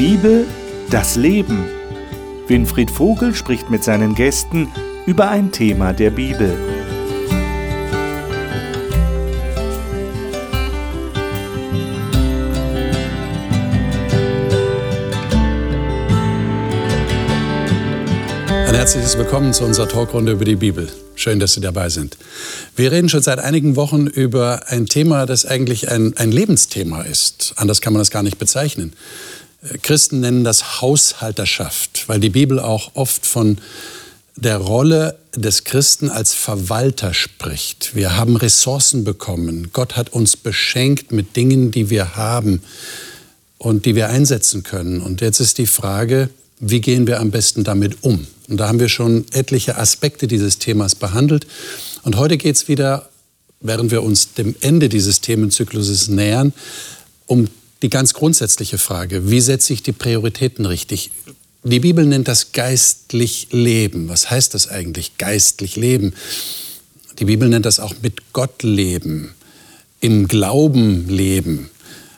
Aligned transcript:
Bibel, 0.00 0.46
das 0.88 1.16
Leben. 1.16 1.66
Winfried 2.48 2.90
Vogel 2.90 3.34
spricht 3.34 3.68
mit 3.68 3.84
seinen 3.84 4.14
Gästen 4.14 4.72
über 5.04 5.28
ein 5.28 5.52
Thema 5.52 5.92
der 5.92 6.08
Bibel. 6.08 6.56
Ein 18.48 18.74
herzliches 18.74 19.18
Willkommen 19.18 19.52
zu 19.52 19.66
unserer 19.66 19.86
Talkrunde 19.86 20.32
über 20.32 20.46
die 20.46 20.56
Bibel. 20.56 20.88
Schön, 21.14 21.38
dass 21.38 21.52
Sie 21.52 21.60
dabei 21.60 21.90
sind. 21.90 22.16
Wir 22.74 22.90
reden 22.90 23.10
schon 23.10 23.20
seit 23.20 23.40
einigen 23.40 23.76
Wochen 23.76 24.06
über 24.06 24.68
ein 24.68 24.86
Thema, 24.86 25.26
das 25.26 25.44
eigentlich 25.44 25.90
ein, 25.90 26.16
ein 26.16 26.32
Lebensthema 26.32 27.02
ist. 27.02 27.52
Anders 27.56 27.82
kann 27.82 27.92
man 27.92 28.00
das 28.00 28.10
gar 28.10 28.22
nicht 28.22 28.38
bezeichnen. 28.38 28.94
Christen 29.82 30.20
nennen 30.20 30.44
das 30.44 30.80
Haushalterschaft, 30.80 32.08
weil 32.08 32.20
die 32.20 32.30
Bibel 32.30 32.58
auch 32.58 32.92
oft 32.94 33.26
von 33.26 33.58
der 34.36 34.56
Rolle 34.56 35.18
des 35.36 35.64
Christen 35.64 36.08
als 36.08 36.32
Verwalter 36.32 37.12
spricht. 37.12 37.94
Wir 37.94 38.16
haben 38.16 38.36
Ressourcen 38.36 39.04
bekommen. 39.04 39.68
Gott 39.72 39.96
hat 39.96 40.12
uns 40.12 40.36
beschenkt 40.36 41.12
mit 41.12 41.36
Dingen, 41.36 41.70
die 41.70 41.90
wir 41.90 42.16
haben 42.16 42.62
und 43.58 43.84
die 43.84 43.94
wir 43.94 44.08
einsetzen 44.08 44.62
können. 44.62 45.02
Und 45.02 45.20
jetzt 45.20 45.40
ist 45.40 45.58
die 45.58 45.66
Frage, 45.66 46.30
wie 46.58 46.80
gehen 46.80 47.06
wir 47.06 47.20
am 47.20 47.30
besten 47.30 47.64
damit 47.64 48.02
um? 48.02 48.26
Und 48.48 48.56
da 48.56 48.68
haben 48.68 48.80
wir 48.80 48.88
schon 48.88 49.26
etliche 49.32 49.76
Aspekte 49.76 50.26
dieses 50.26 50.58
Themas 50.58 50.94
behandelt. 50.94 51.46
Und 52.02 52.16
heute 52.16 52.38
geht 52.38 52.56
es 52.56 52.68
wieder, 52.68 53.10
während 53.60 53.90
wir 53.90 54.02
uns 54.02 54.32
dem 54.32 54.54
Ende 54.60 54.88
dieses 54.88 55.20
Themenzykluses 55.20 56.08
nähern, 56.08 56.54
um 57.26 57.48
die 57.82 57.90
ganz 57.90 58.14
grundsätzliche 58.14 58.78
Frage, 58.78 59.30
wie 59.30 59.40
setze 59.40 59.72
ich 59.72 59.82
die 59.82 59.92
Prioritäten 59.92 60.66
richtig? 60.66 61.10
Die 61.62 61.80
Bibel 61.80 62.06
nennt 62.06 62.28
das 62.28 62.52
geistlich 62.52 63.48
Leben. 63.50 64.08
Was 64.08 64.30
heißt 64.30 64.54
das 64.54 64.68
eigentlich, 64.68 65.18
geistlich 65.18 65.76
Leben? 65.76 66.14
Die 67.18 67.26
Bibel 67.26 67.48
nennt 67.48 67.66
das 67.66 67.80
auch 67.80 67.94
mit 68.02 68.32
Gott 68.32 68.62
leben, 68.62 69.34
im 70.00 70.26
Glauben 70.26 71.08
leben. 71.08 71.68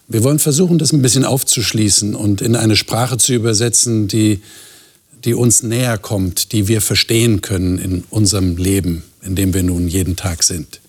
Wir 0.06 0.22
wollen 0.22 0.38
versuchen, 0.38 0.78
das 0.78 0.92
ein 0.92 1.02
bisschen 1.02 1.24
aufzuschließen 1.24 2.14
und 2.14 2.40
in 2.40 2.54
eine 2.54 2.76
Sprache 2.76 3.16
zu 3.16 3.32
übersetzen, 3.32 4.06
die, 4.06 4.42
die 5.24 5.34
uns 5.34 5.62
näher 5.62 5.98
kommt, 5.98 6.52
die 6.52 6.68
wir 6.68 6.80
verstehen 6.80 7.40
können 7.40 7.78
in 7.78 8.04
unserem 8.10 8.56
Leben, 8.56 9.02
in 9.22 9.34
dem 9.34 9.54
wir 9.54 9.62
nun 9.62 9.88
jeden 9.88 10.16
Tag 10.16 10.42
sind. 10.42 10.81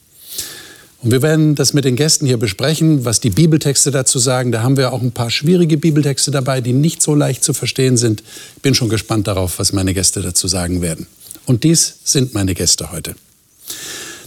Und 1.04 1.12
wir 1.12 1.22
werden 1.22 1.56
das 1.56 1.74
mit 1.74 1.84
den 1.84 1.98
Gästen 1.98 2.26
hier 2.26 2.38
besprechen, 2.38 3.04
was 3.04 3.20
die 3.20 3.30
Bibeltexte 3.30 3.92
dazu 3.92 4.20
sagen. 4.20 4.54
Da 4.54 4.64
haben 4.64 4.78
wir 4.78 4.94
auch 4.94 5.02
ein 5.02 5.12
paar 5.12 5.30
schwierige 5.30 5.78
Bibeltexte 5.78 6.32
dabei, 6.32 6.62
die 6.62 6.72
nicht 6.72 7.02
so 7.02 7.14
leicht 7.14 7.44
zu 7.44 7.54
verstehen 7.54 7.98
sind. 7.98 8.24
Ich 8.56 8.62
bin 8.62 8.74
schon 8.74 8.88
gespannt 8.88 9.28
darauf, 9.28 9.60
was 9.60 9.74
meine 9.74 9.94
Gäste 9.94 10.22
dazu 10.22 10.48
sagen 10.48 10.82
werden. 10.82 11.08
Und 11.46 11.66
dies 11.66 11.96
sind 12.06 12.34
meine 12.34 12.56
Gäste 12.56 12.94
heute. 12.94 13.16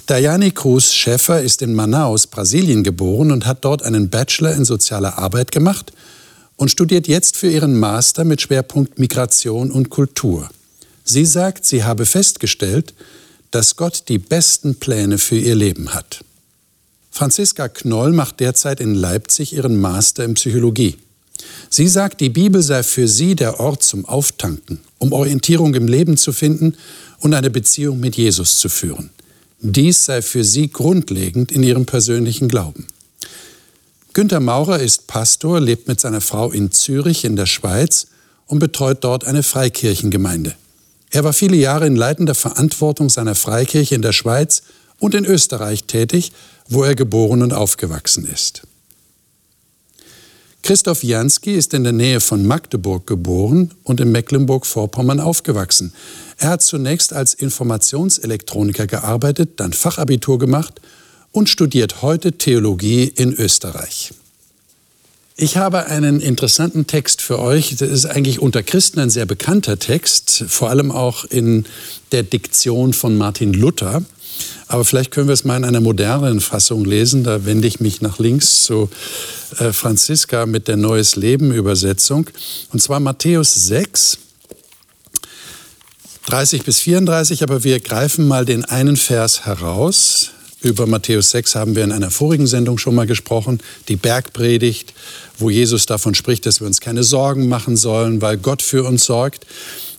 Dayani 0.05 0.51
Cruz 0.51 0.93
Schäfer 0.93 1.41
ist 1.41 1.63
in 1.63 1.75
Manaus, 1.75 2.27
Brasilien 2.27 2.85
geboren 2.85 3.33
und 3.33 3.47
hat 3.47 3.65
dort 3.65 3.83
einen 3.83 4.11
Bachelor 4.11 4.53
in 4.53 4.67
sozialer 4.67 5.17
Arbeit 5.17 5.53
gemacht 5.53 5.95
und 6.57 6.71
studiert 6.71 7.09
jetzt 7.09 7.39
für 7.39 7.51
ihren 7.51 7.79
Master 7.79 8.25
mit 8.25 8.43
Schwerpunkt 8.43 8.99
Migration 8.99 9.71
und 9.71 9.89
Kultur. 9.89 10.51
Sie 11.05 11.25
sagt, 11.25 11.65
sie 11.65 11.85
habe 11.85 12.05
festgestellt, 12.05 12.93
dass 13.51 13.77
Gott 13.77 14.05
die 14.09 14.19
besten 14.19 14.75
Pläne 14.75 15.17
für 15.17 15.37
ihr 15.37 15.55
Leben 15.55 15.95
hat. 15.95 16.21
Franziska 17.17 17.69
Knoll 17.69 18.13
macht 18.13 18.41
derzeit 18.41 18.79
in 18.79 18.95
Leipzig 18.95 19.55
ihren 19.55 19.81
Master 19.81 20.23
in 20.23 20.35
Psychologie. 20.35 20.99
Sie 21.71 21.89
sagt, 21.89 22.21
die 22.21 22.29
Bibel 22.29 22.61
sei 22.61 22.83
für 22.83 23.09
sie 23.09 23.35
der 23.35 23.59
Ort 23.59 23.83
zum 23.83 24.05
Auftanken, 24.05 24.81
um 24.99 25.15
Orientierung 25.15 25.75
im 25.75 25.89
Leben 25.89 26.19
zu 26.19 26.35
finden 26.35 26.77
und 27.21 27.33
eine 27.33 27.49
Beziehung 27.49 28.01
mit 28.01 28.19
Jesus 28.19 28.59
zu 28.59 28.69
führen. 28.69 29.09
Dies 29.61 30.05
sei 30.05 30.21
für 30.21 30.45
sie 30.45 30.69
grundlegend 30.69 31.51
in 31.53 31.63
ihrem 31.63 31.87
persönlichen 31.87 32.49
Glauben. 32.49 32.87
Günter 34.13 34.41
Maurer 34.41 34.81
ist 34.81 35.07
Pastor, 35.07 35.59
lebt 35.59 35.89
mit 35.89 35.99
seiner 35.99 36.21
Frau 36.21 36.51
in 36.51 36.71
Zürich 36.71 37.25
in 37.25 37.35
der 37.35 37.47
Schweiz 37.47 38.09
und 38.47 38.59
betreut 38.59 38.99
dort 39.05 39.25
eine 39.25 39.43
Freikirchengemeinde. 39.43 40.55
Er 41.13 41.25
war 41.25 41.33
viele 41.33 41.57
Jahre 41.57 41.87
in 41.87 41.97
leitender 41.97 42.35
Verantwortung 42.35 43.09
seiner 43.09 43.35
Freikirche 43.35 43.95
in 43.95 44.03
der 44.03 44.13
Schweiz 44.13 44.65
und 44.99 45.15
in 45.15 45.25
Österreich 45.25 45.85
tätig, 45.85 46.33
wo 46.69 46.83
er 46.83 46.95
geboren 46.95 47.43
und 47.43 47.53
aufgewachsen 47.53 48.27
ist. 48.27 48.63
Christoph 50.63 51.05
Jansky 51.05 51.53
ist 51.53 51.75
in 51.75 51.85
der 51.85 51.93
Nähe 51.93 52.21
von 52.21 52.45
Magdeburg 52.45 53.07
geboren 53.07 53.71
und 53.85 54.01
in 54.01 54.11
Mecklenburg-Vorpommern 54.11 55.21
aufgewachsen. 55.21 55.93
Er 56.39 56.49
hat 56.49 56.63
zunächst 56.63 57.13
als 57.13 57.35
Informationselektroniker 57.35 58.89
gearbeitet, 58.89 59.61
dann 59.61 59.73
Fachabitur 59.73 60.41
gemacht 60.41 60.81
und 61.31 61.49
studiert 61.49 62.03
heute 62.03 62.33
Theologie 62.33 63.05
in 63.05 63.33
Österreich. 63.33 64.13
Ich 65.37 65.57
habe 65.59 65.87
einen 65.87 66.21
interessanten 66.21 66.87
Text 66.87 67.21
für 67.21 67.39
euch. 67.39 67.77
Das 67.77 67.91
ist 67.91 68.07
eigentlich 68.07 68.41
unter 68.41 68.63
Christen 68.63 69.01
ein 69.01 69.11
sehr 69.11 69.27
bekannter 69.27 69.79
Text, 69.79 70.47
vor 70.49 70.71
allem 70.71 70.91
auch 70.91 71.25
in 71.27 71.67
der 72.11 72.23
Diktion 72.23 72.95
von 72.95 73.19
Martin 73.19 73.53
Luther. 73.53 74.03
Aber 74.69 74.85
vielleicht 74.85 75.11
können 75.11 75.29
wir 75.29 75.35
es 75.35 75.45
mal 75.45 75.57
in 75.57 75.65
einer 75.65 75.81
moderneren 75.81 76.41
Fassung 76.41 76.85
lesen. 76.85 77.25
Da 77.25 77.45
wende 77.45 77.69
ich 77.69 77.81
mich 77.81 78.01
nach 78.01 78.19
links 78.19 78.63
zu 78.63 78.91
äh, 79.59 79.73
Franziska 79.73 80.47
mit 80.47 80.69
der 80.69 80.77
Neues 80.77 81.17
Leben 81.17 81.53
Übersetzung. 81.53 82.29
Und 82.73 82.83
zwar 82.83 83.01
Matthäus 83.01 83.55
6, 83.55 84.19
30 86.27 86.65
bis 86.65 86.81
34. 86.81 87.43
Aber 87.43 87.65
wir 87.65 87.81
greifen 87.81 88.27
mal 88.27 88.45
den 88.45 88.65
einen 88.65 88.97
Vers 88.97 89.47
heraus. 89.47 90.31
Über 90.63 90.87
Matthäus 90.87 91.31
6 91.31 91.55
haben 91.55 91.77
wir 91.77 91.85
in 91.85 91.93
einer 91.93 92.11
vorigen 92.11 92.49
Sendung 92.49 92.79
schon 92.79 92.95
mal 92.95 93.07
gesprochen, 93.07 93.61
die 93.89 93.95
Bergpredigt, 93.95 94.95
wo 95.39 95.49
Jesus 95.49 95.87
davon 95.87 96.15
spricht, 96.15 96.45
dass 96.45 96.61
wir 96.61 96.67
uns 96.67 96.81
keine 96.81 97.05
Sorgen 97.05 97.49
machen 97.49 97.77
sollen, 97.77 98.21
weil 98.21 98.37
Gott 98.37 98.63
für 98.63 98.83
uns 98.83 99.05
sorgt. 99.05 99.47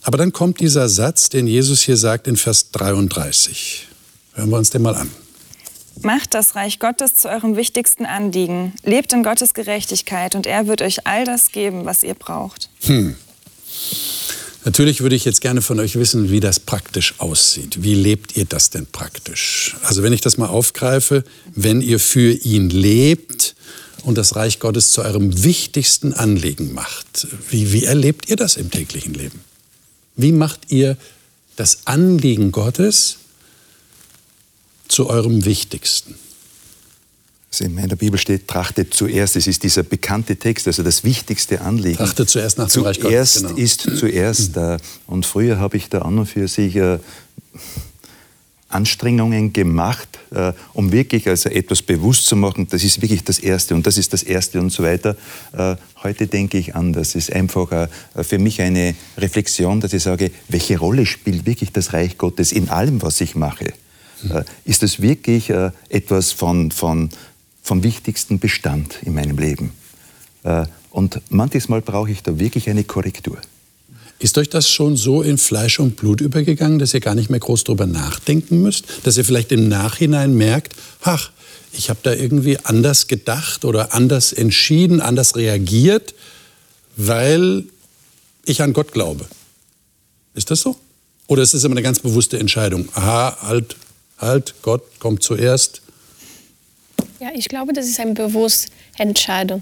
Aber 0.01 0.17
dann 0.17 0.33
kommt 0.33 0.59
dieser 0.59 0.89
Satz, 0.89 1.29
den 1.29 1.47
Jesus 1.47 1.81
hier 1.81 1.95
sagt 1.95 2.27
in 2.27 2.35
Vers 2.35 2.71
33. 2.71 3.86
Hören 4.37 4.51
wir 4.51 4.57
uns 4.57 4.69
den 4.69 4.83
mal 4.83 4.93
an. 4.93 5.09
Macht 6.03 6.35
das 6.35 6.53
Reich 6.53 6.77
Gottes 6.77 7.15
zu 7.15 7.27
eurem 7.27 7.55
wichtigsten 7.55 8.05
Anliegen. 8.05 8.73
Lebt 8.83 9.11
in 9.11 9.23
Gottes 9.23 9.55
Gerechtigkeit 9.55 10.35
und 10.35 10.45
er 10.45 10.67
wird 10.67 10.83
euch 10.83 11.07
all 11.07 11.25
das 11.25 11.51
geben, 11.51 11.85
was 11.85 12.03
ihr 12.03 12.13
braucht. 12.13 12.69
Hm. 12.81 13.15
Natürlich 14.63 15.01
würde 15.01 15.15
ich 15.15 15.25
jetzt 15.25 15.41
gerne 15.41 15.63
von 15.63 15.79
euch 15.79 15.95
wissen, 15.95 16.29
wie 16.29 16.39
das 16.39 16.59
praktisch 16.59 17.15
aussieht. 17.17 17.81
Wie 17.81 17.95
lebt 17.95 18.37
ihr 18.37 18.45
das 18.45 18.69
denn 18.69 18.85
praktisch? 18.85 19.75
Also 19.81 20.03
wenn 20.03 20.13
ich 20.13 20.21
das 20.21 20.37
mal 20.37 20.49
aufgreife, 20.49 21.23
wenn 21.55 21.81
ihr 21.81 21.99
für 21.99 22.31
ihn 22.33 22.69
lebt 22.69 23.55
und 24.03 24.19
das 24.19 24.35
Reich 24.35 24.59
Gottes 24.59 24.91
zu 24.91 25.01
eurem 25.01 25.43
wichtigsten 25.43 26.13
Anliegen 26.13 26.73
macht, 26.73 27.27
wie, 27.49 27.73
wie 27.73 27.85
erlebt 27.85 28.29
ihr 28.29 28.35
das 28.35 28.55
im 28.55 28.69
täglichen 28.69 29.15
Leben? 29.15 29.39
Wie 30.15 30.31
macht 30.31 30.69
ihr 30.69 30.95
das 31.55 31.79
Anliegen 31.85 32.51
Gottes 32.51 33.17
zu 34.87 35.09
eurem 35.09 35.45
Wichtigsten? 35.45 36.15
Also 37.51 37.63
in 37.63 37.75
meiner 37.75 37.95
Bibel 37.95 38.19
steht, 38.19 38.47
trachtet 38.47 38.93
zuerst. 38.93 39.35
Es 39.35 39.47
ist 39.47 39.63
dieser 39.63 39.83
bekannte 39.83 40.35
Text, 40.35 40.67
also 40.67 40.83
das 40.83 41.03
wichtigste 41.03 41.61
Anliegen. 41.61 41.97
Trachtet 41.97 42.29
zuerst 42.29 42.57
nach 42.57 42.69
dem 42.69 42.83
Reich 42.83 42.99
Gottes. 42.99 43.33
Zuerst 43.33 43.41
genau. 43.47 43.55
ist 43.55 43.81
zuerst. 43.97 44.55
Mhm. 44.55 44.77
Und 45.07 45.25
früher 45.25 45.57
habe 45.57 45.77
ich 45.77 45.89
da 45.89 45.99
an 45.99 46.19
und 46.19 46.25
für 46.25 46.47
sich 46.47 46.75
äh, 46.75 46.99
Anstrengungen 48.69 49.53
gemacht, 49.53 50.19
äh, 50.31 50.51
um 50.73 50.91
wirklich 50.91 51.27
also 51.27 51.49
etwas 51.49 51.81
bewusst 51.81 52.25
zu 52.25 52.35
machen, 52.35 52.67
das 52.69 52.83
ist 52.83 53.01
wirklich 53.01 53.23
das 53.23 53.39
Erste 53.39 53.75
und 53.75 53.87
das 53.87 53.97
ist 53.97 54.11
das 54.11 54.23
Erste 54.23 54.59
und 54.59 54.71
so 54.71 54.83
weiter. 54.83 55.15
Äh, 55.53 55.77
heute 56.03 56.27
denke 56.27 56.57
ich 56.57 56.75
anders. 56.75 57.09
Es 57.09 57.15
ist 57.15 57.33
einfach 57.33 57.71
äh, 57.71 57.87
für 58.23 58.39
mich 58.39 58.61
eine 58.61 58.93
Reflexion, 59.17 59.79
dass 59.79 59.93
ich 59.93 60.03
sage, 60.03 60.31
welche 60.49 60.77
Rolle 60.77 61.05
spielt 61.05 61.45
wirklich 61.45 61.71
das 61.71 61.93
Reich 61.93 62.17
Gottes 62.17 62.51
in 62.51 62.69
allem, 62.69 63.01
was 63.01 63.21
ich 63.21 63.35
mache? 63.35 63.73
Äh, 64.29 64.43
ist 64.65 64.83
das 64.83 65.01
wirklich 65.01 65.49
äh, 65.49 65.71
etwas 65.89 66.31
von, 66.31 66.71
von, 66.71 67.09
vom 67.61 67.83
wichtigsten 67.83 68.39
Bestand 68.39 68.99
in 69.03 69.13
meinem 69.13 69.37
Leben. 69.37 69.71
Äh, 70.43 70.65
und 70.91 71.21
manches 71.29 71.69
Mal 71.69 71.81
brauche 71.81 72.11
ich 72.11 72.23
da 72.23 72.39
wirklich 72.39 72.69
eine 72.69 72.83
Korrektur. 72.83 73.37
Ist 74.19 74.37
euch 74.39 74.49
das 74.49 74.67
schon 74.67 74.97
so 74.97 75.21
in 75.21 75.37
Fleisch 75.37 75.79
und 75.79 75.95
Blut 75.95 76.21
übergegangen, 76.21 76.79
dass 76.79 76.93
ihr 76.93 77.01
gar 77.01 77.13
nicht 77.13 77.29
mehr 77.29 77.39
groß 77.39 77.65
darüber 77.65 77.85
nachdenken 77.85 78.61
müsst? 78.63 78.85
Dass 79.03 79.17
ihr 79.17 79.25
vielleicht 79.25 79.51
im 79.51 79.67
Nachhinein 79.67 80.33
merkt, 80.35 80.73
ach, 81.01 81.31
ich 81.71 81.89
habe 81.91 81.99
da 82.01 82.13
irgendwie 82.13 82.57
anders 82.63 83.07
gedacht 83.07 83.63
oder 83.63 83.93
anders 83.93 84.33
entschieden, 84.33 85.01
anders 85.01 85.35
reagiert, 85.35 86.15
weil 86.95 87.65
ich 88.45 88.63
an 88.63 88.73
Gott 88.73 88.91
glaube. 88.91 89.27
Ist 90.33 90.49
das 90.49 90.61
so? 90.61 90.77
Oder 91.27 91.43
ist 91.43 91.53
es 91.53 91.63
immer 91.63 91.73
eine 91.73 91.83
ganz 91.83 91.99
bewusste 91.99 92.39
Entscheidung? 92.39 92.89
Aha, 92.93 93.37
halt, 93.41 93.75
halt, 94.17 94.55
Gott 94.61 94.83
kommt 94.99 95.23
zuerst. 95.23 95.81
Ja, 97.19 97.29
ich 97.33 97.49
glaube, 97.49 97.73
das 97.73 97.87
ist 97.87 97.99
eine 97.99 98.13
bewusste 98.13 98.71
Entscheidung. 98.97 99.61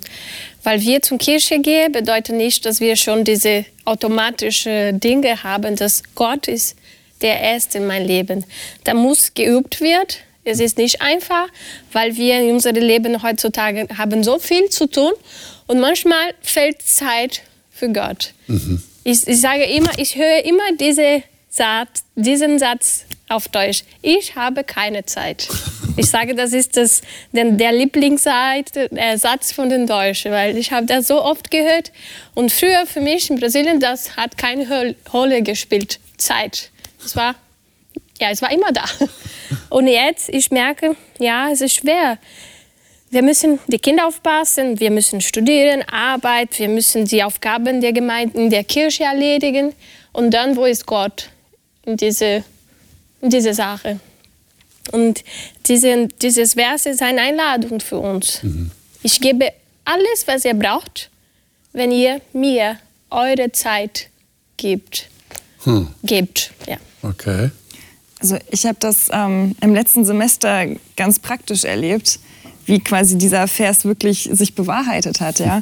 Weil 0.63 0.81
wir 0.81 1.01
zur 1.01 1.17
Kirche 1.17 1.59
gehen, 1.59 1.91
bedeutet 1.91 2.35
nicht, 2.35 2.65
dass 2.65 2.79
wir 2.79 2.95
schon 2.95 3.23
diese 3.23 3.65
automatischen 3.85 4.99
Dinge 4.99 5.43
haben, 5.43 5.75
dass 5.75 6.03
Gott 6.15 6.47
ist 6.47 6.75
der 7.21 7.39
Erste 7.39 7.77
in 7.77 7.87
meinem 7.87 8.07
Leben. 8.07 8.45
Da 8.83 8.93
muss 8.93 9.33
geübt 9.33 9.81
werden. 9.81 10.15
Es 10.43 10.59
ist 10.59 10.77
nicht 10.77 11.01
einfach, 11.01 11.47
weil 11.91 12.15
wir 12.17 12.39
in 12.39 12.51
unserem 12.55 12.75
Leben 12.75 13.23
heutzutage 13.23 13.87
haben 13.97 14.23
so 14.23 14.37
viel 14.37 14.69
zu 14.69 14.87
tun 14.87 15.11
und 15.65 15.79
manchmal 15.79 16.33
fehlt 16.41 16.81
Zeit 16.81 17.41
für 17.71 17.91
Gott. 17.91 18.33
Mhm. 18.47 18.81
Ich, 19.03 19.27
ich 19.27 19.41
sage 19.41 19.63
immer, 19.63 19.91
ich 19.97 20.15
höre 20.15 20.45
immer 20.45 20.75
diese 20.79 21.23
Satz, 21.49 22.03
diesen 22.15 22.59
Satz 22.59 23.05
auf 23.27 23.47
Deutsch. 23.47 23.83
Ich 24.01 24.35
habe 24.35 24.63
keine 24.63 25.05
Zeit. 25.05 25.47
Ich 25.97 26.09
sage, 26.09 26.35
das 26.35 26.53
ist 26.53 26.77
das, 26.77 27.01
der 27.31 27.71
Lieblingssatz 27.71 28.75
äh, 28.75 29.53
von 29.53 29.69
den 29.69 29.87
Deutschen, 29.87 30.31
weil 30.31 30.57
ich 30.57 30.71
habe 30.71 30.85
das 30.85 31.07
so 31.07 31.23
oft 31.23 31.49
gehört. 31.49 31.91
Und 32.33 32.51
früher 32.51 32.85
für 32.85 33.01
mich 33.01 33.29
in 33.29 33.39
Brasilien, 33.39 33.79
das 33.79 34.17
hat 34.17 34.37
keine 34.37 34.95
Rolle 35.11 35.41
gespielt. 35.41 35.99
Zeit. 36.17 36.71
Es 37.03 37.15
war, 37.15 37.35
ja, 38.19 38.29
es 38.29 38.41
war 38.41 38.51
immer 38.51 38.71
da. 38.71 38.85
Und 39.69 39.87
jetzt, 39.87 40.29
ich 40.29 40.51
merke, 40.51 40.95
ja, 41.19 41.49
es 41.51 41.61
ist 41.61 41.75
schwer. 41.75 42.17
Wir 43.09 43.21
müssen 43.21 43.59
die 43.67 43.79
Kinder 43.79 44.07
aufpassen, 44.07 44.79
wir 44.79 44.91
müssen 44.91 45.21
studieren, 45.21 45.83
Arbeit, 45.83 46.57
wir 46.59 46.67
müssen 46.67 47.05
die 47.05 47.23
Aufgaben 47.23 47.79
der 47.79 47.93
Gemeinden, 47.93 48.49
der 48.49 48.63
Kirche 48.63 49.03
erledigen. 49.03 49.73
Und 50.11 50.31
dann, 50.31 50.55
wo 50.55 50.65
ist 50.65 50.85
Gott 50.85 51.29
in 51.85 51.97
diese, 51.97 52.43
diese 53.29 53.53
Sache? 53.53 53.99
Und 54.91 55.23
diese, 55.67 56.07
dieses 56.21 56.53
Vers 56.53 56.85
ist 56.85 57.01
eine 57.01 57.21
Einladung 57.21 57.79
für 57.79 57.97
uns. 57.97 58.43
Mhm. 58.43 58.71
Ich 59.01 59.19
gebe 59.19 59.51
alles, 59.83 60.27
was 60.27 60.45
ihr 60.45 60.53
braucht, 60.53 61.09
wenn 61.73 61.91
ihr 61.91 62.21
mir 62.33 62.77
eure 63.09 63.51
Zeit 63.51 64.09
gebt. 64.57 65.09
Hm. 65.63 65.87
Gebt, 66.03 66.51
ja. 66.67 66.77
Okay. 67.01 67.51
Also 68.19 68.37
ich 68.49 68.65
habe 68.65 68.77
das 68.79 69.09
ähm, 69.11 69.55
im 69.61 69.73
letzten 69.73 70.05
Semester 70.05 70.65
ganz 70.95 71.19
praktisch 71.19 71.63
erlebt, 71.63 72.19
wie 72.65 72.79
quasi 72.79 73.17
dieser 73.17 73.47
Vers 73.47 73.85
wirklich 73.85 74.29
sich 74.31 74.55
bewahrheitet 74.55 75.21
hat. 75.21 75.39
Ja? 75.39 75.61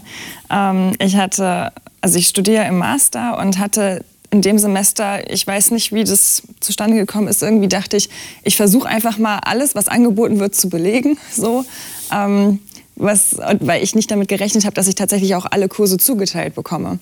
Ähm, 0.50 0.94
ich 1.00 1.16
hatte, 1.16 1.72
also 2.00 2.18
ich 2.18 2.28
studiere 2.28 2.66
im 2.66 2.78
Master 2.78 3.38
und 3.40 3.60
hatte 3.60 4.06
in 4.34 4.42
dem 4.42 4.58
Semester, 4.58 5.30
ich 5.32 5.46
weiß 5.46 5.70
nicht, 5.70 5.94
wie 5.94 6.04
das 6.04 6.42
zustande 6.60 6.98
gekommen 6.98 7.28
ist, 7.28 7.44
irgendwie 7.44 7.68
dachte 7.68 7.98
ich, 7.98 8.10
ich 8.42 8.56
versuche 8.56 8.88
einfach 8.88 9.20
mal 9.20 9.38
alles, 9.38 9.76
was 9.76 9.88
angeboten 9.88 10.40
wird, 10.40 10.56
zu 10.56 10.70
belegen. 10.70 11.20
So. 11.32 11.66
Ähm, 12.12 12.60
was, 12.96 13.38
weil 13.60 13.84
ich 13.84 13.94
nicht 13.94 14.10
damit 14.10 14.30
gerechnet 14.30 14.66
habe, 14.66 14.74
dass 14.74 14.88
ich 14.88 14.96
tatsächlich 14.96 15.36
auch 15.36 15.46
alle 15.50 15.68
Kurse 15.68 15.98
zugeteilt 15.98 16.56
bekomme. 16.56 16.98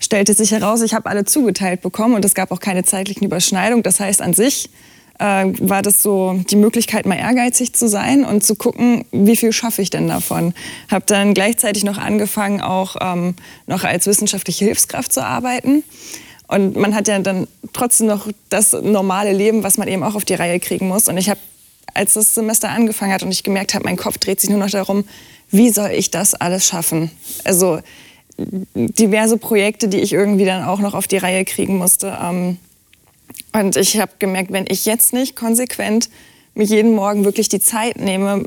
Stellte 0.00 0.34
sich 0.34 0.50
heraus, 0.50 0.82
ich 0.82 0.94
habe 0.94 1.08
alle 1.08 1.24
zugeteilt 1.24 1.80
bekommen 1.80 2.14
und 2.14 2.24
es 2.24 2.34
gab 2.34 2.50
auch 2.50 2.60
keine 2.60 2.82
zeitlichen 2.82 3.24
Überschneidungen. 3.24 3.84
Das 3.84 4.00
heißt, 4.00 4.20
an 4.20 4.34
sich 4.34 4.68
äh, 5.20 5.46
war 5.60 5.82
das 5.82 6.02
so 6.02 6.40
die 6.50 6.56
Möglichkeit, 6.56 7.06
mal 7.06 7.18
ehrgeizig 7.18 7.72
zu 7.74 7.88
sein 7.88 8.24
und 8.24 8.42
zu 8.42 8.56
gucken, 8.56 9.04
wie 9.12 9.36
viel 9.36 9.52
schaffe 9.52 9.80
ich 9.80 9.90
denn 9.90 10.08
davon. 10.08 10.54
Habe 10.90 11.04
dann 11.06 11.34
gleichzeitig 11.34 11.84
noch 11.84 11.98
angefangen, 11.98 12.60
auch 12.60 12.96
ähm, 13.00 13.34
noch 13.68 13.84
als 13.84 14.08
wissenschaftliche 14.08 14.64
Hilfskraft 14.64 15.12
zu 15.12 15.24
arbeiten. 15.24 15.84
Und 16.54 16.76
man 16.76 16.94
hat 16.94 17.08
ja 17.08 17.18
dann 17.18 17.48
trotzdem 17.72 18.06
noch 18.06 18.28
das 18.48 18.72
normale 18.72 19.32
Leben, 19.32 19.64
was 19.64 19.76
man 19.76 19.88
eben 19.88 20.04
auch 20.04 20.14
auf 20.14 20.24
die 20.24 20.34
Reihe 20.34 20.60
kriegen 20.60 20.86
muss. 20.86 21.08
Und 21.08 21.18
ich 21.18 21.28
habe, 21.28 21.40
als 21.94 22.12
das 22.12 22.32
Semester 22.32 22.68
angefangen 22.70 23.12
hat 23.12 23.24
und 23.24 23.32
ich 23.32 23.42
gemerkt 23.42 23.74
habe, 23.74 23.84
mein 23.84 23.96
Kopf 23.96 24.18
dreht 24.18 24.40
sich 24.40 24.50
nur 24.50 24.60
noch 24.60 24.70
darum, 24.70 25.04
wie 25.50 25.70
soll 25.70 25.90
ich 25.90 26.12
das 26.12 26.34
alles 26.34 26.64
schaffen? 26.64 27.10
Also 27.42 27.80
diverse 28.38 29.36
Projekte, 29.36 29.88
die 29.88 29.98
ich 29.98 30.12
irgendwie 30.12 30.44
dann 30.44 30.62
auch 30.64 30.78
noch 30.78 30.94
auf 30.94 31.08
die 31.08 31.16
Reihe 31.16 31.44
kriegen 31.44 31.76
musste. 31.76 32.16
Ähm, 32.22 32.58
und 33.52 33.76
ich 33.76 33.98
habe 33.98 34.12
gemerkt, 34.20 34.52
wenn 34.52 34.66
ich 34.68 34.86
jetzt 34.86 35.12
nicht 35.12 35.34
konsequent 35.34 36.08
mich 36.54 36.70
jeden 36.70 36.94
Morgen 36.94 37.24
wirklich 37.24 37.48
die 37.48 37.60
Zeit 37.60 37.98
nehme, 37.98 38.44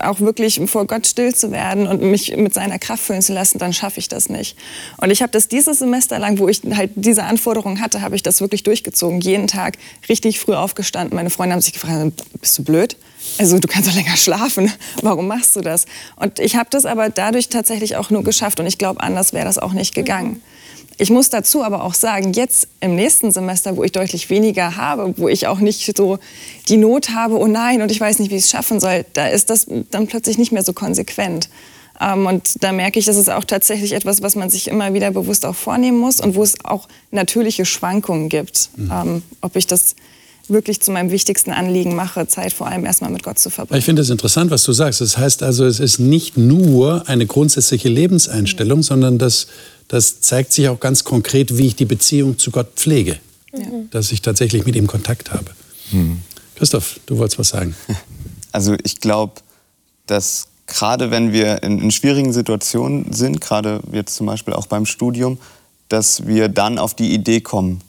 auch 0.00 0.20
wirklich 0.20 0.60
vor 0.66 0.86
Gott 0.86 1.06
still 1.06 1.34
zu 1.34 1.50
werden 1.52 1.86
und 1.86 2.02
mich 2.02 2.36
mit 2.36 2.54
seiner 2.54 2.78
Kraft 2.78 3.02
füllen 3.02 3.22
zu 3.22 3.32
lassen, 3.32 3.58
dann 3.58 3.72
schaffe 3.72 4.00
ich 4.00 4.08
das 4.08 4.28
nicht. 4.28 4.56
Und 4.98 5.10
ich 5.10 5.22
habe 5.22 5.30
das 5.30 5.48
dieses 5.48 5.78
Semester 5.78 6.18
lang, 6.18 6.38
wo 6.38 6.48
ich 6.48 6.62
halt 6.74 6.90
diese 6.94 7.24
Anforderungen 7.24 7.80
hatte, 7.80 8.00
habe 8.00 8.16
ich 8.16 8.22
das 8.22 8.40
wirklich 8.40 8.62
durchgezogen. 8.62 9.20
Jeden 9.20 9.46
Tag 9.46 9.78
richtig 10.08 10.40
früh 10.40 10.54
aufgestanden. 10.54 11.14
Meine 11.14 11.30
Freunde 11.30 11.54
haben 11.54 11.62
sich 11.62 11.72
gefragt, 11.72 12.12
bist 12.40 12.58
du 12.58 12.64
blöd? 12.64 12.96
Also 13.38 13.58
du 13.58 13.68
kannst 13.68 13.88
doch 13.88 13.94
länger 13.94 14.16
schlafen. 14.16 14.70
Warum 15.02 15.26
machst 15.26 15.56
du 15.56 15.60
das? 15.60 15.86
Und 16.16 16.38
ich 16.38 16.56
habe 16.56 16.68
das 16.70 16.86
aber 16.86 17.08
dadurch 17.08 17.48
tatsächlich 17.48 17.96
auch 17.96 18.10
nur 18.10 18.22
geschafft. 18.22 18.60
Und 18.60 18.66
ich 18.66 18.78
glaube, 18.78 19.00
anders 19.00 19.32
wäre 19.32 19.44
das 19.44 19.58
auch 19.58 19.72
nicht 19.72 19.94
gegangen. 19.94 20.42
Ich 20.98 21.10
muss 21.10 21.30
dazu 21.30 21.62
aber 21.62 21.82
auch 21.82 21.94
sagen, 21.94 22.32
jetzt 22.32 22.68
im 22.80 22.94
nächsten 22.94 23.32
Semester, 23.32 23.76
wo 23.76 23.84
ich 23.84 23.92
deutlich 23.92 24.30
weniger 24.30 24.76
habe, 24.76 25.14
wo 25.16 25.28
ich 25.28 25.46
auch 25.46 25.58
nicht 25.58 25.96
so 25.96 26.18
die 26.68 26.76
Not 26.76 27.10
habe, 27.10 27.38
oh 27.38 27.46
nein, 27.46 27.82
und 27.82 27.90
ich 27.90 28.00
weiß 28.00 28.18
nicht, 28.18 28.30
wie 28.30 28.36
ich 28.36 28.44
es 28.44 28.50
schaffen 28.50 28.80
soll, 28.80 29.04
da 29.12 29.28
ist 29.28 29.50
das 29.50 29.66
dann 29.90 30.06
plötzlich 30.06 30.38
nicht 30.38 30.52
mehr 30.52 30.62
so 30.62 30.72
konsequent. 30.72 31.48
Ähm, 32.00 32.26
und 32.26 32.62
da 32.62 32.72
merke 32.72 32.98
ich, 32.98 33.06
das 33.06 33.16
ist 33.16 33.30
auch 33.30 33.44
tatsächlich 33.44 33.92
etwas, 33.92 34.22
was 34.22 34.36
man 34.36 34.50
sich 34.50 34.68
immer 34.68 34.94
wieder 34.94 35.10
bewusst 35.10 35.46
auch 35.46 35.54
vornehmen 35.54 35.98
muss 35.98 36.20
und 36.20 36.34
wo 36.34 36.42
es 36.42 36.54
auch 36.64 36.88
natürliche 37.10 37.64
Schwankungen 37.64 38.28
gibt. 38.28 38.70
Mhm. 38.76 38.90
Ähm, 38.92 39.22
ob 39.40 39.56
ich 39.56 39.66
das 39.66 39.94
wirklich 40.48 40.80
zu 40.80 40.90
meinem 40.90 41.10
wichtigsten 41.10 41.52
Anliegen 41.52 41.94
mache, 41.94 42.26
Zeit 42.26 42.52
vor 42.52 42.66
allem 42.66 42.84
erstmal 42.84 43.10
mit 43.10 43.22
Gott 43.22 43.38
zu 43.38 43.48
verbringen. 43.48 43.78
Ich 43.78 43.84
finde 43.84 44.02
es 44.02 44.10
interessant, 44.10 44.50
was 44.50 44.62
du 44.64 44.72
sagst. 44.72 45.00
Das 45.00 45.16
heißt 45.16 45.42
also, 45.42 45.64
es 45.64 45.80
ist 45.80 45.98
nicht 45.98 46.36
nur 46.36 47.08
eine 47.08 47.26
grundsätzliche 47.26 47.88
Lebenseinstellung, 47.88 48.80
mhm. 48.80 48.82
sondern 48.82 49.18
das 49.18 49.46
das 49.88 50.20
zeigt 50.20 50.52
sich 50.52 50.68
auch 50.68 50.80
ganz 50.80 51.04
konkret, 51.04 51.56
wie 51.56 51.66
ich 51.66 51.76
die 51.76 51.84
Beziehung 51.84 52.38
zu 52.38 52.50
Gott 52.50 52.72
pflege. 52.76 53.18
Ja. 53.52 53.64
Dass 53.90 54.10
ich 54.12 54.22
tatsächlich 54.22 54.66
mit 54.66 54.76
ihm 54.76 54.86
Kontakt 54.86 55.32
habe. 55.32 55.50
Mhm. 55.92 56.22
Christoph, 56.56 57.00
du 57.06 57.18
wolltest 57.18 57.38
was 57.38 57.48
sagen. 57.48 57.74
Also 58.52 58.76
ich 58.84 59.00
glaube, 59.00 59.32
dass 60.06 60.46
gerade 60.68 61.10
wenn 61.10 61.32
wir 61.32 61.64
in, 61.64 61.80
in, 61.80 61.90
schwierigen 61.90 62.32
Situationen 62.32 63.12
sind, 63.12 63.40
gerade 63.40 63.80
jetzt 63.90 64.14
zum 64.14 64.26
Beispiel 64.28 64.54
auch 64.54 64.68
beim 64.68 64.86
Studium, 64.86 65.38
dass 65.88 66.28
wir 66.28 66.48
dann 66.48 66.78
auf 66.78 66.94
die 66.94 67.12
Idee 67.12 67.40
kommen. 67.40 67.80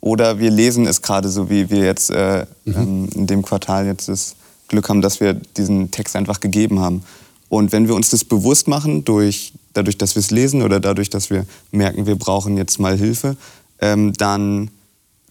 Oder 0.00 0.38
wir 0.38 0.50
lesen 0.50 0.86
es 0.86 1.02
gerade 1.02 1.28
so, 1.28 1.50
wie 1.50 1.68
wir 1.68 1.84
jetzt 1.84 2.08
äh, 2.08 2.46
mhm. 2.64 2.74
ähm, 2.74 3.08
in 3.14 3.26
dem 3.26 3.42
Quartal 3.42 3.84
jetzt 3.84 4.08
das 4.08 4.36
Glück 4.68 4.88
haben, 4.88 5.02
dass 5.02 5.20
wir 5.20 5.34
diesen 5.34 5.90
Text 5.90 6.16
einfach 6.16 6.40
gegeben 6.40 6.80
haben. 6.80 7.02
Und 7.48 7.72
wenn 7.72 7.86
wir 7.86 7.94
uns 7.94 8.10
das 8.10 8.24
bewusst 8.24 8.68
machen 8.68 9.04
durch 9.04 9.52
dadurch, 9.76 9.98
dass 9.98 10.14
wir 10.14 10.20
es 10.20 10.30
lesen 10.30 10.62
oder 10.62 10.80
dadurch, 10.80 11.10
dass 11.10 11.30
wir 11.30 11.46
merken, 11.70 12.06
wir 12.06 12.16
brauchen 12.16 12.56
jetzt 12.56 12.78
mal 12.78 12.96
Hilfe, 12.96 13.36
ähm, 13.80 14.12
dann, 14.14 14.70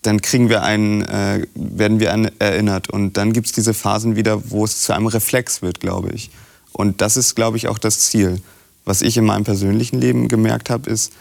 dann 0.02 0.22
kriegen 0.22 0.50
wir 0.50 0.64
einen, 0.64 1.02
äh, 1.04 1.46
werden 1.56 2.00
wir 2.00 2.14
an, 2.14 2.30
erinnert. 2.40 2.90
Und 2.90 3.18
dann 3.18 3.34
gibt 3.34 3.48
es 3.48 3.54
diese 3.54 3.74
Phasen 3.74 4.16
wieder, 4.16 4.50
wo 4.50 4.66
es 4.66 4.82
zu 4.82 4.94
einem 4.94 5.08
Reflex 5.08 5.62
wird, 5.62 5.80
glaube 5.80 6.12
ich. 6.12 6.30
Und 6.72 7.02
das 7.02 7.18
ist, 7.18 7.36
glaube 7.36 7.58
ich, 7.58 7.68
auch 7.68 7.78
das 7.78 8.00
Ziel. 8.02 8.42
Was 8.84 9.02
ich 9.02 9.18
in 9.18 9.26
meinem 9.26 9.44
persönlichen 9.46 10.00
Leben 10.00 10.28
gemerkt 10.28 10.70
habe, 10.70 10.90
ist, 10.90 11.14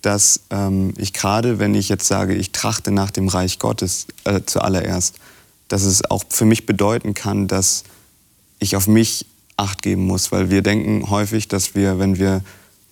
dass 0.00 0.40
ähm, 0.50 0.94
ich 0.96 1.12
gerade, 1.12 1.58
wenn 1.60 1.74
ich 1.74 1.88
jetzt 1.88 2.08
sage, 2.08 2.34
ich 2.34 2.50
trachte 2.50 2.90
nach 2.90 3.12
dem 3.12 3.28
Reich 3.28 3.58
Gottes 3.60 4.06
äh, 4.24 4.40
zuallererst, 4.44 5.16
dass 5.68 5.84
es 5.84 6.10
auch 6.10 6.24
für 6.28 6.44
mich 6.44 6.66
bedeuten 6.66 7.14
kann, 7.14 7.46
dass 7.46 7.84
ich 8.58 8.74
auf 8.74 8.88
mich 8.88 9.26
Acht 9.56 9.82
geben 9.82 10.06
muss, 10.06 10.32
weil 10.32 10.50
wir 10.50 10.62
denken 10.62 11.10
häufig, 11.10 11.46
dass 11.46 11.74
wir, 11.74 11.98
wenn 11.98 12.18
wir 12.18 12.42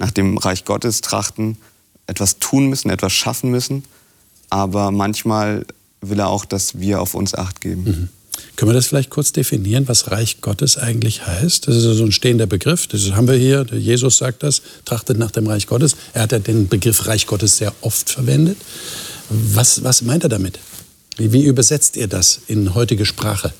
nach 0.00 0.10
dem 0.10 0.38
Reich 0.38 0.64
Gottes 0.64 1.02
trachten, 1.02 1.56
etwas 2.06 2.38
tun 2.40 2.66
müssen, 2.66 2.90
etwas 2.90 3.12
schaffen 3.12 3.50
müssen. 3.50 3.84
Aber 4.48 4.90
manchmal 4.90 5.64
will 6.00 6.18
er 6.18 6.28
auch, 6.28 6.44
dass 6.44 6.80
wir 6.80 7.00
auf 7.00 7.14
uns 7.14 7.34
Acht 7.34 7.60
geben. 7.60 7.84
Mhm. 7.84 8.08
Können 8.56 8.70
wir 8.70 8.74
das 8.74 8.86
vielleicht 8.86 9.10
kurz 9.10 9.32
definieren, 9.32 9.86
was 9.86 10.10
Reich 10.10 10.40
Gottes 10.40 10.78
eigentlich 10.78 11.26
heißt? 11.26 11.68
Das 11.68 11.76
ist 11.76 11.82
so 11.82 12.04
ein 12.04 12.12
stehender 12.12 12.46
Begriff. 12.46 12.86
Das 12.86 13.12
haben 13.12 13.28
wir 13.28 13.34
hier. 13.34 13.66
Jesus 13.72 14.16
sagt 14.16 14.42
das, 14.42 14.62
trachtet 14.86 15.18
nach 15.18 15.30
dem 15.30 15.46
Reich 15.46 15.66
Gottes. 15.66 15.96
Er 16.14 16.22
hat 16.22 16.32
ja 16.32 16.38
den 16.38 16.68
Begriff 16.68 17.06
Reich 17.06 17.26
Gottes 17.26 17.58
sehr 17.58 17.72
oft 17.82 18.08
verwendet. 18.08 18.56
Was, 19.28 19.84
was 19.84 20.02
meint 20.02 20.24
er 20.24 20.30
damit? 20.30 20.58
Wie, 21.16 21.32
wie 21.32 21.44
übersetzt 21.44 21.96
ihr 21.96 22.08
das 22.08 22.40
in 22.46 22.74
heutige 22.74 23.04
Sprache? 23.04 23.52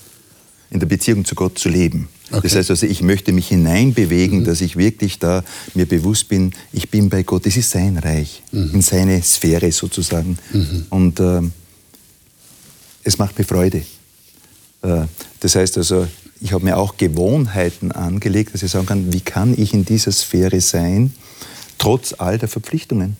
In 0.70 0.78
der 0.78 0.86
Beziehung 0.86 1.24
zu 1.24 1.34
Gott 1.34 1.58
zu 1.58 1.68
leben. 1.68 2.08
Okay. 2.30 2.42
Das 2.44 2.54
heißt 2.54 2.70
also, 2.70 2.86
ich 2.86 3.02
möchte 3.02 3.32
mich 3.32 3.48
hineinbewegen, 3.48 4.40
mhm. 4.40 4.44
dass 4.44 4.60
ich 4.60 4.76
wirklich 4.76 5.18
da 5.18 5.42
mir 5.74 5.86
bewusst 5.86 6.28
bin, 6.28 6.52
ich 6.72 6.88
bin 6.88 7.08
bei 7.08 7.24
Gott, 7.24 7.46
es 7.46 7.56
ist 7.56 7.70
sein 7.70 7.98
Reich, 7.98 8.42
mhm. 8.52 8.70
in 8.74 8.82
seine 8.82 9.20
Sphäre 9.22 9.72
sozusagen. 9.72 10.38
Mhm. 10.52 10.86
Und 10.90 11.18
äh, 11.18 11.40
es 13.02 13.18
macht 13.18 13.38
mir 13.38 13.44
Freude. 13.44 13.82
Äh, 14.82 15.02
das 15.40 15.56
heißt 15.56 15.76
also, 15.78 16.06
ich 16.40 16.52
habe 16.52 16.64
mir 16.64 16.76
auch 16.76 16.96
Gewohnheiten 16.96 17.92
angelegt, 17.92 18.54
dass 18.54 18.62
ich 18.62 18.70
sagen 18.70 18.86
kann, 18.86 19.12
wie 19.12 19.20
kann 19.20 19.54
ich 19.58 19.74
in 19.74 19.84
dieser 19.84 20.12
Sphäre 20.12 20.60
sein, 20.60 21.12
trotz 21.78 22.14
all 22.16 22.38
der 22.38 22.48
Verpflichtungen. 22.48 23.16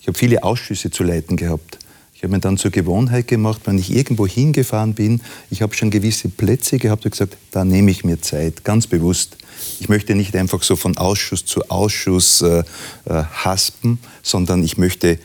Ich 0.00 0.06
habe 0.06 0.18
viele 0.18 0.42
Ausschüsse 0.42 0.90
zu 0.90 1.02
leiten 1.02 1.36
gehabt 1.36 1.78
habe 2.24 2.32
mir 2.32 2.40
dann 2.40 2.58
zur 2.58 2.70
Gewohnheit 2.70 3.28
gemacht, 3.28 3.62
wenn 3.64 3.78
ich 3.78 3.90
irgendwo 3.90 4.26
hingefahren 4.26 4.94
bin, 4.94 5.20
ich 5.50 5.62
habe 5.62 5.74
schon 5.74 5.90
gewisse 5.90 6.28
Plätze 6.28 6.78
gehabt 6.78 7.04
und 7.04 7.12
gesagt, 7.12 7.36
da 7.50 7.64
nehme 7.64 7.90
ich 7.90 8.04
mir 8.04 8.20
Zeit, 8.20 8.64
ganz 8.64 8.86
bewusst. 8.86 9.36
Ich 9.80 9.88
möchte 9.88 10.14
nicht 10.14 10.34
einfach 10.36 10.62
so 10.62 10.76
von 10.76 10.96
Ausschuss 10.96 11.44
zu 11.44 11.68
Ausschuss 11.70 12.42
äh, 12.42 12.58
äh, 12.58 12.64
haspen, 13.04 13.98
sondern 14.22 14.62
ich 14.64 14.76
möchte 14.76 15.18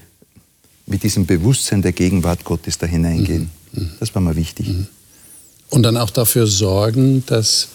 mit 0.85 1.03
diesem 1.03 1.25
Bewusstsein 1.25 1.81
der 1.81 1.91
Gegenwart 1.91 2.43
Gottes 2.43 2.77
da 2.77 2.85
hineingehen. 2.85 3.49
Mhm. 3.71 3.83
mhm. 3.83 3.89
Das 3.99 4.13
war 4.13 4.21
mir 4.21 4.35
wichtig. 4.35 4.67
Mhm. 4.67 4.87
Und 5.69 5.83
dann 5.83 5.97
auch 5.97 6.09
dafür 6.09 6.47
sorgen, 6.47 7.23
dass 7.27 7.69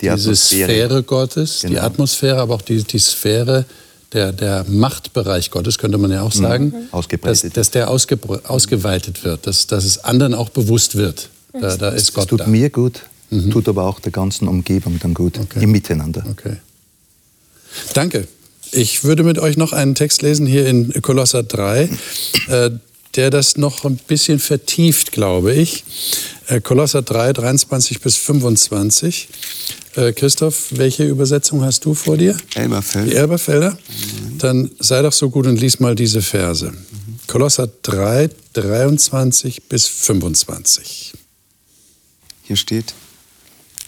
die 0.00 0.10
diese 0.10 0.36
Sphäre 0.36 1.02
Gottes, 1.02 1.60
genau. 1.62 1.72
die 1.72 1.80
Atmosphäre, 1.80 2.40
aber 2.40 2.56
auch 2.56 2.62
die, 2.62 2.82
die 2.82 2.98
Sphäre 2.98 3.64
der, 4.16 4.32
der 4.32 4.64
Machtbereich 4.66 5.50
Gottes, 5.50 5.76
könnte 5.78 5.98
man 5.98 6.10
ja 6.10 6.22
auch 6.22 6.34
mhm. 6.34 6.42
sagen, 6.42 6.64
mhm. 6.92 7.18
dass, 7.20 7.42
dass 7.42 7.70
der 7.70 7.90
ausge, 7.90 8.18
ausgeweitet 8.44 9.24
wird, 9.24 9.46
dass, 9.46 9.66
dass 9.66 9.84
es 9.84 9.98
anderen 9.98 10.34
auch 10.34 10.48
bewusst 10.48 10.96
wird. 10.96 11.28
Da, 11.52 11.76
da 11.76 11.88
ist 11.90 12.12
Gott 12.12 12.24
das 12.24 12.30
tut 12.30 12.40
da. 12.40 12.46
mir 12.46 12.70
gut, 12.70 13.02
mhm. 13.30 13.50
tut 13.50 13.68
aber 13.68 13.84
auch 13.84 14.00
der 14.00 14.12
ganzen 14.12 14.48
Umgebung 14.48 14.98
dann 15.00 15.14
gut, 15.14 15.38
okay. 15.38 15.62
im 15.62 15.70
Miteinander. 15.70 16.24
Okay. 16.30 16.56
Danke. 17.94 18.26
Ich 18.72 19.04
würde 19.04 19.22
mit 19.22 19.38
euch 19.38 19.56
noch 19.56 19.72
einen 19.72 19.94
Text 19.94 20.22
lesen 20.22 20.46
hier 20.46 20.66
in 20.66 20.92
Kolosser 21.02 21.42
3, 21.42 21.88
äh, 22.48 22.70
der 23.16 23.30
das 23.30 23.56
noch 23.56 23.84
ein 23.84 23.96
bisschen 23.96 24.38
vertieft, 24.38 25.12
glaube 25.12 25.54
ich. 25.54 25.84
Äh, 26.48 26.60
Kolosser 26.60 27.02
3, 27.02 27.32
23 27.32 28.00
bis 28.00 28.16
25. 28.16 29.28
Äh, 29.96 30.12
Christoph, 30.12 30.66
welche 30.72 31.04
Übersetzung 31.04 31.64
hast 31.64 31.84
du 31.84 31.94
vor 31.94 32.16
dir? 32.16 32.36
Elberfelder. 32.54 33.10
Die 33.10 33.16
Elberfelder? 33.16 33.78
Dann 34.38 34.70
sei 34.78 35.02
doch 35.02 35.12
so 35.12 35.30
gut 35.30 35.46
und 35.46 35.58
lies 35.58 35.80
mal 35.80 35.94
diese 35.94 36.20
Verse. 36.20 36.72
Kolosser 37.26 37.68
3, 37.82 38.30
23 38.52 39.64
bis 39.64 39.86
25. 39.86 41.14
Hier 42.42 42.56
steht, 42.56 42.94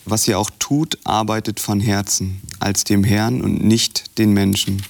was 0.04 0.26
ihr 0.26 0.38
auch 0.38 0.50
tut, 0.58 0.98
arbeitet 1.04 1.60
von 1.60 1.80
Herzen, 1.80 2.40
als 2.58 2.84
dem 2.84 3.04
Herrn 3.04 3.42
und 3.42 3.62
nicht 3.62 4.18
den 4.18 4.32
Menschen. 4.32 4.82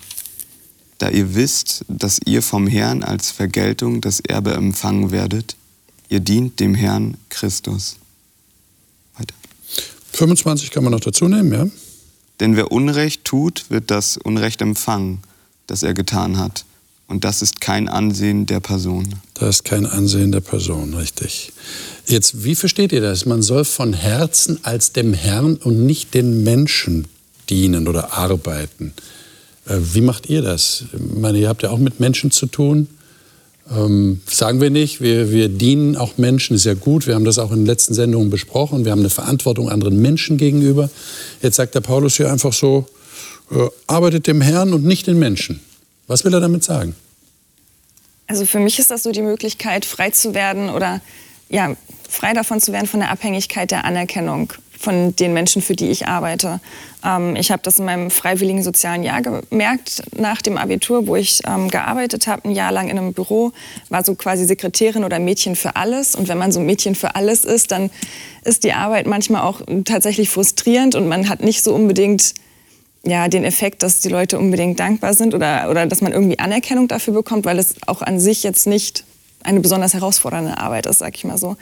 Da 0.98 1.10
ihr 1.10 1.34
wisst, 1.34 1.84
dass 1.88 2.18
ihr 2.24 2.42
vom 2.42 2.66
Herrn 2.66 3.02
als 3.04 3.30
Vergeltung 3.30 4.00
das 4.00 4.20
Erbe 4.20 4.52
empfangen 4.52 5.10
werdet, 5.10 5.56
ihr 6.08 6.20
dient 6.20 6.58
dem 6.60 6.74
Herrn 6.74 7.16
Christus. 7.28 7.96
Weiter. 9.16 9.34
25 10.12 10.70
kann 10.70 10.82
man 10.82 10.92
noch 10.92 11.00
dazu 11.00 11.28
nehmen, 11.28 11.52
ja? 11.52 11.66
Denn 12.40 12.56
wer 12.56 12.70
Unrecht 12.72 13.24
tut, 13.24 13.66
wird 13.68 13.90
das 13.90 14.16
Unrecht 14.16 14.60
empfangen, 14.60 15.20
das 15.66 15.82
er 15.82 15.94
getan 15.94 16.38
hat. 16.38 16.64
Und 17.08 17.24
das 17.24 17.42
ist 17.42 17.60
kein 17.60 17.88
Ansehen 17.88 18.46
der 18.46 18.60
Person. 18.60 19.14
Das 19.34 19.56
ist 19.56 19.64
kein 19.64 19.86
Ansehen 19.86 20.30
der 20.30 20.40
Person, 20.40 20.94
richtig. 20.94 21.52
Jetzt, 22.06 22.44
wie 22.44 22.54
versteht 22.54 22.92
ihr 22.92 23.00
das? 23.00 23.24
Man 23.24 23.42
soll 23.42 23.64
von 23.64 23.94
Herzen 23.94 24.62
als 24.62 24.92
dem 24.92 25.14
Herrn 25.14 25.56
und 25.56 25.86
nicht 25.86 26.12
den 26.12 26.44
Menschen 26.44 27.06
dienen 27.48 27.88
oder 27.88 28.12
arbeiten. 28.12 28.92
Äh, 29.68 29.76
wie 29.94 30.00
macht 30.00 30.28
ihr 30.28 30.42
das? 30.42 30.84
Ich 30.92 31.00
meine, 31.16 31.38
ihr 31.38 31.48
habt 31.48 31.62
ja 31.62 31.70
auch 31.70 31.78
mit 31.78 32.00
Menschen 32.00 32.30
zu 32.30 32.46
tun. 32.46 32.88
Ähm, 33.70 34.22
sagen 34.26 34.60
wir 34.60 34.70
nicht, 34.70 35.00
wir, 35.00 35.30
wir 35.30 35.48
dienen 35.48 35.96
auch 35.96 36.16
Menschen 36.16 36.56
sehr 36.56 36.75
gut. 36.75 37.06
Wir 37.06 37.14
haben 37.14 37.25
das 37.25 37.38
auch 37.38 37.50
in 37.50 37.58
den 37.58 37.66
letzten 37.66 37.94
Sendungen 37.94 38.30
besprochen. 38.30 38.84
Wir 38.84 38.92
haben 38.92 39.00
eine 39.00 39.10
Verantwortung 39.10 39.68
anderen 39.68 40.00
Menschen 40.00 40.38
gegenüber. 40.38 40.88
Jetzt 41.42 41.56
sagt 41.56 41.75
der 41.75 41.80
Paulus 41.80 42.16
hier 42.16 42.32
einfach 42.32 42.52
so, 42.52 42.87
äh, 43.50 43.68
arbeitet 43.87 44.26
dem 44.26 44.40
Herrn 44.40 44.72
und 44.72 44.84
nicht 44.84 45.06
den 45.06 45.18
Menschen. 45.18 45.60
Was 46.06 46.25
will 46.25 46.32
er 46.32 46.40
damit 46.40 46.64
sagen? 46.64 46.94
Also 48.26 48.46
für 48.46 48.58
mich 48.58 48.78
ist 48.78 48.90
das 48.90 49.02
so 49.02 49.12
die 49.12 49.22
Möglichkeit, 49.22 49.84
frei 49.84 50.10
zu 50.10 50.34
werden 50.34 50.70
oder 50.70 51.00
ja, 51.50 51.76
frei 52.08 52.34
davon 52.34 52.60
zu 52.60 52.72
werden 52.72 52.87
von 52.87 53.00
der 53.00 53.10
Abhängigkeit 53.10 53.70
der 53.70 53.84
Anerkennung 53.84 54.52
von 54.78 55.14
den 55.16 55.32
Menschen, 55.32 55.61
für 55.61 55.75
die 55.75 55.90
ich 55.90 56.06
arbeite. 56.06 56.61
Ähm, 57.04 57.37
ich 57.37 57.50
habe 57.50 57.62
das 57.62 57.78
in 57.78 57.85
meinem 57.85 58.11
freiwilligen 58.11 58.62
sozialen 58.62 59.02
Jahr 59.02 59.23
gemerkt, 59.23 60.02
nach 60.16 60.40
dem 60.40 60.56
Abitur, 60.56 61.06
wo 61.06 61.16
ich 61.16 61.40
ähm, 61.47 61.68
gearbeitet 61.68 62.26
habe, 62.26 62.49
ein 62.49 62.52
Jahr 62.52 62.73
lang 62.73 62.88
in 62.88 62.99
einem 62.99 63.12
Büro, 63.12 63.52
war 63.88 64.04
so 64.04 64.14
quasi 64.14 64.44
Sekretärin 64.44 65.04
oder 65.04 65.18
Mädchen 65.18 65.56
für 65.56 65.76
alles. 65.76 66.14
Und 66.14 66.28
wenn 66.28 66.38
man 66.38 66.52
so 66.52 66.61
Mädchen 66.61 66.94
für 66.94 67.14
alles 67.16 67.44
ist, 67.44 67.73
dann 67.73 67.90
ist 68.44 68.64
die 68.64 68.73
Arbeit 68.73 69.06
manchmal 69.06 69.42
auch 69.42 69.62
tatsächlich 69.85 70.30
frustrierend 70.30 70.94
und 70.94 71.08
man 71.08 71.28
hat 71.28 71.42
nicht 71.42 71.62
so 71.62 71.75
unbedingt 71.75 72.35
ja, 73.04 73.28
den 73.28 73.44
Effekt, 73.44 73.82
dass 73.82 74.00
die 74.00 74.08
Leute 74.08 74.38
unbedingt 74.38 74.80
dankbar 74.80 75.14
sind 75.14 75.35
oder, 75.35 75.70
oder 75.70 75.87
dass 75.87 76.00
man 76.00 76.12
irgendwie 76.12 76.38
Anerkennung 76.38 76.88
dafür 76.88 77.14
bekommt, 77.14 77.44
weil 77.44 77.58
es 77.58 77.75
auch 77.87 78.02
an 78.02 78.18
sich 78.18 78.42
jetzt 78.42 78.66
nicht 78.66 79.04
eine 79.42 79.61
besonders 79.61 79.95
herausfordernde 79.95 80.59
Arbeit 80.59 80.87
ist, 80.87 80.99
sag 80.99 81.16
ich 81.16 81.25
mal 81.25 81.38
so. 81.38 81.57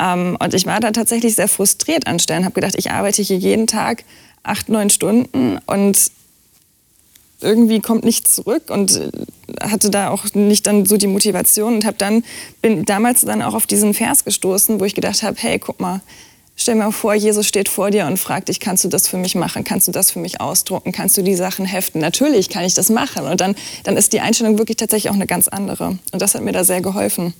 Ähm, 0.00 0.36
und 0.38 0.54
ich 0.54 0.66
war 0.66 0.80
da 0.80 0.90
tatsächlich 0.90 1.34
sehr 1.34 1.48
frustriert 1.48 2.06
an 2.06 2.18
Stellen, 2.18 2.44
habe 2.44 2.54
gedacht, 2.54 2.74
ich 2.76 2.90
arbeite 2.90 3.22
hier 3.22 3.38
jeden 3.38 3.66
Tag 3.66 4.04
acht, 4.42 4.68
neun 4.68 4.90
Stunden 4.90 5.58
und 5.66 6.10
irgendwie 7.40 7.80
kommt 7.80 8.04
nichts 8.04 8.34
zurück 8.34 8.70
und 8.70 9.10
hatte 9.60 9.90
da 9.90 10.08
auch 10.10 10.24
nicht 10.34 10.66
dann 10.66 10.86
so 10.86 10.96
die 10.96 11.06
Motivation 11.06 11.74
und 11.74 11.84
habe 11.84 11.96
dann 11.98 12.24
bin 12.62 12.84
damals 12.84 13.20
dann 13.22 13.42
auch 13.42 13.54
auf 13.54 13.66
diesen 13.66 13.94
Vers 13.94 14.24
gestoßen, 14.24 14.80
wo 14.80 14.84
ich 14.84 14.94
gedacht 14.94 15.22
habe, 15.22 15.36
hey, 15.38 15.58
guck 15.58 15.80
mal, 15.80 16.00
Stell 16.56 16.76
mir 16.76 16.92
vor, 16.92 17.14
Jesus 17.14 17.46
steht 17.46 17.68
vor 17.68 17.90
dir 17.90 18.06
und 18.06 18.16
fragt 18.16 18.48
dich, 18.48 18.60
kannst 18.60 18.84
du 18.84 18.88
das 18.88 19.08
für 19.08 19.16
mich 19.16 19.34
machen? 19.34 19.64
Kannst 19.64 19.88
du 19.88 19.92
das 19.92 20.12
für 20.12 20.20
mich 20.20 20.40
ausdrucken? 20.40 20.92
Kannst 20.92 21.16
du 21.16 21.22
die 21.22 21.34
Sachen 21.34 21.64
heften? 21.64 22.00
Natürlich 22.00 22.48
kann 22.48 22.64
ich 22.64 22.74
das 22.74 22.90
machen. 22.90 23.26
Und 23.26 23.40
dann, 23.40 23.56
dann 23.82 23.96
ist 23.96 24.12
die 24.12 24.20
Einstellung 24.20 24.56
wirklich 24.58 24.76
tatsächlich 24.76 25.10
auch 25.10 25.16
eine 25.16 25.26
ganz 25.26 25.48
andere. 25.48 25.98
Und 26.12 26.22
das 26.22 26.34
hat 26.34 26.42
mir 26.42 26.52
da 26.52 26.62
sehr 26.62 26.80
geholfen, 26.80 27.34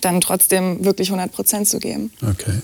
dann 0.00 0.20
trotzdem 0.20 0.84
wirklich 0.84 1.08
100 1.08 1.30
Prozent 1.30 1.68
zu 1.68 1.78
geben. 1.78 2.10
Okay. 2.20 2.60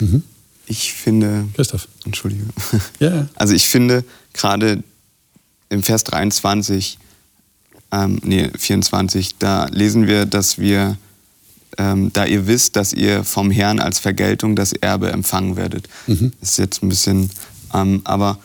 Mhm. 0.00 0.22
Ich 0.66 0.92
finde. 0.92 1.48
Christoph. 1.54 1.88
Entschuldige. 2.04 2.44
Ja. 3.00 3.26
Also 3.34 3.54
ich 3.54 3.68
finde 3.68 4.04
gerade 4.34 4.82
im 5.70 5.82
Vers 5.82 6.04
23, 6.04 6.98
ähm, 7.92 8.20
nee, 8.22 8.50
24, 8.56 9.36
da 9.38 9.64
lesen 9.66 10.06
wir, 10.06 10.26
dass 10.26 10.58
wir 10.58 10.96
ähm, 11.78 12.12
da 12.12 12.24
ihr 12.24 12.46
wisst, 12.46 12.76
dass 12.76 12.92
ihr 12.92 13.24
vom 13.24 13.50
Herrn 13.50 13.80
als 13.80 13.98
Vergeltung 13.98 14.56
das 14.56 14.72
Erbe 14.72 15.12
empfangen 15.12 15.56
werdet. 15.56 15.88
Mhm. 16.06 16.32
Ist 16.40 16.58
jetzt 16.58 16.82
ein 16.82 16.88
bisschen, 16.88 17.30
ähm, 17.74 18.00
aber 18.04 18.38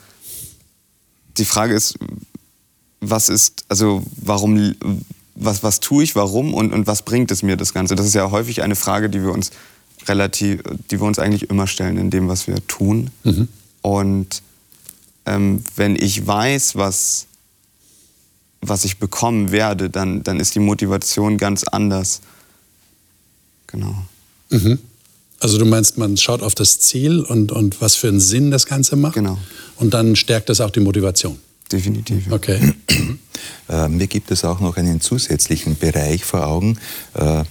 die 1.38 1.46
Frage 1.46 1.74
ist, 1.74 1.98
was 3.02 3.30
ist, 3.30 3.66
also 3.68 4.04
warum, 4.16 4.76
was, 5.36 5.64
was 5.64 5.80
tue 5.80 6.04
ich, 6.04 6.16
warum 6.16 6.54
und, 6.54 6.74
und 6.74 6.88
was 6.88 7.02
bringt 7.02 7.32
es 7.32 7.44
mir 7.44 7.58
das 7.58 7.74
Ganze? 7.74 7.96
Das 7.96 8.06
ist 8.06 8.16
ja 8.16 8.32
häufig 8.32 8.62
eine 8.64 8.76
Frage, 8.76 9.10
die 9.10 9.22
wir 9.22 9.32
uns 9.32 9.52
relativ, 10.08 10.62
die 10.92 11.00
wir 11.00 11.08
uns 11.08 11.20
eigentlich 11.20 11.50
immer 11.50 11.68
stellen 11.68 11.98
in 11.98 12.10
dem, 12.10 12.28
was 12.28 12.48
wir 12.48 12.66
tun. 12.68 13.10
Mhm. 13.24 13.48
Und 13.82 14.42
ähm, 15.26 15.64
wenn 15.76 15.96
ich 15.96 16.26
weiß, 16.26 16.76
was, 16.76 17.28
was 18.62 18.86
ich 18.86 19.00
bekommen 19.00 19.52
werde, 19.52 19.90
dann, 19.90 20.24
dann 20.24 20.40
ist 20.40 20.56
die 20.56 20.60
Motivation 20.60 21.38
ganz 21.38 21.64
anders. 21.64 22.22
Genau. 23.68 23.96
Mhm. 24.50 24.80
Also 25.40 25.58
du 25.58 25.66
meinst, 25.66 25.98
man 25.98 26.18
schaut 26.18 26.42
auf 26.42 26.56
das 26.56 26.80
Ziel 26.80 27.20
und, 27.22 27.52
und 27.52 27.82
was 27.82 27.96
für 27.96 28.08
einen 28.08 28.20
Sinn 28.20 28.52
das 28.52 28.66
Ganze 28.66 28.96
macht? 28.96 29.16
Genau. 29.16 29.38
Und 29.78 29.94
dann 29.94 30.16
stärkt 30.16 30.50
das 30.50 30.62
auch 30.62 30.72
die 30.72 30.80
Motivation? 30.80 31.38
Definitiv. 31.72 32.28
Ja. 32.28 32.34
Okay. 32.34 32.74
Äh, 33.68 33.90
mir 33.90 34.08
gibt 34.08 34.32
es 34.32 34.46
auch 34.46 34.60
noch 34.60 34.78
einen 34.78 35.02
zusätzlichen 35.02 35.76
Bereich 35.76 36.24
vor 36.24 36.46
Augen, 36.46 36.78
äh, 37.16 37.44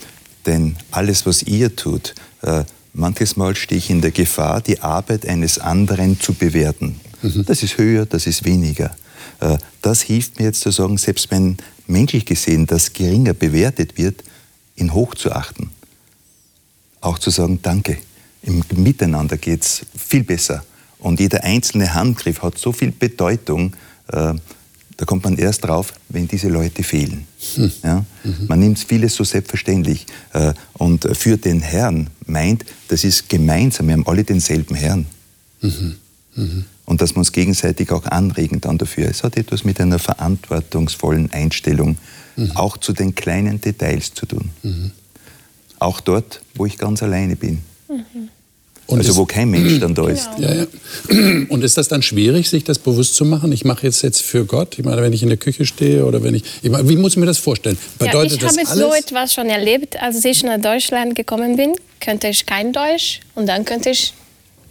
denn 0.46 0.76
alles, 0.92 1.26
was 1.26 1.42
ihr 1.42 1.74
tut, 1.74 2.14
äh, 2.42 2.64
manches 2.92 3.36
Mal 3.36 3.54
stehe 3.56 3.78
ich 3.78 3.90
in 3.90 4.00
der 4.00 4.12
Gefahr, 4.12 4.60
die 4.60 4.80
Arbeit 4.80 5.26
eines 5.26 5.58
anderen 5.58 6.20
zu 6.20 6.32
bewerten. 6.32 7.00
Mhm. 7.22 7.44
Das 7.46 7.62
ist 7.62 7.78
höher, 7.78 8.06
das 8.06 8.26
ist 8.26 8.44
weniger. 8.44 8.96
Äh, 9.40 9.58
das 9.82 10.02
hilft 10.02 10.38
mir 10.38 10.46
jetzt 10.46 10.60
zu 10.60 10.70
sagen, 10.70 10.98
selbst 10.98 11.30
wenn 11.30 11.56
menschlich 11.86 12.24
gesehen 12.24 12.66
das 12.66 12.92
geringer 12.92 13.34
bewertet 13.34 13.98
wird, 13.98 14.22
ihn 14.76 14.94
hochzuachten 14.94 15.70
auch 17.04 17.18
zu 17.18 17.30
sagen, 17.30 17.60
danke. 17.62 17.98
Im 18.42 18.62
Miteinander 18.76 19.36
geht 19.36 19.62
es 19.62 19.86
viel 19.96 20.24
besser. 20.24 20.64
Und 20.98 21.20
jeder 21.20 21.44
einzelne 21.44 21.94
Handgriff 21.94 22.42
hat 22.42 22.58
so 22.58 22.72
viel 22.72 22.90
Bedeutung, 22.90 23.74
äh, 24.08 24.34
da 24.96 25.04
kommt 25.06 25.24
man 25.24 25.36
erst 25.36 25.64
drauf, 25.64 25.92
wenn 26.08 26.28
diese 26.28 26.48
Leute 26.48 26.82
fehlen. 26.82 27.26
Hm. 27.56 27.72
Ja? 27.82 28.04
Mhm. 28.22 28.46
Man 28.46 28.60
nimmt 28.60 28.78
vieles 28.78 29.14
so 29.14 29.24
selbstverständlich. 29.24 30.06
Äh, 30.32 30.54
und 30.74 31.08
für 31.16 31.36
den 31.36 31.60
Herrn 31.60 32.10
meint, 32.26 32.64
das 32.88 33.02
ist 33.02 33.28
gemeinsam, 33.28 33.88
wir 33.88 33.94
haben 33.94 34.06
alle 34.06 34.24
denselben 34.24 34.74
Herrn. 34.76 35.06
Mhm. 35.60 35.96
Mhm. 36.36 36.64
Und 36.84 37.00
dass 37.00 37.12
wir 37.14 37.18
uns 37.18 37.32
gegenseitig 37.32 37.90
auch 37.90 38.04
anregen 38.04 38.60
dann 38.60 38.78
dafür. 38.78 39.08
Es 39.08 39.24
hat 39.24 39.36
etwas 39.36 39.64
mit 39.64 39.80
einer 39.80 39.98
verantwortungsvollen 39.98 41.32
Einstellung 41.32 41.98
mhm. 42.36 42.52
auch 42.52 42.76
zu 42.76 42.92
den 42.92 43.14
kleinen 43.14 43.60
Details 43.60 44.14
zu 44.14 44.26
tun. 44.26 44.50
Auch 45.84 46.00
dort, 46.00 46.40
wo 46.54 46.64
ich 46.64 46.78
ganz 46.78 47.02
alleine 47.02 47.36
bin. 47.36 47.60
Mhm. 47.88 48.30
Und 48.86 48.98
also 48.98 49.16
wo 49.16 49.26
kein 49.26 49.50
Mensch 49.50 49.80
dann 49.80 49.94
da 49.94 50.08
ist. 50.08 50.30
Ja, 50.38 50.54
ja. 50.54 50.66
Und 51.48 51.62
ist 51.62 51.76
das 51.76 51.88
dann 51.88 52.02
schwierig, 52.02 52.48
sich 52.48 52.64
das 52.64 52.78
bewusst 52.78 53.14
zu 53.16 53.26
machen? 53.26 53.52
Ich 53.52 53.66
mache 53.66 53.86
jetzt 53.86 54.02
jetzt 54.02 54.22
für 54.22 54.46
Gott. 54.46 54.78
Ich 54.78 54.84
meine, 54.84 55.02
wenn 55.02 55.12
ich 55.12 55.22
in 55.22 55.28
der 55.28 55.36
Küche 55.36 55.66
stehe 55.66 56.06
oder 56.06 56.22
wenn 56.22 56.34
ich, 56.34 56.44
ich 56.62 56.70
meine, 56.70 56.88
wie 56.88 56.96
muss 56.96 57.12
ich 57.12 57.18
mir 57.18 57.26
das 57.26 57.36
vorstellen? 57.36 57.76
Bedeutet 57.98 58.40
ja, 58.42 58.50
ich 58.50 58.58
habe 58.58 58.78
so 58.78 58.94
etwas 58.94 59.34
schon 59.34 59.50
erlebt, 59.50 60.00
als 60.00 60.24
ich 60.24 60.42
nach 60.42 60.58
Deutschland 60.58 61.14
gekommen 61.14 61.56
bin, 61.56 61.74
könnte 62.00 62.28
ich 62.28 62.46
kein 62.46 62.72
Deutsch 62.72 63.20
und 63.34 63.46
dann 63.46 63.66
könnte 63.66 63.90
ich 63.90 64.14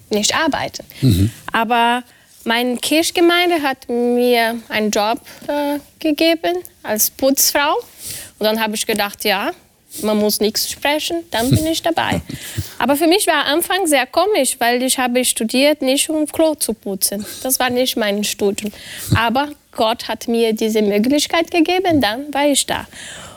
nicht 0.09 0.35
arbeiten. 0.35 0.83
Mhm. 1.01 1.29
Aber 1.51 2.03
meine 2.43 2.77
Kirchgemeinde 2.77 3.61
hat 3.61 3.87
mir 3.87 4.55
einen 4.69 4.89
Job 4.89 5.19
äh, 5.47 5.79
gegeben 5.99 6.57
als 6.81 7.11
Putzfrau 7.11 7.75
und 8.39 8.45
dann 8.45 8.59
habe 8.59 8.75
ich 8.75 8.85
gedacht, 8.85 9.23
ja, 9.25 9.51
man 10.01 10.17
muss 10.17 10.39
nichts 10.39 10.71
sprechen, 10.71 11.23
dann 11.31 11.49
bin 11.49 11.65
ich 11.67 11.81
dabei. 11.81 12.21
Aber 12.79 12.95
für 12.95 13.07
mich 13.07 13.27
war 13.27 13.45
Anfang 13.45 13.85
sehr 13.85 14.05
komisch, 14.05 14.55
weil 14.59 14.81
ich 14.83 14.97
habe 14.97 15.23
studiert, 15.23 15.81
nicht 15.81 16.09
um 16.09 16.25
Klo 16.27 16.55
zu 16.55 16.73
putzen. 16.73 17.25
Das 17.43 17.59
war 17.59 17.69
nicht 17.69 17.95
mein 17.95 18.23
Studium. 18.23 18.71
Aber 19.15 19.49
Gott 19.71 20.07
hat 20.07 20.27
mir 20.27 20.53
diese 20.53 20.81
Möglichkeit 20.81 21.51
gegeben, 21.51 22.01
dann 22.01 22.33
war 22.33 22.47
ich 22.47 22.65
da. 22.65 22.87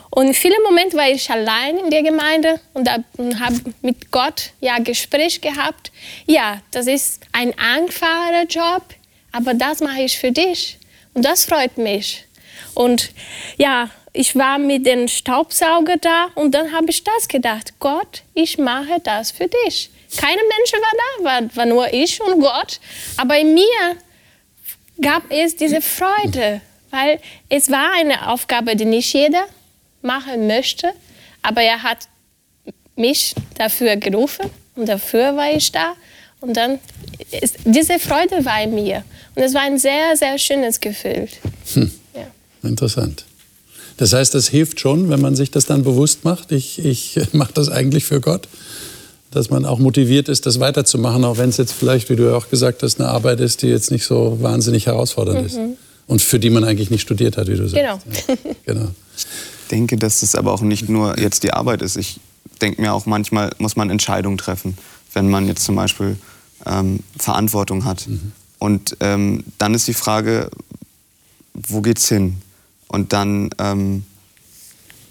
Und 0.09 0.27
in 0.27 0.33
vielen 0.33 0.63
Momenten 0.63 0.97
war 0.97 1.09
ich 1.09 1.29
allein 1.29 1.77
in 1.77 1.91
der 1.91 2.01
Gemeinde 2.01 2.59
und 2.73 2.89
habe 3.39 3.55
mit 3.81 4.11
Gott 4.11 4.51
ja 4.59 4.79
Gespräch 4.79 5.41
gehabt. 5.41 5.91
Ja, 6.25 6.61
das 6.71 6.87
ist 6.87 7.21
ein 7.33 7.53
einfacher 7.57 8.45
Job, 8.49 8.83
aber 9.31 9.53
das 9.53 9.79
mache 9.79 10.01
ich 10.01 10.17
für 10.17 10.31
dich. 10.31 10.79
Und 11.13 11.23
das 11.23 11.45
freut 11.45 11.77
mich. 11.77 12.25
Und 12.73 13.11
ja, 13.57 13.89
ich 14.17 14.35
war 14.35 14.57
mit 14.57 14.85
dem 14.85 15.07
Staubsauger 15.07 15.97
da 15.97 16.29
und 16.33 16.53
dann 16.55 16.71
habe 16.73 16.89
ich 16.89 17.03
das 17.03 17.27
gedacht, 17.27 17.73
Gott, 17.79 18.23
ich 18.33 18.57
mache 18.57 18.99
das 19.03 19.31
für 19.31 19.47
dich. 19.47 19.91
Keine 20.17 20.41
Menschen 20.41 20.79
war 20.79 20.93
da, 20.97 21.23
war, 21.23 21.55
war 21.55 21.65
nur 21.65 21.93
ich 21.93 22.19
und 22.21 22.41
Gott. 22.41 22.79
Aber 23.17 23.37
in 23.37 23.53
mir 23.53 23.95
gab 25.01 25.23
es 25.29 25.55
diese 25.55 25.81
Freude, 25.81 26.61
weil 26.89 27.19
es 27.49 27.69
war 27.69 27.91
eine 27.93 28.29
Aufgabe, 28.29 28.75
die 28.75 28.85
nicht 28.85 29.13
jeder 29.13 29.43
machen 30.01 30.47
möchte. 30.47 30.93
Aber 31.43 31.61
er 31.61 31.83
hat 31.83 32.07
mich 32.95 33.35
dafür 33.55 33.97
gerufen 33.97 34.49
und 34.75 34.87
dafür 34.89 35.35
war 35.37 35.51
ich 35.51 35.71
da. 35.71 35.93
Und 36.39 36.57
dann, 36.57 36.79
ist, 37.39 37.57
diese 37.65 37.99
Freude 37.99 38.43
war 38.45 38.63
in 38.63 38.73
mir. 38.73 39.03
Und 39.35 39.43
es 39.43 39.53
war 39.53 39.61
ein 39.61 39.77
sehr, 39.77 40.17
sehr 40.17 40.37
schönes 40.39 40.79
Gefühl. 40.79 41.27
Hm. 41.73 41.91
Ja. 42.15 42.27
Interessant. 42.67 43.25
Das 43.97 44.13
heißt, 44.13 44.33
das 44.35 44.47
hilft 44.47 44.79
schon, 44.79 45.09
wenn 45.09 45.21
man 45.21 45.35
sich 45.35 45.51
das 45.51 45.65
dann 45.65 45.83
bewusst 45.83 46.23
macht. 46.23 46.51
Ich, 46.51 46.83
ich 46.83 47.19
mache 47.33 47.53
das 47.53 47.69
eigentlich 47.69 48.05
für 48.05 48.21
Gott. 48.21 48.47
Dass 49.31 49.49
man 49.49 49.65
auch 49.65 49.79
motiviert 49.79 50.29
ist, 50.29 50.45
das 50.45 50.61
weiterzumachen, 50.61 51.25
auch 51.25 51.37
wenn 51.37 51.49
es 51.49 51.57
jetzt 51.57 51.73
vielleicht, 51.73 52.09
wie 52.09 52.15
du 52.15 52.29
ja 52.29 52.35
auch 52.35 52.49
gesagt 52.49 52.81
hast, 52.81 52.99
eine 52.99 53.09
Arbeit 53.09 53.41
ist, 53.41 53.61
die 53.61 53.67
jetzt 53.67 53.91
nicht 53.91 54.05
so 54.05 54.37
wahnsinnig 54.41 54.85
herausfordernd 54.85 55.41
mhm. 55.41 55.45
ist. 55.45 55.59
Und 56.07 56.21
für 56.21 56.39
die 56.39 56.49
man 56.49 56.63
eigentlich 56.63 56.89
nicht 56.89 57.01
studiert 57.01 57.35
hat, 57.35 57.47
wie 57.47 57.57
du 57.57 57.67
sagst. 57.67 57.75
Genau. 57.75 57.99
Ja, 58.27 58.53
genau. 58.65 58.89
Ich 59.17 59.71
denke, 59.71 59.97
dass 59.97 60.23
es 60.23 60.33
aber 60.33 60.53
auch 60.53 60.61
nicht 60.61 60.87
nur 60.87 61.19
jetzt 61.19 61.43
die 61.43 61.51
Arbeit 61.51 61.81
ist. 61.81 61.97
Ich 61.97 62.21
denke 62.61 62.81
mir 62.81 62.93
auch 62.93 63.05
manchmal 63.05 63.51
muss 63.57 63.75
man 63.75 63.89
Entscheidungen 63.89 64.37
treffen, 64.37 64.77
wenn 65.11 65.29
man 65.29 65.45
jetzt 65.45 65.65
zum 65.65 65.75
Beispiel 65.75 66.15
ähm, 66.65 67.01
Verantwortung 67.17 67.83
hat. 67.83 68.07
Mhm. 68.07 68.31
Und 68.59 68.95
ähm, 69.01 69.43
dann 69.57 69.73
ist 69.73 69.87
die 69.87 69.93
Frage, 69.93 70.49
wo 71.53 71.81
geht's 71.81 72.07
hin? 72.07 72.37
Und 72.87 73.13
dann 73.13 73.49
ähm, 73.59 74.03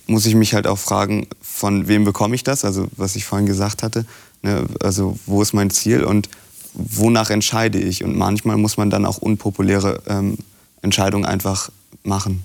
muss 0.07 0.27
ich 0.27 0.35
mich 0.35 0.55
halt 0.55 0.67
auch 0.67 0.79
fragen, 0.79 1.27
von 1.41 1.89
wem 1.89 2.05
bekomme 2.05 2.35
ich 2.35 2.45
das? 2.45 2.65
Also 2.65 2.89
was 2.97 3.17
ich 3.17 3.25
vorhin 3.25 3.47
gesagt 3.47 3.83
hatte. 3.83 4.07
Ne? 4.43 4.67
Also 4.81 5.19
wo 5.27 5.43
ist 5.43 5.53
mein 5.53 5.71
Ziel 5.71 6.05
und 6.05 6.29
wonach 6.75 7.31
entscheide 7.31 7.79
ich? 7.79 8.05
Und 8.05 8.17
manchmal 8.17 8.57
muss 8.57 8.77
man 8.77 8.91
dann 8.91 9.05
auch 9.05 9.19
unpopuläre 9.19 10.03
ähm, 10.07 10.39
Entscheidungen 10.83 11.25
einfach 11.25 11.71
machen. 12.05 12.45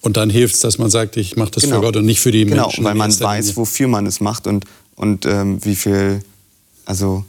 Und 0.00 0.16
dann 0.16 0.30
hilft 0.30 0.54
es, 0.54 0.60
dass 0.60 0.78
man 0.78 0.90
sagt, 0.90 1.16
ich 1.16 1.36
mache 1.36 1.50
das 1.52 1.64
genau. 1.64 1.76
für 1.76 1.82
Gott 1.82 1.96
und 1.96 2.04
nicht 2.04 2.20
für 2.20 2.30
die 2.30 2.44
genau, 2.44 2.64
Menschen. 2.64 2.84
Genau, 2.84 2.90
weil 2.90 2.94
man 2.94 3.20
weiß, 3.20 3.56
wofür 3.56 3.88
man 3.88 4.06
es 4.06 4.20
macht 4.20 4.46
und, 4.46 4.64
und 4.94 5.26
ähm, 5.26 5.64
wie 5.64 5.74
viel, 5.74 6.22
also 6.84 7.24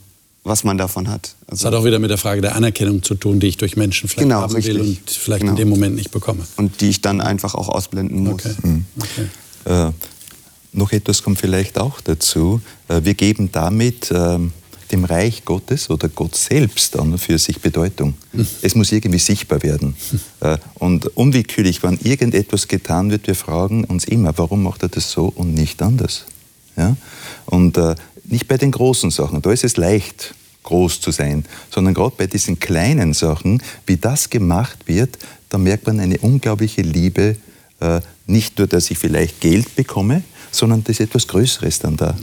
was 0.48 0.64
man 0.64 0.78
davon 0.78 1.10
hat. 1.10 1.36
Also 1.48 1.64
das 1.64 1.66
hat 1.66 1.80
auch 1.80 1.86
wieder 1.86 2.00
mit 2.00 2.10
der 2.10 2.18
Frage 2.18 2.42
der 2.42 2.56
Anerkennung 2.56 3.04
zu 3.04 3.16
tun, 3.16 3.40
die 3.40 3.48
ich 3.48 3.58
durch 3.58 3.76
Menschen 3.76 4.10
vielleicht 4.10 4.28
genau, 4.28 4.42
haben 4.42 4.56
richtig. 4.56 4.76
will 4.76 4.82
und 4.82 5.10
vielleicht 5.10 5.42
genau. 5.42 5.52
in 5.52 5.58
dem 5.58 5.70
Moment 5.70 5.96
nicht 5.96 6.12
bekomme. 6.12 6.46
Und 6.56 6.82
die 6.82 6.90
ich 6.90 7.02
dann 7.02 7.22
einfach 7.22 7.56
auch 7.56 7.70
ausblenden 7.70 8.24
muss. 8.24 8.46
Okay. 8.46 8.56
Mhm. 8.64 8.86
Okay. 8.98 9.88
Äh, 9.88 9.92
noch 10.74 10.92
etwas 10.92 11.24
kommt 11.24 11.40
vielleicht 11.40 11.80
auch 11.80 12.02
dazu. 12.02 12.62
Äh, 12.88 13.02
wir 13.04 13.14
geben 13.14 13.50
damit 13.52 14.12
äh, 14.12 14.40
dem 14.92 15.04
Reich 15.04 15.44
Gottes 15.44 15.90
oder 15.90 16.08
Gott 16.08 16.36
selbst 16.36 16.98
an 16.98 17.18
für 17.18 17.38
sich 17.38 17.60
Bedeutung. 17.60 18.14
Mhm. 18.32 18.48
Es 18.62 18.76
muss 18.76 18.92
irgendwie 18.92 19.20
sichtbar 19.20 19.62
werden. 19.64 19.96
Mhm. 20.12 20.58
und 20.76 21.18
unwillkürlich, 21.18 21.84
wenn 21.84 21.98
irgendetwas 21.98 22.68
getan 22.68 23.12
wird, 23.12 23.28
wir 23.28 23.36
fragen 23.36 23.84
uns 23.84 24.06
immer, 24.06 24.38
warum 24.38 24.64
macht 24.64 24.84
er 24.84 24.90
das 24.90 25.12
so 25.12 25.26
und 25.26 25.54
nicht 25.54 25.82
anders? 25.82 26.26
Ja? 26.78 26.96
Und 27.48 27.78
äh, 27.78 27.96
nicht 28.30 28.48
bei 28.48 28.58
den 28.58 28.72
großen 28.72 29.12
Sachen, 29.12 29.42
da 29.42 29.52
ist 29.52 29.64
es 29.64 29.78
leicht, 29.78 30.34
groß 30.68 31.00
zu 31.00 31.12
sein, 31.12 31.46
sondern 31.72 31.94
gerade 31.94 32.16
bei 32.18 32.28
diesen 32.28 32.60
kleinen 32.60 33.14
Sachen, 33.14 33.64
wie 33.86 33.96
das 33.96 34.30
gemacht 34.30 34.80
wird, 34.86 35.18
da 35.48 35.58
merkt 35.58 35.88
man 35.88 36.02
eine 36.02 36.18
unglaubliche 36.18 36.82
Liebe, 36.82 37.38
äh, 37.80 38.02
nicht 38.26 38.58
nur, 38.58 38.68
dass 38.68 38.92
ich 38.92 38.98
vielleicht 38.98 39.40
Geld 39.40 39.76
bekomme, 39.78 40.24
sondern 40.52 40.84
das 40.84 41.00
ist 41.00 41.08
etwas 41.08 41.28
Größeres 41.28 41.80
dann 41.80 41.96
da. 41.96 42.18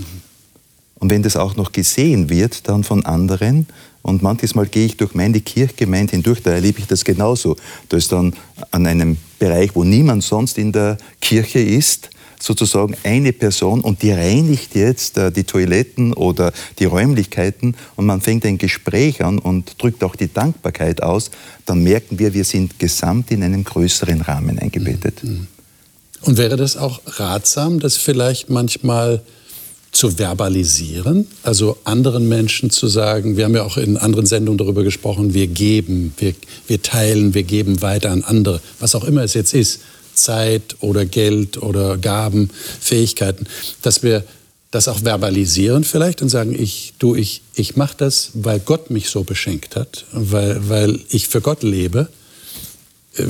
Und 0.96 1.10
wenn 1.10 1.22
das 1.22 1.36
auch 1.36 1.56
noch 1.56 1.72
gesehen 1.72 2.28
wird, 2.28 2.68
dann 2.68 2.84
von 2.84 3.04
anderen, 3.06 3.66
und 4.02 4.22
manches 4.22 4.54
Mal 4.54 4.66
gehe 4.66 4.84
ich 4.84 4.98
durch 4.98 5.14
meine 5.14 5.40
Kirchgemeinde 5.40 6.10
hindurch, 6.10 6.42
da 6.42 6.50
erlebe 6.50 6.80
ich 6.80 6.86
das 6.86 7.04
genauso. 7.04 7.56
Da 7.88 7.96
ist 7.96 8.12
dann 8.12 8.34
an 8.70 8.86
einem 8.86 9.16
Bereich, 9.38 9.74
wo 9.74 9.84
niemand 9.84 10.22
sonst 10.22 10.58
in 10.58 10.72
der 10.72 10.98
Kirche 11.22 11.60
ist, 11.60 12.10
sozusagen 12.40 12.96
eine 13.04 13.32
Person 13.32 13.80
und 13.80 14.02
die 14.02 14.12
reinigt 14.12 14.74
jetzt 14.74 15.18
äh, 15.18 15.30
die 15.30 15.44
Toiletten 15.44 16.12
oder 16.12 16.52
die 16.78 16.84
Räumlichkeiten 16.84 17.76
und 17.96 18.06
man 18.06 18.20
fängt 18.20 18.44
ein 18.44 18.58
Gespräch 18.58 19.22
an 19.22 19.38
und 19.38 19.82
drückt 19.82 20.04
auch 20.04 20.16
die 20.16 20.32
Dankbarkeit 20.32 21.02
aus, 21.02 21.30
dann 21.66 21.82
merken 21.82 22.18
wir, 22.18 22.34
wir 22.34 22.44
sind 22.44 22.78
gesamt 22.78 23.30
in 23.30 23.42
einem 23.42 23.64
größeren 23.64 24.20
Rahmen 24.20 24.58
eingebettet. 24.58 25.22
Mhm. 25.22 25.46
Und 26.22 26.38
wäre 26.38 26.56
das 26.56 26.76
auch 26.76 27.00
ratsam, 27.06 27.80
das 27.80 27.96
vielleicht 27.96 28.48
manchmal 28.48 29.22
zu 29.94 30.18
verbalisieren, 30.18 31.26
also 31.44 31.76
anderen 31.84 32.28
Menschen 32.28 32.70
zu 32.70 32.88
sagen, 32.88 33.36
wir 33.36 33.44
haben 33.44 33.54
ja 33.54 33.62
auch 33.62 33.76
in 33.76 33.96
anderen 33.96 34.26
Sendungen 34.26 34.58
darüber 34.58 34.82
gesprochen, 34.82 35.34
wir 35.34 35.46
geben, 35.46 36.12
wir, 36.18 36.34
wir 36.66 36.82
teilen, 36.82 37.32
wir 37.32 37.44
geben 37.44 37.80
weiter 37.80 38.10
an 38.10 38.24
andere, 38.24 38.60
was 38.80 38.94
auch 38.96 39.04
immer 39.04 39.22
es 39.22 39.34
jetzt 39.34 39.54
ist. 39.54 39.80
Zeit 40.14 40.76
oder 40.80 41.04
Geld 41.04 41.62
oder 41.62 41.96
Gaben, 41.96 42.50
Fähigkeiten, 42.80 43.46
dass 43.82 44.02
wir 44.02 44.24
das 44.74 44.88
auch 44.88 45.00
verbalisieren 45.04 45.84
vielleicht 45.84 46.20
und 46.20 46.28
sagen, 46.28 46.54
ich, 46.58 46.94
du, 46.98 47.14
ich, 47.14 47.42
ich 47.54 47.76
mache 47.76 47.94
das, 47.96 48.30
weil 48.34 48.58
Gott 48.58 48.90
mich 48.90 49.08
so 49.08 49.22
beschenkt 49.22 49.76
hat, 49.76 50.04
weil, 50.10 50.68
weil 50.68 51.00
ich 51.10 51.28
für 51.28 51.40
Gott 51.40 51.62
lebe. 51.62 52.08
Äh, 53.16 53.24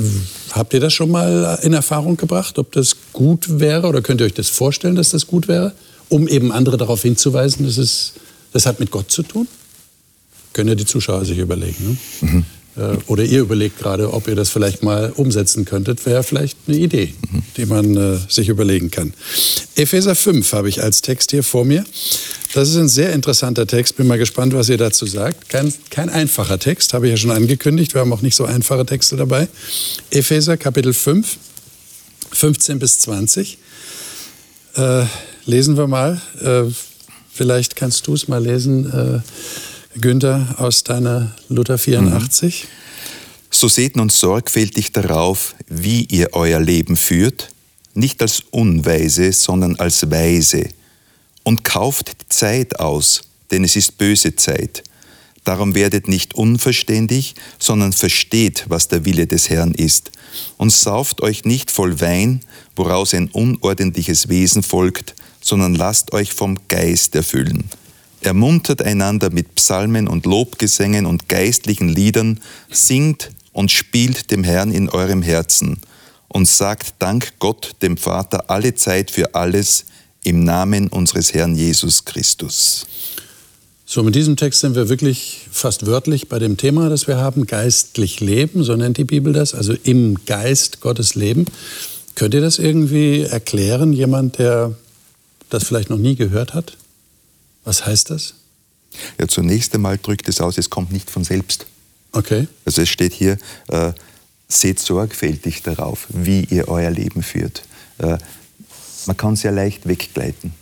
habt 0.52 0.72
ihr 0.72 0.80
das 0.80 0.94
schon 0.94 1.10
mal 1.10 1.58
in 1.62 1.74
Erfahrung 1.74 2.16
gebracht, 2.16 2.58
ob 2.58 2.72
das 2.72 2.96
gut 3.12 3.60
wäre 3.60 3.86
oder 3.86 4.00
könnt 4.00 4.22
ihr 4.22 4.26
euch 4.26 4.34
das 4.34 4.48
vorstellen, 4.48 4.94
dass 4.94 5.10
das 5.10 5.26
gut 5.26 5.46
wäre, 5.46 5.74
um 6.08 6.28
eben 6.28 6.50
andere 6.50 6.78
darauf 6.78 7.02
hinzuweisen, 7.02 7.66
dass 7.66 7.76
es, 7.76 8.14
das 8.52 8.64
hat 8.64 8.80
mit 8.80 8.90
Gott 8.90 9.10
zu 9.10 9.22
tun? 9.22 9.46
Können 10.54 10.70
ja 10.70 10.74
die 10.74 10.86
Zuschauer 10.86 11.26
sich 11.26 11.36
überlegen. 11.36 11.98
Ne? 12.20 12.28
Mhm. 12.30 12.44
Äh, 12.76 12.96
oder 13.06 13.24
ihr 13.24 13.40
überlegt 13.40 13.78
gerade, 13.78 14.12
ob 14.12 14.28
ihr 14.28 14.34
das 14.34 14.50
vielleicht 14.50 14.82
mal 14.82 15.12
umsetzen 15.14 15.64
könntet, 15.64 16.04
wäre 16.06 16.22
vielleicht 16.22 16.58
eine 16.66 16.76
Idee, 16.76 17.14
die 17.56 17.66
man 17.66 17.96
äh, 17.96 18.18
sich 18.28 18.48
überlegen 18.48 18.90
kann. 18.90 19.14
Epheser 19.76 20.14
5 20.14 20.52
habe 20.52 20.68
ich 20.68 20.82
als 20.82 21.02
Text 21.02 21.30
hier 21.30 21.42
vor 21.42 21.64
mir. 21.64 21.84
Das 22.54 22.68
ist 22.68 22.76
ein 22.76 22.88
sehr 22.88 23.12
interessanter 23.12 23.66
Text. 23.66 23.96
Bin 23.96 24.06
mal 24.06 24.18
gespannt, 24.18 24.54
was 24.54 24.68
ihr 24.68 24.78
dazu 24.78 25.06
sagt. 25.06 25.48
Kein, 25.48 25.72
kein 25.90 26.08
einfacher 26.08 26.58
Text, 26.58 26.94
habe 26.94 27.06
ich 27.06 27.10
ja 27.10 27.16
schon 27.16 27.32
angekündigt. 27.32 27.94
Wir 27.94 28.00
haben 28.00 28.12
auch 28.12 28.22
nicht 28.22 28.36
so 28.36 28.44
einfache 28.44 28.86
Texte 28.86 29.16
dabei. 29.16 29.48
Epheser 30.10 30.56
Kapitel 30.56 30.94
5, 30.94 31.36
15 32.30 32.78
bis 32.78 33.00
20. 33.00 33.58
Äh, 34.76 35.04
lesen 35.46 35.76
wir 35.76 35.88
mal. 35.88 36.20
Äh, 36.40 36.72
vielleicht 37.32 37.74
kannst 37.74 38.06
du 38.06 38.14
es 38.14 38.28
mal 38.28 38.42
lesen. 38.42 39.22
Günther, 40.00 40.56
aus 40.58 40.82
deiner 40.82 41.34
Luther 41.48 41.78
84. 41.78 42.66
So 43.50 43.68
seht 43.68 43.94
nun 43.94 44.08
sorgfältig 44.08 44.90
darauf, 44.90 45.54
wie 45.68 46.04
ihr 46.06 46.30
euer 46.32 46.58
Leben 46.58 46.96
führt, 46.96 47.50
nicht 47.94 48.20
als 48.20 48.42
Unweise, 48.50 49.32
sondern 49.32 49.76
als 49.76 50.10
Weise. 50.10 50.68
Und 51.44 51.62
kauft 51.62 52.20
die 52.20 52.28
Zeit 52.28 52.80
aus, 52.80 53.22
denn 53.52 53.62
es 53.62 53.76
ist 53.76 53.96
böse 53.96 54.34
Zeit. 54.34 54.82
Darum 55.44 55.76
werdet 55.76 56.08
nicht 56.08 56.34
unverständig, 56.34 57.36
sondern 57.60 57.92
versteht, 57.92 58.64
was 58.68 58.88
der 58.88 59.04
Wille 59.04 59.28
des 59.28 59.48
Herrn 59.48 59.74
ist. 59.74 60.10
Und 60.56 60.70
sauft 60.70 61.22
euch 61.22 61.44
nicht 61.44 61.70
voll 61.70 62.00
Wein, 62.00 62.40
woraus 62.74 63.14
ein 63.14 63.28
unordentliches 63.28 64.28
Wesen 64.28 64.64
folgt, 64.64 65.14
sondern 65.40 65.76
lasst 65.76 66.12
euch 66.12 66.32
vom 66.32 66.58
Geist 66.66 67.14
erfüllen 67.14 67.70
Ermuntert 68.24 68.82
einander 68.82 69.30
mit 69.30 69.54
Psalmen 69.54 70.08
und 70.08 70.26
Lobgesängen 70.26 71.06
und 71.06 71.28
geistlichen 71.28 71.88
Liedern, 71.88 72.40
singt 72.70 73.30
und 73.52 73.70
spielt 73.70 74.30
dem 74.30 74.44
Herrn 74.44 74.72
in 74.72 74.88
eurem 74.88 75.22
Herzen 75.22 75.78
und 76.28 76.48
sagt 76.48 76.94
Dank 76.98 77.34
Gott, 77.38 77.76
dem 77.82 77.96
Vater, 77.96 78.50
alle 78.50 78.74
Zeit 78.74 79.10
für 79.10 79.34
alles 79.34 79.86
im 80.22 80.44
Namen 80.44 80.88
unseres 80.88 81.32
Herrn 81.32 81.54
Jesus 81.54 82.04
Christus. 82.04 82.86
So, 83.86 84.02
mit 84.02 84.14
diesem 84.14 84.36
Text 84.36 84.60
sind 84.60 84.74
wir 84.74 84.88
wirklich 84.88 85.46
fast 85.52 85.86
wörtlich 85.86 86.28
bei 86.28 86.38
dem 86.38 86.56
Thema, 86.56 86.88
das 86.88 87.06
wir 87.06 87.18
haben, 87.18 87.46
geistlich 87.46 88.20
leben, 88.20 88.64
so 88.64 88.74
nennt 88.74 88.96
die 88.96 89.04
Bibel 89.04 89.32
das, 89.32 89.54
also 89.54 89.74
im 89.84 90.24
Geist 90.24 90.80
Gottes 90.80 91.14
leben. 91.14 91.44
Könnt 92.14 92.34
ihr 92.34 92.40
das 92.40 92.58
irgendwie 92.58 93.20
erklären, 93.20 93.92
jemand, 93.92 94.38
der 94.38 94.74
das 95.50 95.64
vielleicht 95.64 95.90
noch 95.90 95.98
nie 95.98 96.16
gehört 96.16 96.54
hat? 96.54 96.76
Was 97.64 97.86
heißt 97.86 98.10
das? 98.10 98.34
Ja, 99.18 99.26
zunächst 99.26 99.74
einmal 99.74 99.98
drückt 99.98 100.28
es 100.28 100.40
aus, 100.40 100.58
es 100.58 100.70
kommt 100.70 100.92
nicht 100.92 101.10
von 101.10 101.24
selbst. 101.24 101.66
Okay. 102.12 102.46
Also 102.64 102.82
es 102.82 102.88
steht 102.88 103.12
hier, 103.12 103.38
äh, 103.68 103.92
seht 104.48 104.78
sorgfältig 104.78 105.62
darauf, 105.62 106.06
wie 106.10 106.44
ihr 106.44 106.68
euer 106.68 106.90
Leben 106.90 107.22
führt. 107.22 107.64
Äh, 107.98 108.18
man 109.06 109.16
kann 109.16 109.36
sehr 109.36 109.52
leicht 109.52 109.86
weggleiten 109.86 110.52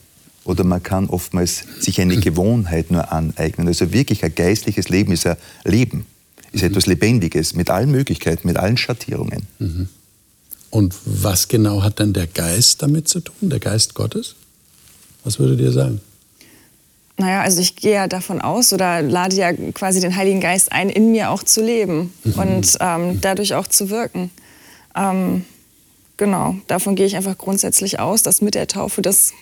oder 0.44 0.64
man 0.64 0.82
kann 0.82 1.08
oftmals 1.08 1.64
sich 1.78 2.00
eine 2.00 2.16
Gewohnheit 2.20 2.90
nur 2.90 3.12
aneignen. 3.12 3.68
Also 3.68 3.92
wirklich 3.92 4.24
ein 4.24 4.34
geistliches 4.34 4.88
Leben 4.88 5.12
ist 5.12 5.26
ein 5.26 5.36
Leben, 5.64 6.06
ist 6.52 6.62
mhm. 6.62 6.70
etwas 6.70 6.86
Lebendiges 6.86 7.54
mit 7.54 7.70
allen 7.70 7.90
Möglichkeiten, 7.90 8.48
mit 8.48 8.56
allen 8.56 8.76
Schattierungen. 8.76 9.46
Mhm. 9.58 9.88
Und 10.70 10.94
was 11.04 11.48
genau 11.48 11.82
hat 11.82 11.98
denn 11.98 12.14
der 12.14 12.26
Geist 12.26 12.80
damit 12.82 13.06
zu 13.06 13.20
tun, 13.20 13.50
der 13.50 13.60
Geist 13.60 13.94
Gottes? 13.94 14.36
Was 15.22 15.38
würdet 15.38 15.60
ihr 15.60 15.70
sagen? 15.70 16.00
Naja, 17.22 17.42
also 17.42 17.60
ich 17.60 17.76
gehe 17.76 17.92
ja 17.94 18.08
davon 18.08 18.40
aus 18.40 18.72
oder 18.72 19.00
lade 19.00 19.36
ja 19.36 19.52
quasi 19.52 20.00
den 20.00 20.16
Heiligen 20.16 20.40
Geist 20.40 20.72
ein, 20.72 20.90
in 20.90 21.12
mir 21.12 21.30
auch 21.30 21.44
zu 21.44 21.62
leben 21.62 22.12
mhm. 22.24 22.32
und 22.32 22.76
ähm, 22.80 23.20
dadurch 23.20 23.54
auch 23.54 23.68
zu 23.68 23.90
wirken. 23.90 24.32
Ähm, 24.96 25.44
genau, 26.16 26.56
davon 26.66 26.96
gehe 26.96 27.06
ich 27.06 27.14
einfach 27.14 27.38
grundsätzlich 27.38 28.00
aus, 28.00 28.24
dass 28.24 28.40
mit 28.40 28.56
der 28.56 28.66
Taufe 28.66 29.02
das 29.02 29.34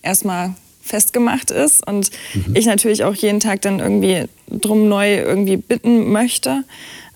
erstmal 0.00 0.54
festgemacht 0.80 1.50
ist 1.50 1.86
und 1.86 2.10
mhm. 2.32 2.56
ich 2.56 2.64
natürlich 2.64 3.04
auch 3.04 3.14
jeden 3.14 3.40
Tag 3.40 3.60
dann 3.60 3.78
irgendwie 3.78 4.24
drum 4.50 4.88
neu 4.88 5.16
irgendwie 5.16 5.58
bitten 5.58 6.10
möchte. 6.10 6.64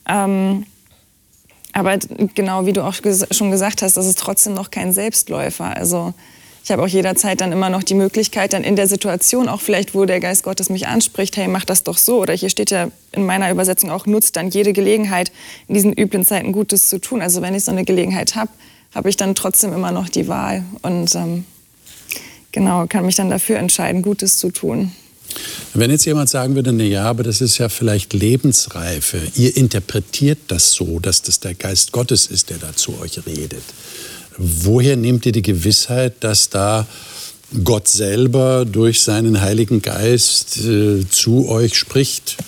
Ähm, 0.06 0.66
aber 1.72 1.96
genau 2.34 2.66
wie 2.66 2.74
du 2.74 2.84
auch 2.84 2.96
schon 3.30 3.50
gesagt 3.50 3.80
hast, 3.80 3.96
das 3.96 4.04
ist 4.04 4.18
trotzdem 4.18 4.52
noch 4.52 4.70
kein 4.70 4.92
Selbstläufer. 4.92 5.74
Also 5.74 6.12
ich 6.64 6.70
habe 6.70 6.82
auch 6.82 6.88
jederzeit 6.88 7.40
dann 7.40 7.50
immer 7.50 7.70
noch 7.70 7.82
die 7.82 7.94
Möglichkeit, 7.94 8.52
dann 8.52 8.62
in 8.62 8.76
der 8.76 8.86
Situation, 8.86 9.48
auch 9.48 9.60
vielleicht, 9.60 9.94
wo 9.94 10.04
der 10.04 10.20
Geist 10.20 10.44
Gottes 10.44 10.70
mich 10.70 10.86
anspricht, 10.86 11.36
hey, 11.36 11.48
mach 11.48 11.64
das 11.64 11.82
doch 11.82 11.98
so. 11.98 12.20
Oder 12.20 12.34
hier 12.34 12.50
steht 12.50 12.70
ja 12.70 12.88
in 13.10 13.26
meiner 13.26 13.50
Übersetzung 13.50 13.90
auch, 13.90 14.06
nutzt 14.06 14.36
dann 14.36 14.48
jede 14.48 14.72
Gelegenheit, 14.72 15.32
in 15.66 15.74
diesen 15.74 15.92
üblen 15.92 16.24
Zeiten 16.24 16.52
Gutes 16.52 16.88
zu 16.88 17.00
tun. 17.00 17.20
Also 17.20 17.42
wenn 17.42 17.54
ich 17.54 17.64
so 17.64 17.72
eine 17.72 17.84
Gelegenheit 17.84 18.36
habe, 18.36 18.50
habe 18.94 19.08
ich 19.08 19.16
dann 19.16 19.34
trotzdem 19.34 19.72
immer 19.72 19.90
noch 19.90 20.08
die 20.08 20.28
Wahl 20.28 20.64
und 20.82 21.14
ähm, 21.16 21.44
genau, 22.52 22.86
kann 22.86 23.06
mich 23.06 23.16
dann 23.16 23.30
dafür 23.30 23.58
entscheiden, 23.58 24.02
Gutes 24.02 24.36
zu 24.36 24.50
tun. 24.50 24.92
Wenn 25.74 25.90
jetzt 25.90 26.04
jemand 26.04 26.28
sagen 26.28 26.54
würde, 26.54 26.72
na 26.72 26.84
ja, 26.84 27.04
aber 27.04 27.22
das 27.22 27.40
ist 27.40 27.56
ja 27.58 27.70
vielleicht 27.70 28.12
Lebensreife. 28.12 29.18
Ihr 29.34 29.56
interpretiert 29.56 30.38
das 30.48 30.72
so, 30.72 31.00
dass 31.00 31.22
das 31.22 31.40
der 31.40 31.54
Geist 31.54 31.92
Gottes 31.92 32.26
ist, 32.26 32.50
der 32.50 32.58
da 32.58 32.76
zu 32.76 33.00
euch 33.00 33.18
redet. 33.26 33.64
Woher 34.38 34.96
nehmt 34.96 35.26
ihr 35.26 35.32
die 35.32 35.42
Gewissheit, 35.42 36.24
dass 36.24 36.48
da 36.48 36.86
Gott 37.64 37.88
selber 37.88 38.64
durch 38.64 39.02
seinen 39.02 39.40
Heiligen 39.40 39.82
Geist 39.82 40.58
äh, 40.58 41.06
zu 41.08 41.48
euch 41.48 41.76
spricht? 41.76 42.38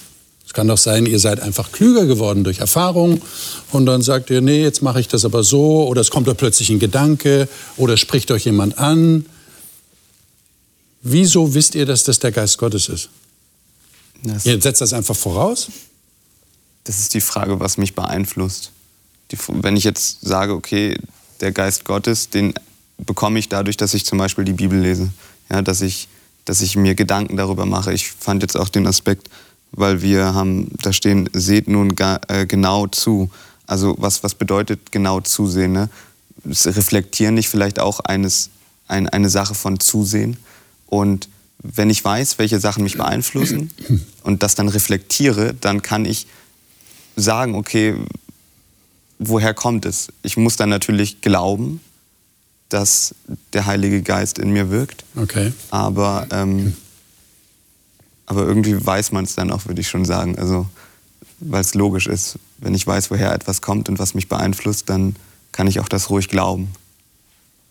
Es 0.46 0.54
kann 0.54 0.68
doch 0.68 0.78
sein, 0.78 1.04
ihr 1.04 1.18
seid 1.18 1.40
einfach 1.40 1.72
klüger 1.72 2.06
geworden 2.06 2.44
durch 2.44 2.60
Erfahrung 2.60 3.20
und 3.72 3.86
dann 3.86 4.02
sagt 4.02 4.30
ihr, 4.30 4.40
nee, 4.40 4.62
jetzt 4.62 4.82
mache 4.82 5.00
ich 5.00 5.08
das 5.08 5.24
aber 5.24 5.42
so 5.42 5.86
oder 5.88 6.00
es 6.00 6.10
kommt 6.10 6.28
euch 6.28 6.36
plötzlich 6.36 6.70
ein 6.70 6.78
Gedanke 6.78 7.48
oder 7.76 7.96
spricht 7.96 8.30
euch 8.30 8.44
jemand 8.44 8.78
an. 8.78 9.26
Wieso 11.02 11.54
wisst 11.54 11.74
ihr, 11.74 11.86
dass 11.86 12.04
das 12.04 12.18
der 12.18 12.32
Geist 12.32 12.56
Gottes 12.58 12.88
ist? 12.88 13.10
Das 14.22 14.46
ihr 14.46 14.60
setzt 14.60 14.80
das 14.80 14.92
einfach 14.92 15.16
voraus? 15.16 15.68
Das 16.84 16.98
ist 16.98 17.14
die 17.14 17.20
Frage, 17.20 17.60
was 17.60 17.76
mich 17.76 17.94
beeinflusst. 17.94 18.70
Die, 19.30 19.38
wenn 19.48 19.76
ich 19.76 19.84
jetzt 19.84 20.20
sage, 20.22 20.52
okay, 20.52 20.98
der 21.44 21.52
Geist 21.52 21.84
Gottes, 21.84 22.30
den 22.30 22.54
bekomme 22.98 23.38
ich 23.38 23.48
dadurch, 23.48 23.76
dass 23.76 23.94
ich 23.94 24.04
zum 24.04 24.18
Beispiel 24.18 24.44
die 24.44 24.54
Bibel 24.54 24.80
lese. 24.80 25.10
Ja, 25.50 25.60
dass, 25.62 25.82
ich, 25.82 26.08
dass 26.46 26.62
ich 26.62 26.74
mir 26.74 26.94
Gedanken 26.94 27.36
darüber 27.36 27.66
mache. 27.66 27.92
Ich 27.92 28.10
fand 28.10 28.42
jetzt 28.42 28.56
auch 28.56 28.70
den 28.70 28.86
Aspekt, 28.86 29.28
weil 29.72 30.00
wir 30.00 30.34
haben, 30.34 30.70
da 30.82 30.92
stehen, 30.92 31.28
seht 31.34 31.68
nun 31.68 31.94
ga, 31.94 32.18
äh, 32.28 32.46
genau 32.46 32.86
zu. 32.86 33.30
Also 33.66 33.94
was, 33.98 34.22
was 34.24 34.34
bedeutet 34.34 34.90
genau 34.90 35.20
zusehen? 35.20 35.72
Ne? 35.72 35.90
Reflektieren 36.46 37.34
nicht 37.34 37.50
vielleicht 37.50 37.78
auch 37.78 38.00
eines, 38.00 38.48
ein, 38.88 39.08
eine 39.08 39.28
Sache 39.28 39.54
von 39.54 39.78
Zusehen? 39.78 40.38
Und 40.86 41.28
wenn 41.58 41.90
ich 41.90 42.02
weiß, 42.02 42.38
welche 42.38 42.58
Sachen 42.58 42.84
mich 42.84 42.96
beeinflussen 42.96 43.70
und 44.22 44.42
das 44.42 44.54
dann 44.54 44.68
reflektiere, 44.68 45.54
dann 45.60 45.82
kann 45.82 46.06
ich 46.06 46.26
sagen, 47.16 47.54
okay, 47.54 47.96
woher 49.18 49.54
kommt 49.54 49.86
es? 49.86 50.08
Ich 50.22 50.36
muss 50.36 50.56
dann 50.56 50.68
natürlich 50.68 51.20
glauben, 51.20 51.80
dass 52.68 53.14
der 53.52 53.66
Heilige 53.66 54.02
Geist 54.02 54.38
in 54.38 54.50
mir 54.50 54.70
wirkt. 54.70 55.04
Okay. 55.16 55.52
Aber, 55.70 56.26
ähm, 56.30 56.74
aber 58.26 58.46
irgendwie 58.46 58.84
weiß 58.84 59.12
man 59.12 59.24
es 59.24 59.34
dann 59.34 59.50
auch, 59.50 59.66
würde 59.66 59.80
ich 59.80 59.88
schon 59.88 60.04
sagen. 60.04 60.38
Also, 60.38 60.66
weil 61.40 61.60
es 61.60 61.74
logisch 61.74 62.06
ist. 62.06 62.38
Wenn 62.58 62.74
ich 62.74 62.86
weiß, 62.86 63.10
woher 63.10 63.32
etwas 63.32 63.62
kommt 63.62 63.88
und 63.88 63.98
was 63.98 64.14
mich 64.14 64.28
beeinflusst, 64.28 64.88
dann 64.88 65.16
kann 65.52 65.66
ich 65.66 65.78
auch 65.80 65.88
das 65.88 66.10
ruhig 66.10 66.28
glauben. 66.28 66.68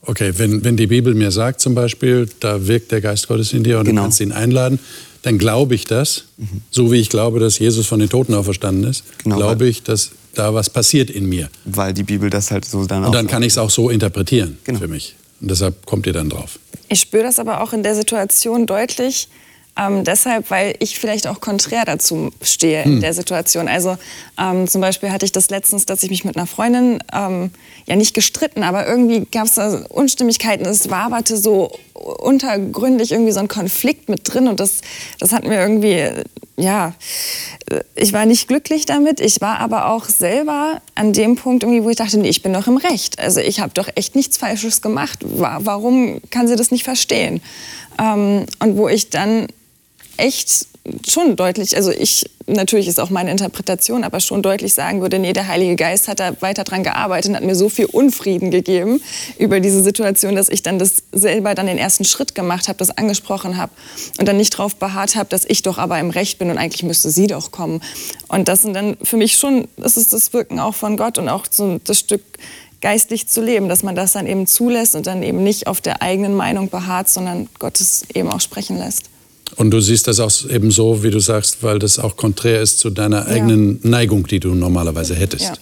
Okay, 0.06 0.34
wenn, 0.38 0.64
wenn 0.64 0.78
die 0.78 0.88
Bibel 0.88 1.16
mir 1.16 1.32
sagt 1.32 1.62
zum 1.62 1.76
Beispiel, 1.76 2.30
da 2.40 2.68
wirkt 2.68 2.92
der 2.92 3.02
Geist 3.02 3.28
Gottes 3.28 3.54
in 3.54 3.64
dir 3.64 3.80
und 3.80 3.86
genau. 3.86 4.02
du 4.02 4.06
kannst 4.06 4.20
ihn 4.20 4.34
einladen, 4.34 4.80
dann 5.22 5.38
glaube 5.38 5.76
ich 5.76 5.86
das, 5.86 6.26
mhm. 6.38 6.62
so 6.70 6.92
wie 6.92 6.98
ich 6.98 7.10
glaube, 7.10 7.40
dass 7.40 7.58
Jesus 7.58 7.88
von 7.88 8.00
den 8.00 8.10
Toten 8.10 8.34
auferstanden 8.34 8.84
ist, 8.84 9.06
genau, 9.24 9.38
glaube 9.38 9.66
ich, 9.66 9.84
dass 9.84 10.12
da 10.34 10.54
was 10.54 10.70
passiert 10.70 11.10
in 11.10 11.28
mir. 11.28 11.50
Weil 11.66 11.94
die 11.94 12.04
Bibel 12.04 12.30
das 12.30 12.52
halt 12.52 12.66
so 12.66 12.86
dann 12.86 13.04
auch. 13.04 13.08
Und 13.08 13.16
dann 13.16 13.28
kann 13.28 13.44
ich 13.44 13.54
es 13.54 13.58
auch 13.58 13.70
so 13.70 13.90
interpretieren 13.90 14.58
genau. 14.64 14.80
für 14.80 14.88
mich. 14.88 15.16
Und 15.42 15.52
deshalb 15.52 15.86
kommt 15.86 16.06
ihr 16.08 16.14
dann 16.14 16.30
drauf. 16.30 16.60
Ich 16.90 17.00
spüre 17.00 17.24
das 17.24 17.40
aber 17.40 17.62
auch 17.62 17.74
in 17.74 17.84
der 17.84 17.96
Situation 17.96 18.66
deutlich, 18.66 19.28
ähm, 19.76 20.04
deshalb, 20.04 20.52
weil 20.52 20.76
ich 20.80 21.00
vielleicht 21.00 21.26
auch 21.26 21.42
konträr 21.42 21.84
dazu 21.86 22.32
stehe 22.42 22.84
in 22.84 22.94
hm. 22.94 23.02
der 23.02 23.14
Situation. 23.14 23.68
Also 23.68 23.98
ähm, 24.40 24.68
zum 24.68 24.82
Beispiel 24.82 25.12
hatte 25.12 25.26
ich 25.26 25.32
das 25.32 25.50
letztens, 25.50 25.86
dass 25.86 26.04
ich 26.04 26.12
mich 26.12 26.24
mit 26.26 26.38
einer 26.38 26.46
Freundin 26.46 27.04
ähm, 27.12 27.50
ja 27.88 27.96
nicht 27.96 28.14
gestritten, 28.14 28.64
aber 28.64 28.88
irgendwie 28.88 29.26
gab 29.32 29.46
es 29.46 29.56
da 29.56 29.84
Unstimmigkeiten. 29.90 30.66
Es 30.66 30.92
waberte 30.92 31.38
so 31.38 31.72
untergründig 31.94 33.12
irgendwie 33.12 33.32
so 33.32 33.40
ein 33.40 33.48
Konflikt 33.48 34.10
mit 34.10 34.22
drin 34.32 34.48
und 34.48 34.60
das, 34.60 34.82
das 35.20 35.32
hat 35.32 35.44
mir 35.44 35.60
irgendwie, 35.60 36.08
ja, 36.56 36.94
ich 37.96 38.14
war 38.14 38.26
nicht 38.28 38.48
glücklich 38.48 38.86
damit. 38.86 39.20
Ich 39.20 39.42
war 39.42 39.60
aber 39.60 39.90
auch 39.90 40.06
selber 40.06 40.82
an 40.94 41.14
dem 41.14 41.36
Punkt 41.36 41.64
irgendwie, 41.64 41.84
wo 41.84 41.90
ich 41.90 41.96
dachte, 41.96 42.20
nee, 42.20 42.30
ich 42.30 42.44
bin 42.44 42.54
doch 42.54 42.68
im 42.68 42.78
Recht. 42.78 43.20
Also 43.20 43.40
ich 43.40 43.60
habe 43.60 43.74
doch 43.74 43.90
echt 43.96 44.16
nichts 44.16 44.38
Falsches 44.38 44.82
gemacht. 44.82 45.20
Warum 45.24 46.22
kann 46.30 46.48
sie 46.48 46.56
das 46.56 46.70
nicht 46.70 46.84
verstehen? 46.84 47.42
Ähm, 48.00 48.46
und 48.60 48.78
wo 48.78 48.88
ich 48.88 49.10
dann 49.10 49.48
echt 50.18 50.68
schon 51.08 51.36
deutlich, 51.36 51.78
also 51.78 51.92
ich, 51.92 52.30
natürlich 52.46 52.88
ist 52.88 53.00
auch 53.00 53.10
meine 53.10 53.32
Interpretation, 53.32 54.04
aber 54.04 54.20
schon 54.20 54.42
deutlich 54.42 54.74
sagen 54.74 55.02
würde, 55.02 55.18
nee, 55.18 55.32
der 55.32 55.48
Heilige 55.48 55.78
Geist 55.78 56.10
hat 56.10 56.20
da 56.20 56.42
weiter 56.42 56.66
dran 56.66 56.84
gearbeitet 56.84 57.30
und 57.30 57.36
hat 57.38 57.44
mir 57.44 57.56
so 57.56 57.70
viel 57.70 57.86
Unfrieden 57.86 58.52
gegeben 58.52 59.02
über 59.38 59.62
diese 59.62 59.82
Situation, 59.82 60.36
dass 60.36 60.50
ich 60.50 60.62
dann 60.62 60.80
das 60.80 61.04
selber 61.14 61.56
dann 61.56 61.68
den 61.68 61.78
ersten 61.78 62.04
Schritt 62.04 62.36
gemacht 62.36 62.68
habe, 62.68 62.78
das 62.78 62.98
angesprochen 62.98 63.58
habe 63.58 63.72
und 64.20 64.28
dann 64.28 64.38
nicht 64.38 64.54
darauf 64.54 64.76
beharrt 64.76 65.16
habe, 65.16 65.30
dass 65.30 65.46
ich 65.46 65.62
doch 65.62 65.78
aber 65.78 66.00
im 66.00 66.10
Recht 66.10 66.38
bin 66.38 66.50
und 66.50 66.58
eigentlich 66.58 66.84
müsste 66.84 67.10
sie 67.10 67.28
doch 67.28 67.52
kommen. 67.52 67.82
Und 68.28 68.50
das 68.50 68.64
sind 68.64 68.74
dann 68.74 68.98
für 69.02 69.18
mich 69.18 69.38
schon, 69.38 69.68
das 69.78 69.96
ist 69.96 70.12
das 70.12 70.34
Wirken 70.34 70.60
auch 70.60 70.76
von 70.76 70.98
Gott 70.98 71.18
und 71.18 71.30
auch 71.30 71.46
so 71.50 71.80
das 71.84 72.00
Stück 72.00 72.24
geistlich 72.82 73.28
zu 73.28 73.42
leben, 73.42 73.70
dass 73.70 73.82
man 73.82 73.96
das 73.96 74.12
dann 74.12 74.28
eben 74.28 74.46
zulässt 74.46 74.96
und 74.96 75.08
dann 75.08 75.24
eben 75.24 75.42
nicht 75.42 75.68
auf 75.68 75.80
der 75.80 76.02
eigenen 76.02 76.36
Meinung 76.36 76.70
beharrt, 76.70 77.08
sondern 77.08 77.48
Gottes 77.58 78.06
eben 78.14 78.30
auch 78.30 78.42
sprechen 78.42 78.78
lässt. 78.78 79.13
Und 79.56 79.72
du 79.72 79.80
siehst 79.80 80.08
das 80.08 80.20
auch 80.20 80.32
eben 80.50 80.72
so, 80.72 81.04
wie 81.04 81.12
du 81.12 81.20
sagst, 81.20 81.62
weil 81.62 81.80
das 81.80 82.00
auch 82.00 82.16
konträr 82.18 82.62
ist 82.62 82.80
zu 82.80 82.90
deiner 82.90 83.28
eigenen 83.28 83.80
ja. 83.84 83.90
Neigung, 83.90 84.28
die 84.28 84.40
du 84.40 84.54
normalerweise 84.54 85.16
hättest. 85.16 85.46
Ja. 85.46 85.54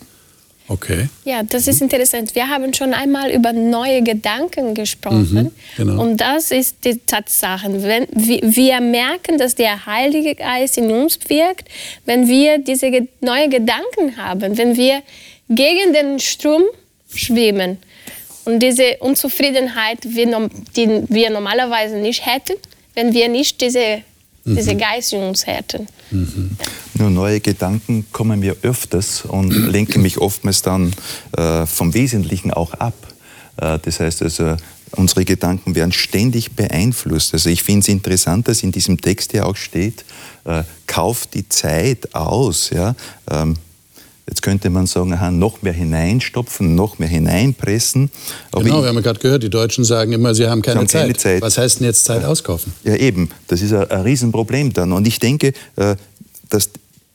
Okay. 0.68 1.10
Ja, 1.26 1.44
das 1.44 1.68
ist 1.68 1.82
interessant. 1.82 2.34
Wir 2.34 2.48
haben 2.48 2.74
schon 2.74 2.94
einmal 2.94 3.30
über 3.32 3.52
neue 3.52 4.02
Gedanken 4.04 4.74
gesprochen. 4.74 5.28
Mhm, 5.34 5.52
genau. 5.76 6.02
Und 6.02 6.18
das 6.22 6.52
ist 6.52 6.78
die 6.86 6.98
Tatsache. 7.06 7.68
Wenn 7.84 8.08
wir 8.14 8.80
merken, 8.80 9.38
dass 9.38 9.56
der 9.56 9.86
Heilige 9.86 10.34
Geist 10.34 10.78
in 10.78 10.90
uns 10.90 11.20
wirkt, 11.28 11.68
wenn 12.06 12.26
wir 12.30 12.60
diese 12.60 12.90
neue 13.20 13.50
Gedanken 13.50 14.16
haben, 14.16 14.58
wenn 14.58 14.78
wir 14.78 15.02
gegen 15.50 15.92
den 15.92 16.20
Strom 16.20 16.64
schwimmen 17.14 17.78
und 18.46 18.60
diese 18.64 18.96
Unzufriedenheit, 19.02 20.06
die 20.06 21.04
wir 21.10 21.30
normalerweise 21.32 21.98
nicht 21.98 22.26
hätten, 22.26 22.54
wenn 22.96 23.14
wir 23.14 23.30
nicht 23.30 23.62
diese 23.62 24.04
mhm. 24.44 24.56
diese 24.56 24.76
Geist 24.76 25.14
in 25.14 25.22
uns 25.22 25.46
hätten. 25.46 25.88
Mhm. 26.12 26.58
Nur 26.96 27.10
neue 27.10 27.40
Gedanken 27.40 28.06
kommen 28.12 28.40
mir 28.40 28.56
öfters 28.62 29.24
und 29.26 29.52
lenken 29.72 30.02
mich 30.02 30.18
oftmals 30.18 30.62
dann 30.62 30.94
äh, 31.38 31.66
vom 31.66 31.94
Wesentlichen 31.94 32.52
auch 32.52 32.74
ab. 32.74 32.96
Äh, 33.58 33.80
das 33.80 34.00
heißt 34.00 34.22
also, 34.24 34.58
unsere 34.92 35.26
Gedanken 35.26 35.76
werden 35.76 35.92
ständig 35.92 36.52
beeinflusst. 36.52 37.34
Also 37.34 37.50
ich 37.50 37.64
finde 37.64 37.82
es 37.82 37.88
interessant, 37.88 38.48
dass 38.48 38.64
in 38.64 38.72
diesem 38.72 39.00
Text 39.00 39.34
ja 39.34 39.46
auch 39.46 39.56
steht, 39.56 40.04
äh, 40.46 40.64
kauft 40.88 41.34
die 41.34 41.48
Zeit 41.48 42.14
aus. 42.14 42.72
Ja? 42.72 42.96
Ähm, 43.30 43.56
Jetzt 44.32 44.44
könnte 44.44 44.70
man 44.70 44.88
sagen, 44.88 45.12
aha, 45.14 45.30
noch 45.30 45.62
mehr 45.62 45.74
hineinstopfen, 45.74 46.74
noch 46.74 47.00
mehr 47.00 47.10
hineinpressen. 47.10 48.10
Aber 48.54 48.64
genau, 48.64 48.82
wir 48.82 48.88
haben 48.88 48.96
ja 48.96 49.02
gerade 49.02 49.20
gehört, 49.20 49.44
die 49.44 49.50
Deutschen 49.50 49.84
sagen 49.84 50.14
immer, 50.14 50.34
sie 50.34 50.48
haben 50.48 50.62
keine, 50.62 50.80
haben 50.80 50.88
Zeit. 50.88 51.02
keine 51.02 51.18
Zeit. 51.18 51.42
Was 51.42 51.58
heißt 51.58 51.82
denn 51.82 51.88
jetzt 51.88 52.06
Zeit 52.06 52.24
auskaufen? 52.24 52.72
Ja, 52.86 52.96
eben. 52.96 53.30
Das 53.48 53.62
ist 53.62 53.74
ein, 53.74 53.92
ein 53.92 54.02
Riesenproblem 54.04 54.72
dann. 54.72 54.94
Und 54.94 55.06
ich 55.06 55.20
denke, 55.20 55.52
äh, 55.76 55.98
dass 56.50 56.70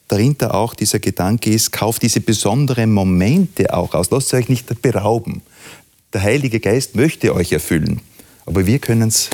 dahinter 0.08 0.54
auch 0.54 0.74
dieser 0.74 0.98
Gedanke 0.98 1.50
ist, 1.50 1.72
kauft 1.72 2.02
diese 2.02 2.20
besonderen 2.20 2.92
Momente 2.92 3.72
auch 3.72 3.94
aus. 3.94 4.10
Lasst 4.10 4.34
euch 4.34 4.50
nicht 4.50 4.82
berauben. 4.82 5.40
Der 6.12 6.22
Heilige 6.22 6.60
Geist 6.60 6.96
möchte 6.96 7.34
euch 7.34 7.50
erfüllen, 7.50 8.02
aber 8.44 8.66
wir 8.66 8.78
können 8.78 9.08
es 9.08 9.30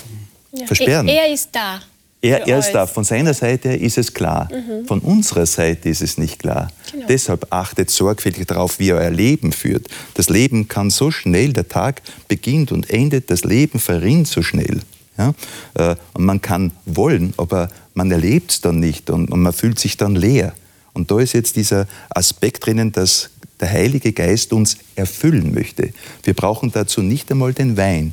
ja. 0.53 0.67
versperren. 0.67 1.09
Er 1.09 1.33
ist 1.33 1.49
da. 1.51 1.81
Er, 2.23 2.47
er 2.47 2.61
ist 2.61 2.71
da. 2.71 2.87
Von 2.87 3.03
seiner 3.03 3.35
Seite 3.35 3.71
ist 3.71 3.99
es 3.99 4.15
klar. 4.15 4.49
Mhm. 4.51 4.87
Von 4.87 5.01
unserer 5.01 5.45
Seite 5.45 5.89
ist 5.89 6.03
es 6.03 6.19
nicht 6.19 6.39
klar. 6.39 6.71
Genau. 6.93 7.07
Deshalb 7.09 7.49
achtet 7.51 7.91
sorgfältig 7.91 8.47
darauf, 8.47 8.79
wie 8.79 8.87
ihr 8.87 8.95
euer 8.95 9.11
Leben 9.11 9.51
führt. 9.51 9.89
Das 10.15 10.29
Leben 10.29 10.69
kann 10.69 10.91
so 10.91 11.11
schnell, 11.11 11.53
der 11.53 11.69
Tag 11.69 12.01
beginnt 12.29 12.71
und 12.71 12.89
endet, 12.91 13.29
das 13.29 13.43
Leben 13.43 13.81
verrinnt 13.81 14.29
so 14.29 14.41
schnell. 14.41 14.81
Ja? 15.19 15.35
Äh, 15.75 15.97
und 16.15 16.25
man 16.25 16.41
kann 16.41 16.71
wollen, 16.87 17.35
aber 17.37 17.69
man 17.95 18.11
erlebt 18.13 18.53
es 18.53 18.61
dann 18.61 18.79
nicht 18.79 19.11
und, 19.11 19.29
und 19.31 19.43
man 19.43 19.53
fühlt 19.53 19.81
sich 19.81 19.97
dann 19.97 20.15
leer. 20.15 20.55
Und 20.93 21.11
da 21.11 21.19
ist 21.19 21.33
jetzt 21.33 21.57
dieser 21.57 21.89
Aspekt 22.11 22.65
drinnen, 22.65 22.93
dass 22.93 23.31
der 23.61 23.71
Heilige 23.71 24.13
Geist 24.13 24.53
uns 24.53 24.77
erfüllen 24.95 25.53
möchte. 25.53 25.91
Wir 26.23 26.35
brauchen 26.35 26.71
dazu 26.71 27.03
nicht 27.03 27.31
einmal 27.33 27.53
den 27.53 27.77
Wein. 27.77 28.13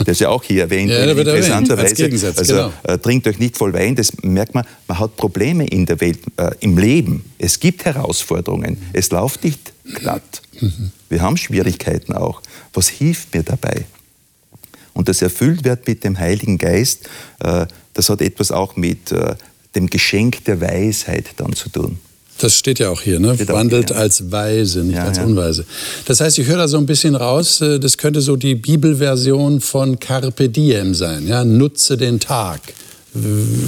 Der 0.00 0.12
ist 0.12 0.20
ja 0.20 0.28
auch 0.28 0.42
hier 0.42 0.62
erwähnt. 0.62 0.90
ja, 0.90 1.04
interessanterweise. 1.04 2.32
Also 2.36 2.54
genau. 2.54 2.72
äh, 2.84 2.98
trinkt 2.98 3.26
euch 3.26 3.38
nicht 3.38 3.56
voll 3.56 3.72
Wein. 3.72 3.94
Das 3.96 4.12
merkt 4.22 4.54
man. 4.54 4.64
Man 4.88 4.98
hat 4.98 5.16
Probleme 5.16 5.66
in 5.66 5.86
der 5.86 6.00
Welt, 6.00 6.18
äh, 6.36 6.50
im 6.60 6.78
Leben. 6.78 7.24
Es 7.38 7.60
gibt 7.60 7.84
Herausforderungen. 7.84 8.78
Es 8.92 9.10
läuft 9.10 9.44
nicht 9.44 9.72
glatt. 9.94 10.42
Wir 11.08 11.22
haben 11.22 11.36
Schwierigkeiten 11.36 12.12
auch. 12.12 12.42
Was 12.72 12.88
hilft 12.88 13.34
mir 13.34 13.42
dabei? 13.42 13.86
Und 14.94 15.08
das 15.08 15.20
erfüllt 15.20 15.64
wird 15.64 15.86
mit 15.86 16.04
dem 16.04 16.18
Heiligen 16.18 16.58
Geist. 16.58 17.08
Äh, 17.40 17.66
das 17.92 18.08
hat 18.08 18.20
etwas 18.20 18.50
auch 18.50 18.76
mit 18.76 19.12
äh, 19.12 19.34
dem 19.74 19.88
Geschenk 19.88 20.44
der 20.44 20.60
Weisheit 20.60 21.26
dann 21.36 21.52
zu 21.52 21.68
tun. 21.68 21.98
Das 22.38 22.54
steht 22.54 22.78
ja 22.78 22.90
auch 22.90 23.00
hier, 23.00 23.18
ne? 23.18 23.38
Wandelt 23.48 23.88
hier, 23.88 23.96
ja. 23.96 24.02
als 24.02 24.30
Weise, 24.30 24.80
nicht 24.80 24.96
ja, 24.96 25.04
als 25.04 25.18
ja. 25.18 25.24
Unweise. 25.24 25.64
Das 26.04 26.20
heißt, 26.20 26.38
ich 26.38 26.46
höre 26.46 26.58
da 26.58 26.68
so 26.68 26.76
ein 26.76 26.86
bisschen 26.86 27.14
raus, 27.14 27.60
äh, 27.60 27.78
das 27.80 27.96
könnte 27.96 28.20
so 28.20 28.36
die 28.36 28.54
Bibelversion 28.54 29.60
von 29.60 29.98
Carpe 29.98 30.48
Diem 30.48 30.94
sein, 30.94 31.26
ja? 31.26 31.44
Nutze 31.44 31.96
den 31.96 32.20
Tag. 32.20 32.60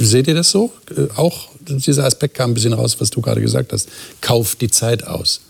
Seht 0.01 0.29
ihr 0.29 0.35
das 0.35 0.51
so? 0.51 0.73
Äh, 0.95 1.09
auch 1.17 1.49
dieser 1.61 2.05
Aspekt 2.05 2.35
kam 2.35 2.51
ein 2.51 2.55
bisschen 2.55 2.73
raus, 2.73 2.97
was 2.99 3.11
du 3.11 3.21
gerade 3.21 3.41
gesagt 3.41 3.73
hast. 3.73 3.89
Kauft 4.21 4.61
die 4.61 4.71
Zeit 4.71 5.07
aus. 5.07 5.41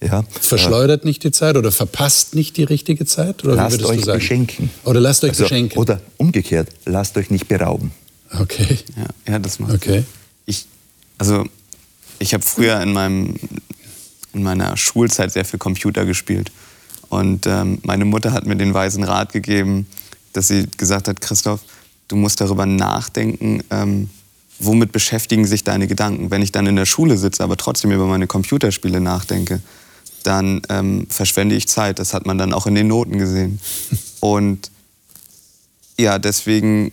Ja, 0.00 0.24
Verschleudert 0.40 1.04
nicht 1.04 1.24
die 1.24 1.32
Zeit 1.32 1.56
oder 1.56 1.72
verpasst 1.72 2.36
nicht 2.36 2.56
die 2.56 2.62
richtige 2.62 3.04
Zeit? 3.04 3.44
Oder 3.44 3.56
lasst 3.56 3.84
euch 3.84 4.04
beschenken. 4.04 4.70
Oder 4.84 5.00
lasst 5.00 5.24
euch 5.24 5.30
also, 5.30 5.44
beschenken. 5.44 5.76
Oder 5.76 6.00
umgekehrt, 6.18 6.68
lasst 6.84 7.16
euch 7.16 7.30
nicht 7.30 7.48
berauben. 7.48 7.90
Okay. 8.38 8.78
Ja, 8.96 9.32
ja 9.32 9.38
das 9.40 9.58
macht 9.58 9.74
okay. 9.74 10.04
Ich, 10.46 10.66
also 11.18 11.44
ich 12.18 12.34
habe 12.34 12.44
früher 12.44 12.80
in, 12.80 12.92
meinem, 12.92 13.34
in 14.32 14.42
meiner 14.42 14.76
Schulzeit 14.76 15.32
sehr 15.32 15.44
viel 15.44 15.58
Computer 15.58 16.04
gespielt. 16.04 16.50
Und 17.08 17.46
ähm, 17.46 17.78
meine 17.82 18.04
Mutter 18.04 18.32
hat 18.32 18.46
mir 18.46 18.56
den 18.56 18.74
weisen 18.74 19.04
Rat 19.04 19.32
gegeben, 19.32 19.86
dass 20.32 20.48
sie 20.48 20.66
gesagt 20.76 21.08
hat, 21.08 21.20
Christoph, 21.20 21.60
du 22.08 22.16
musst 22.16 22.40
darüber 22.40 22.66
nachdenken, 22.66 23.62
ähm, 23.70 24.10
womit 24.58 24.92
beschäftigen 24.92 25.46
sich 25.46 25.64
deine 25.64 25.86
Gedanken. 25.86 26.30
Wenn 26.30 26.42
ich 26.42 26.52
dann 26.52 26.66
in 26.66 26.76
der 26.76 26.86
Schule 26.86 27.16
sitze, 27.16 27.42
aber 27.42 27.56
trotzdem 27.56 27.92
über 27.92 28.06
meine 28.06 28.26
Computerspiele 28.26 29.00
nachdenke, 29.00 29.60
dann 30.24 30.62
ähm, 30.68 31.06
verschwende 31.08 31.54
ich 31.54 31.68
Zeit. 31.68 31.98
Das 31.98 32.12
hat 32.12 32.26
man 32.26 32.38
dann 32.38 32.52
auch 32.52 32.66
in 32.66 32.74
den 32.74 32.88
Noten 32.88 33.18
gesehen. 33.18 33.60
Und 34.20 34.70
ja, 35.98 36.18
deswegen, 36.18 36.92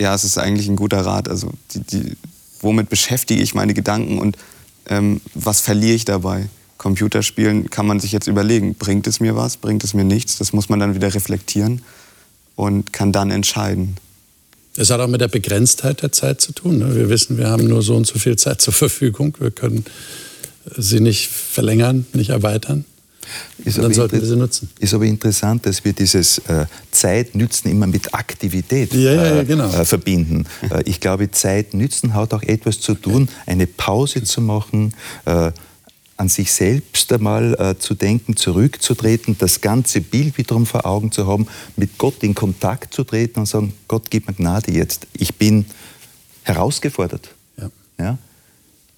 ja, 0.00 0.14
es 0.14 0.24
ist 0.24 0.38
eigentlich 0.38 0.68
ein 0.68 0.76
guter 0.76 1.04
Rat. 1.04 1.28
Also 1.28 1.52
die, 1.72 1.80
die, 1.80 2.16
womit 2.60 2.88
beschäftige 2.88 3.42
ich 3.42 3.54
meine 3.54 3.74
Gedanken 3.74 4.18
und 4.18 4.36
ähm, 4.86 5.20
was 5.34 5.60
verliere 5.60 5.94
ich 5.94 6.04
dabei? 6.04 6.48
Computerspielen 6.78 7.68
kann 7.68 7.86
man 7.86 8.00
sich 8.00 8.12
jetzt 8.12 8.26
überlegen, 8.26 8.74
bringt 8.74 9.06
es 9.06 9.20
mir 9.20 9.36
was, 9.36 9.58
bringt 9.58 9.84
es 9.84 9.92
mir 9.92 10.04
nichts? 10.04 10.38
Das 10.38 10.52
muss 10.52 10.68
man 10.68 10.80
dann 10.80 10.94
wieder 10.94 11.12
reflektieren 11.14 11.82
und 12.56 12.92
kann 12.92 13.12
dann 13.12 13.30
entscheiden. 13.30 13.96
Es 14.76 14.90
hat 14.90 15.00
auch 15.00 15.08
mit 15.08 15.20
der 15.20 15.28
Begrenztheit 15.28 16.02
der 16.02 16.12
Zeit 16.12 16.40
zu 16.40 16.52
tun. 16.52 16.78
Ne? 16.78 16.94
Wir 16.94 17.08
wissen, 17.08 17.36
wir 17.36 17.48
haben 17.48 17.68
nur 17.68 17.82
so 17.82 17.96
und 17.96 18.06
so 18.06 18.18
viel 18.18 18.36
Zeit 18.36 18.62
zur 18.62 18.72
Verfügung. 18.72 19.36
Wir 19.38 19.50
können 19.50 19.84
sie 20.76 21.00
nicht 21.00 21.28
verlängern, 21.28 22.06
nicht 22.12 22.30
erweitern. 22.30 22.84
Ist 23.64 23.78
dann 23.78 23.92
sollten 23.92 24.20
wir 24.20 24.26
sie 24.26 24.36
nutzen. 24.36 24.70
Ist 24.78 24.94
aber 24.94 25.04
interessant, 25.04 25.66
dass 25.66 25.84
wir 25.84 25.92
dieses 25.92 26.38
äh, 26.38 26.66
Zeitnützen 26.90 27.70
immer 27.70 27.86
mit 27.86 28.14
Aktivität 28.14 28.92
ja, 28.94 29.12
ja, 29.12 29.36
ja, 29.36 29.42
genau. 29.42 29.68
äh, 29.68 29.84
verbinden. 29.84 30.46
Äh, 30.70 30.82
ich 30.84 31.00
glaube, 31.00 31.30
Zeitnützen 31.30 32.14
hat 32.14 32.34
auch 32.34 32.42
etwas 32.42 32.80
zu 32.80 32.94
tun, 32.94 33.28
eine 33.46 33.66
Pause 33.66 34.22
zu 34.22 34.40
machen, 34.40 34.94
äh, 35.24 35.52
an 36.16 36.28
sich 36.28 36.52
selbst 36.52 37.10
einmal 37.12 37.54
äh, 37.54 37.78
zu 37.78 37.94
denken, 37.94 38.36
zurückzutreten, 38.36 39.36
das 39.38 39.62
ganze 39.62 40.02
Bild 40.02 40.36
wiederum 40.36 40.66
vor 40.66 40.84
Augen 40.84 41.10
zu 41.12 41.26
haben, 41.26 41.46
mit 41.76 41.96
Gott 41.96 42.22
in 42.22 42.34
Kontakt 42.34 42.92
zu 42.92 43.04
treten 43.04 43.40
und 43.40 43.46
sagen, 43.46 43.72
Gott, 43.88 44.10
gib 44.10 44.28
mir 44.28 44.34
Gnade 44.34 44.70
jetzt. 44.70 45.06
Ich 45.14 45.36
bin 45.36 45.64
herausgefordert. 46.42 47.30
Ja. 47.98 48.18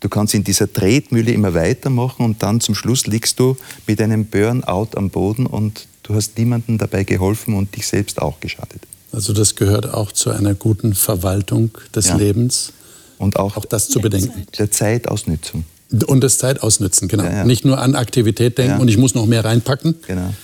Du 0.03 0.09
kannst 0.09 0.35
in 0.35 0.43
dieser 0.43 0.71
Tretmühle 0.71 1.31
immer 1.31 1.55
weitermachen 1.55 2.25
und 2.25 2.43
dann 2.43 2.61
zum 2.61 2.75
Schluss 2.75 3.07
liegst 3.07 3.39
du 3.39 3.57
mit 3.87 4.01
einem 4.01 4.27
Burnout 4.27 4.89
am 4.97 5.11
Boden 5.11 5.47
und 5.47 5.87
du 6.03 6.17
hast 6.17 6.37
niemandem 6.37 6.77
dabei 6.77 7.05
geholfen 7.05 7.55
und 7.55 7.77
dich 7.77 7.87
selbst 7.87 8.21
auch 8.21 8.41
geschadet. 8.41 8.83
Also 9.13 9.33
das 9.33 9.55
gehört 9.55 9.95
auch 9.95 10.11
zu 10.11 10.31
einer 10.31 10.55
guten 10.55 10.95
Verwaltung 10.95 11.71
des 11.95 12.09
ja. 12.09 12.17
Lebens. 12.17 12.73
Und 13.19 13.39
auch, 13.39 13.57
auch 13.57 13.65
das 13.65 13.89
zu 13.89 14.01
bedenken. 14.01 14.45
Der 14.59 14.73
Zeitausnützung. 14.73 15.65
Und 16.07 16.25
das 16.25 16.39
Zeitausnützen, 16.39 17.07
genau. 17.07 17.23
Ja, 17.23 17.33
ja. 17.33 17.45
Nicht 17.45 17.65
nur 17.65 17.79
an 17.79 17.95
Aktivität 17.95 18.59
denken 18.59 18.81
und 18.81 18.89
ich 18.89 18.99
muss 18.99 19.15
noch 19.15 19.27
mehr 19.27 19.45
reinpacken, 19.45 19.95
genau. 20.05 20.35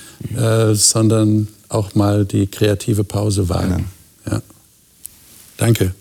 äh, 0.40 0.76
sondern 0.76 1.48
auch 1.68 1.96
mal 1.96 2.24
die 2.26 2.46
kreative 2.46 3.02
Pause 3.02 3.48
wagen. 3.48 3.86
Genau. 4.24 4.36
Ja. 4.36 4.42
Danke. 5.56 5.94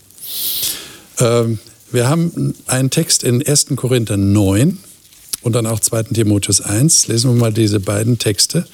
Ähm, 1.19 1.57
wir 1.91 2.09
haben 2.09 2.53
einen 2.67 2.89
Text 2.89 3.23
in 3.23 3.45
1. 3.45 3.67
Korinther 3.75 4.17
9 4.17 4.77
und 5.41 5.53
dann 5.53 5.65
auch 5.65 5.79
2. 5.79 6.03
Timotheus 6.03 6.61
1. 6.61 7.07
Lesen 7.07 7.31
wir 7.33 7.39
mal 7.39 7.53
diese 7.53 7.79
beiden 7.79 8.17
Texte. 8.19 8.67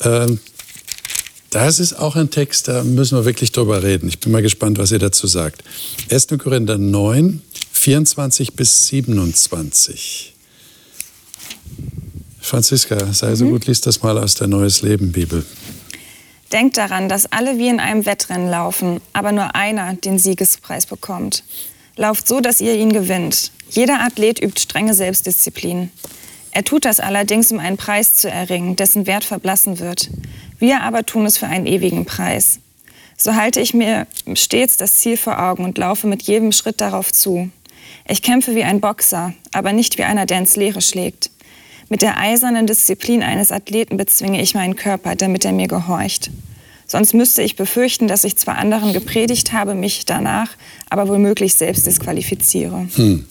Ähm, 0.00 0.40
das 1.50 1.80
ist 1.80 1.92
auch 1.92 2.16
ein 2.16 2.30
Text, 2.30 2.68
da 2.68 2.82
müssen 2.82 3.18
wir 3.18 3.26
wirklich 3.26 3.52
drüber 3.52 3.82
reden. 3.82 4.08
Ich 4.08 4.18
bin 4.18 4.32
mal 4.32 4.40
gespannt, 4.40 4.78
was 4.78 4.90
ihr 4.90 4.98
dazu 4.98 5.26
sagt. 5.26 5.62
1. 6.10 6.28
Korinther 6.38 6.78
9, 6.78 7.42
24 7.72 8.54
bis 8.54 8.86
27. 8.86 10.34
Franziska, 12.40 13.12
sei 13.12 13.34
so 13.34 13.44
mhm. 13.44 13.50
gut, 13.50 13.66
lies 13.66 13.82
das 13.82 14.02
mal 14.02 14.18
aus 14.18 14.34
der 14.34 14.48
Neues 14.48 14.82
Leben 14.82 15.12
Bibel. 15.12 15.44
Denkt 16.52 16.76
daran, 16.76 17.08
dass 17.08 17.30
alle 17.30 17.58
wie 17.58 17.68
in 17.68 17.80
einem 17.80 18.04
Wettrennen 18.04 18.48
laufen, 18.48 19.00
aber 19.12 19.32
nur 19.32 19.54
einer 19.54 19.94
den 19.94 20.18
Siegespreis 20.18 20.86
bekommt. 20.86 21.44
Lauft 21.96 22.26
so, 22.26 22.40
dass 22.40 22.60
ihr 22.60 22.74
ihn 22.74 22.92
gewinnt. 22.92 23.52
Jeder 23.70 24.00
Athlet 24.00 24.42
übt 24.42 24.60
strenge 24.60 24.94
Selbstdisziplin. 24.94 25.90
Er 26.50 26.64
tut 26.64 26.84
das 26.84 27.00
allerdings, 27.00 27.50
um 27.52 27.58
einen 27.58 27.76
Preis 27.76 28.16
zu 28.16 28.30
erringen, 28.30 28.76
dessen 28.76 29.06
Wert 29.06 29.24
verblassen 29.24 29.78
wird. 29.78 30.10
Wir 30.58 30.82
aber 30.82 31.04
tun 31.04 31.26
es 31.26 31.38
für 31.38 31.46
einen 31.46 31.66
ewigen 31.66 32.04
Preis. 32.04 32.60
So 33.16 33.34
halte 33.34 33.60
ich 33.60 33.72
mir 33.72 34.06
stets 34.34 34.76
das 34.76 34.98
Ziel 34.98 35.16
vor 35.16 35.38
Augen 35.38 35.64
und 35.64 35.78
laufe 35.78 36.06
mit 36.06 36.22
jedem 36.22 36.52
Schritt 36.52 36.80
darauf 36.80 37.12
zu. 37.12 37.50
Ich 38.08 38.22
kämpfe 38.22 38.54
wie 38.54 38.64
ein 38.64 38.80
Boxer, 38.80 39.32
aber 39.52 39.72
nicht 39.72 39.96
wie 39.96 40.04
einer, 40.04 40.26
der 40.26 40.38
ins 40.38 40.56
Leere 40.56 40.80
schlägt. 40.80 41.30
Mit 41.88 42.02
der 42.02 42.18
eisernen 42.18 42.66
Disziplin 42.66 43.22
eines 43.22 43.52
Athleten 43.52 43.96
bezwinge 43.96 44.42
ich 44.42 44.54
meinen 44.54 44.76
Körper, 44.76 45.14
damit 45.14 45.44
er 45.44 45.52
mir 45.52 45.68
gehorcht. 45.68 46.30
Sonst 46.92 47.14
müsste 47.14 47.40
ich 47.40 47.56
befürchten, 47.56 48.06
dass 48.06 48.22
ich 48.22 48.36
zwar 48.36 48.58
anderen 48.58 48.92
gepredigt 48.92 49.54
habe, 49.54 49.74
mich 49.74 50.04
danach 50.04 50.50
aber 50.90 51.08
womöglich 51.08 51.54
selbst 51.54 51.86
disqualifiziere. 51.86 52.86
Hm. 52.96 53.24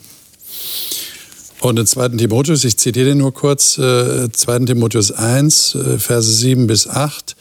Und 1.59 1.77
in 1.77 1.85
2. 1.85 2.09
Timotheus, 2.17 2.63
ich 2.63 2.79
zitiere 2.79 3.09
den 3.09 3.19
nur 3.19 3.35
kurz, 3.35 3.77
äh, 3.77 4.31
2. 4.31 4.65
Timotheus 4.65 5.11
1, 5.11 5.75
äh, 5.75 5.99
Verse 5.99 6.33
7 6.33 6.65
bis 6.65 6.87
8. 6.87 7.35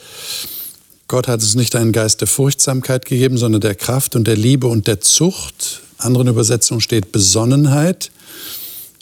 Gott 1.09 1.27
hat 1.27 1.41
uns 1.41 1.55
nicht 1.55 1.75
einen 1.75 1.91
Geist 1.91 2.21
der 2.21 2.29
Furchtsamkeit 2.29 3.07
gegeben, 3.07 3.39
sondern 3.39 3.63
der 3.63 3.75
Kraft 3.75 4.15
und 4.15 4.27
der 4.27 4.37
Liebe 4.37 4.67
und 4.67 4.89
der 4.89 5.01
Zucht. 5.01 5.81
Anderen 5.97 6.29
Übersetzungen 6.29 6.83
steht 6.83 7.13
Besonnenheit. 7.13 8.11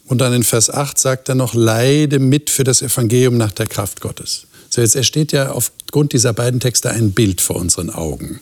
Und 0.07 0.21
dann 0.21 0.33
in 0.33 0.45
Vers 0.45 0.71
8 0.71 0.97
sagt 0.97 1.29
er 1.29 1.35
noch, 1.35 1.53
leide 1.53 2.21
mit 2.21 2.49
für 2.49 2.63
das 2.63 2.81
Evangelium 2.81 3.37
nach 3.37 3.51
der 3.51 3.67
Kraft 3.67 4.01
Gottes. 4.01 4.47
So 4.71 4.81
jetzt 4.83 4.95
entsteht 4.95 5.33
ja 5.33 5.51
aufgrund 5.99 6.13
dieser 6.13 6.33
beiden 6.33 6.61
Texte 6.61 6.91
ein 6.91 7.11
Bild 7.11 7.41
vor 7.41 7.57
unseren 7.57 7.91
Augen. 7.91 8.39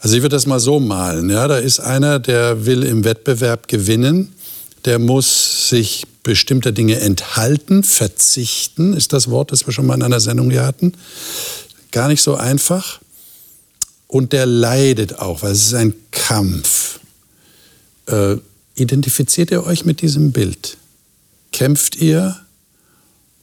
Also 0.00 0.16
ich 0.16 0.22
würde 0.22 0.34
das 0.34 0.46
mal 0.46 0.58
so 0.58 0.80
malen. 0.80 1.30
Ja, 1.30 1.46
da 1.46 1.58
ist 1.58 1.78
einer, 1.78 2.18
der 2.18 2.66
will 2.66 2.82
im 2.82 3.04
Wettbewerb 3.04 3.68
gewinnen, 3.68 4.32
der 4.84 4.98
muss 4.98 5.68
sich 5.68 6.08
bestimmter 6.24 6.72
Dinge 6.72 6.98
enthalten, 6.98 7.84
verzichten, 7.84 8.94
ist 8.94 9.12
das 9.12 9.30
Wort, 9.30 9.52
das 9.52 9.64
wir 9.64 9.72
schon 9.72 9.86
mal 9.86 9.94
in 9.94 10.02
einer 10.02 10.18
Sendung 10.18 10.50
hier 10.50 10.66
hatten. 10.66 10.92
Gar 11.92 12.08
nicht 12.08 12.22
so 12.22 12.34
einfach. 12.34 13.00
Und 14.08 14.32
der 14.32 14.44
leidet 14.46 15.20
auch, 15.20 15.42
weil 15.42 15.52
es 15.52 15.66
ist 15.66 15.74
ein 15.74 15.94
Kampf. 16.10 16.98
Äh, 18.06 18.38
identifiziert 18.74 19.52
ihr 19.52 19.64
euch 19.64 19.84
mit 19.84 20.00
diesem 20.00 20.32
Bild? 20.32 20.78
Kämpft 21.52 21.94
ihr? 21.94 22.36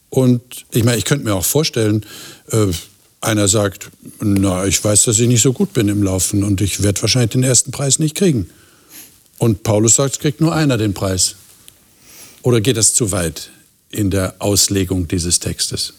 Und 0.10 0.66
ich 0.72 0.84
meine, 0.84 0.98
ich 0.98 1.06
könnte 1.06 1.26
mir 1.26 1.36
auch 1.36 1.46
vorstellen, 1.46 2.06
äh, 2.52 2.68
einer 3.22 3.48
sagt, 3.48 3.90
na, 4.22 4.66
ich 4.66 4.84
weiß, 4.84 5.04
dass 5.04 5.20
ich 5.20 5.28
nicht 5.28 5.42
so 5.42 5.52
gut 5.52 5.74
bin 5.74 5.90
im 5.90 6.04
Laufen 6.04 6.44
und 6.44 6.62
ich 6.62 6.84
werde 6.84 7.02
wahrscheinlich 7.02 7.32
den 7.32 7.44
ersten 7.44 7.72
Preis 7.72 8.00
nicht 8.00 8.16
kriegen. 8.16 8.50
Und 9.38 9.64
Paulus 9.64 9.96
sagt, 9.96 10.14
es 10.14 10.20
kriegt 10.20 10.42
nur 10.42 10.56
einer 10.56 10.78
den 10.78 10.94
Preis. 10.94 11.36
Oder 12.44 12.62
geht 12.62 12.78
das 12.78 12.94
zu 12.94 13.12
weit 13.12 13.50
in 13.90 14.12
der 14.12 14.36
Auslegung 14.40 15.08
dieses 15.08 15.40
Textes? 15.40 15.94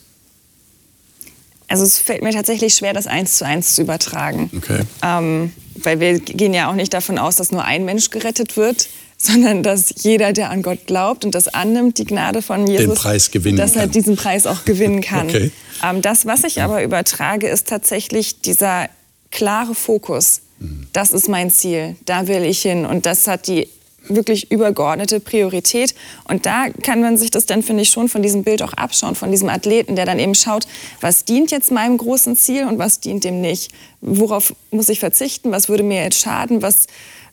Also 1.69 1.83
es 1.83 1.99
fällt 1.99 2.23
mir 2.23 2.33
tatsächlich 2.33 2.75
schwer, 2.75 2.93
das 2.93 3.07
eins 3.07 3.39
zu 3.39 3.45
eins 3.45 3.75
zu 3.75 3.83
übertragen. 3.83 4.51
Okay. 4.57 4.83
Ähm, 5.03 5.53
weil 5.75 5.99
wir 5.99 6.21
gehen 6.21 6.55
ja 6.55 6.71
auch 6.71 6.75
nicht 6.75 6.95
davon 6.95 7.19
aus, 7.19 7.37
dass 7.37 7.51
nur 7.51 7.65
ein 7.65 7.85
Mensch 7.85 8.11
gerettet 8.11 8.57
wird, 8.57 8.89
sondern 9.27 9.63
dass 9.63 9.95
jeder, 10.03 10.33
der 10.33 10.51
an 10.51 10.63
Gott 10.63 10.87
glaubt 10.87 11.25
und 11.25 11.35
das 11.35 11.49
annimmt, 11.49 11.99
die 11.99 12.05
Gnade 12.05 12.43
von 12.43 12.67
Jesus, 12.67 13.03
dass 13.03 13.77
er 13.77 13.83
kann. 13.83 13.91
diesen 13.91 14.17
Preis 14.17 14.47
auch 14.47 14.65
gewinnen 14.65 15.01
kann. 15.03 15.29
Okay. 15.29 15.51
Ähm, 15.83 16.03
das, 16.03 16.27
was 16.27 16.45
ich 16.45 16.63
aber 16.63 16.83
übertrage, 16.83 17.49
ist 17.49 17.69
tatsächlich 17.69 18.41
dieser 18.41 18.89
klare 19.31 19.75
Fokus. 19.75 20.43
Mhm. 20.59 20.87
Das 20.93 21.13
ist 21.13 21.29
mein 21.29 21.51
Ziel, 21.51 21.97
da 22.05 22.29
will 22.29 22.45
ich 22.45 22.63
hin. 22.63 22.87
Und 22.87 23.07
das 23.07 23.27
hat 23.27 23.47
die 23.49 23.69
wirklich 24.09 24.51
übergeordnete 24.51 25.21
Priorität. 25.21 25.95
Und 26.29 26.47
da 26.47 26.69
kann 26.83 27.01
man 27.01 27.17
sich 27.17 27.31
das 27.31 27.47
dann, 27.47 27.63
finde 27.63 27.83
ich, 27.83 27.91
schon 27.91 28.09
von 28.09 28.23
diesem 28.23 28.45
Bild 28.45 28.63
auch 28.63 28.73
abschauen, 28.73 29.15
von 29.15 29.31
diesem 29.31 29.49
Athleten, 29.49 29.97
der 29.97 30.07
dann 30.07 30.19
eben 30.19 30.35
schaut, 30.35 30.67
was 31.01 31.25
dient 31.25 31.51
jetzt 31.51 31.73
meinem 31.73 31.99
großen 31.99 32.37
Ziel 32.37 32.67
und 32.67 32.79
was 32.79 33.01
dient 33.01 33.25
dem 33.25 33.41
nicht. 33.41 33.73
Worauf 34.01 34.55
muss 34.71 34.89
ich 34.89 35.01
verzichten? 35.01 35.51
Was 35.51 35.69
würde 35.69 35.83
mir 35.83 36.03
jetzt 36.03 36.21
schaden? 36.21 36.63
Was, 36.63 36.87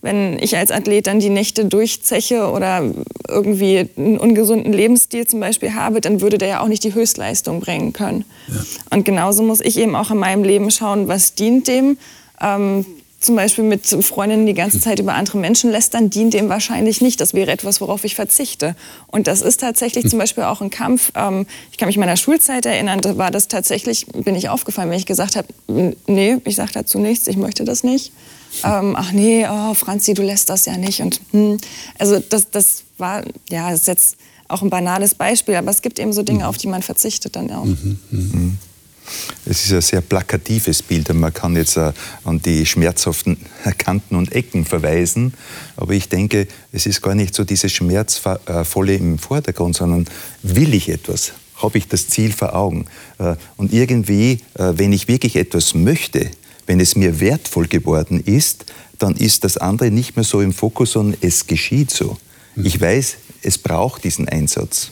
wenn 0.04 0.38
ich 0.38 0.58
als 0.58 0.70
Athlet 0.70 1.08
dann 1.08 1.20
die 1.20 1.30
Nächte 1.30 1.63
durchzeche 1.63 2.52
oder 2.52 2.84
irgendwie 3.30 3.89
einen 3.98 4.18
ungesunden 4.18 4.74
Lebensstil 4.74 5.26
zum 5.26 5.39
Beispiel 5.39 5.76
habe, 5.76 6.02
dann 6.02 6.20
würde 6.20 6.38
der 6.38 6.50
ja 6.50 6.60
auch 6.62 6.68
nicht 6.68 6.84
die 6.84 6.94
Höchstleistung 6.94 7.62
bringen 7.62 7.94
können. 7.94 8.26
Und 8.89 9.06
genauso 9.06 9.44
muss 9.44 9.62
ich 9.62 9.78
eben 9.78 9.96
auch 9.96 10.12
in 10.12 10.18
meinem 10.18 10.44
Leben 10.44 10.70
schauen, 10.72 11.08
was 11.08 11.36
dient 11.36 11.70
dem. 11.70 11.98
Ähm, 12.42 12.86
zum 13.22 13.38
Beispiel 13.38 13.63
mit 13.63 13.88
Freundinnen 13.88 14.46
die 14.46 14.54
ganze 14.54 14.82
Zeit 14.82 15.00
über 15.00 15.13
andere 15.13 15.38
Menschen 15.38 15.72
lästern, 15.72 16.10
dient 16.10 16.34
dem 16.34 16.50
wahrscheinlich 16.50 17.00
nicht. 17.00 17.22
Das 17.22 17.34
wäre 17.34 17.52
etwas, 17.52 17.80
worauf 17.80 18.04
ich 18.04 18.16
verzichte. 18.16 18.76
Und 19.08 19.28
das 19.28 19.42
ist 19.42 19.62
tatsächlich 19.62 20.10
zum 20.10 20.20
Beispiel 20.20 20.44
auch 20.44 20.60
ein 20.60 20.70
Kampf. 20.70 21.13
Ähm, 21.16 21.48
ich 21.72 21.78
kann 21.78 21.88
mich 21.88 21.96
meiner 21.96 22.18
Schulzeit 22.18 22.66
erinnern, 22.66 23.00
da 23.00 23.18
war 23.18 23.32
das 23.32 23.48
tatsächlich, 23.48 24.08
bin 24.08 24.36
ich 24.36 24.50
aufgefallen, 24.50 24.89
wenn 24.89 25.00
ich 25.00 25.06
gesagt 25.06 25.38
habe, 25.38 25.48
nee, 26.08 26.38
ich 26.44 26.58
sage 26.58 26.72
dazu 26.74 27.00
nichts, 27.00 27.28
ich 27.28 27.38
möchte 27.38 27.63
das 27.63 27.86
nicht. 27.86 28.12
Ähm, 28.63 28.96
ach 28.96 29.12
nee, 29.12 29.46
oh, 29.50 29.74
Franzi, 29.74 30.13
du 30.13 30.22
lässt 30.22 30.50
das 30.50 30.66
ja 30.66 30.78
nicht. 30.78 31.00
Und 31.02 31.22
hm, 31.32 31.58
also 31.98 32.20
das, 32.20 32.50
das 32.52 32.84
war, 32.98 33.24
ja, 33.50 33.72
ist 33.72 33.88
jetzt 33.88 34.18
auch 34.48 34.62
ein 34.62 34.70
banales 34.70 35.16
Beispiel, 35.16 35.56
aber 35.56 35.72
es 35.72 35.82
gibt 35.82 36.00
eben 36.00 36.13
so 36.13 36.22
Dinge, 36.24 36.48
auf 36.48 36.58
die 36.58 36.68
man 36.68 36.82
verzichtet 36.84 37.36
dann 37.36 37.50
auch. 37.52 37.66
Es 39.46 39.66
ist 39.66 39.74
ein 39.74 39.82
sehr 39.82 40.02
plakatives 40.02 40.82
Bild 40.82 41.10
und 41.10 41.20
man 41.20 41.34
kann 41.34 41.56
jetzt 41.56 41.76
äh, 41.76 41.92
an 42.24 42.42
die 42.42 42.66
schmerzhaften 42.66 43.38
Kanten 43.78 44.16
und 44.16 44.32
Ecken 44.32 44.66
verweisen. 44.66 45.34
Aber 45.76 45.94
ich 45.94 46.08
denke, 46.08 46.48
es 46.72 46.86
ist 46.86 47.02
gar 47.02 47.16
nicht 47.16 47.36
so 47.36 47.44
dieses 47.44 47.72
Schmerzvolle 47.72 48.96
im 48.96 49.18
Vordergrund, 49.18 49.76
sondern 49.76 50.06
will 50.42 50.74
ich 50.74 50.88
etwas? 50.89 51.34
Habe 51.58 51.78
ich 51.78 51.88
das 51.88 52.08
Ziel 52.08 52.32
vor 52.32 52.56
Augen? 52.56 52.86
Äh, 53.20 53.36
Und 53.58 53.74
irgendwie, 53.74 54.39
äh, 54.54 54.74
wenn 54.76 54.94
ich 54.94 55.08
wirklich 55.08 55.36
etwas 55.36 55.74
möchte, 55.74 56.30
wenn 56.65 56.80
es 56.80 56.95
mir 56.95 57.19
wertvoll 57.19 57.67
geworden 57.67 58.21
ist, 58.23 58.65
dann 58.99 59.15
ist 59.15 59.43
das 59.43 59.58
andere 59.58 59.91
nicht 59.91 60.15
mehr 60.15 60.23
so 60.23 60.41
im 60.41 60.54
Fokus, 60.54 60.93
sondern 60.93 61.17
es 61.21 61.47
geschieht 61.47 61.91
so. 61.91 62.17
Ich 62.56 62.80
weiß, 62.80 63.17
es 63.41 63.58
braucht 63.58 64.04
diesen 64.04 64.28
Einsatz. 64.30 64.91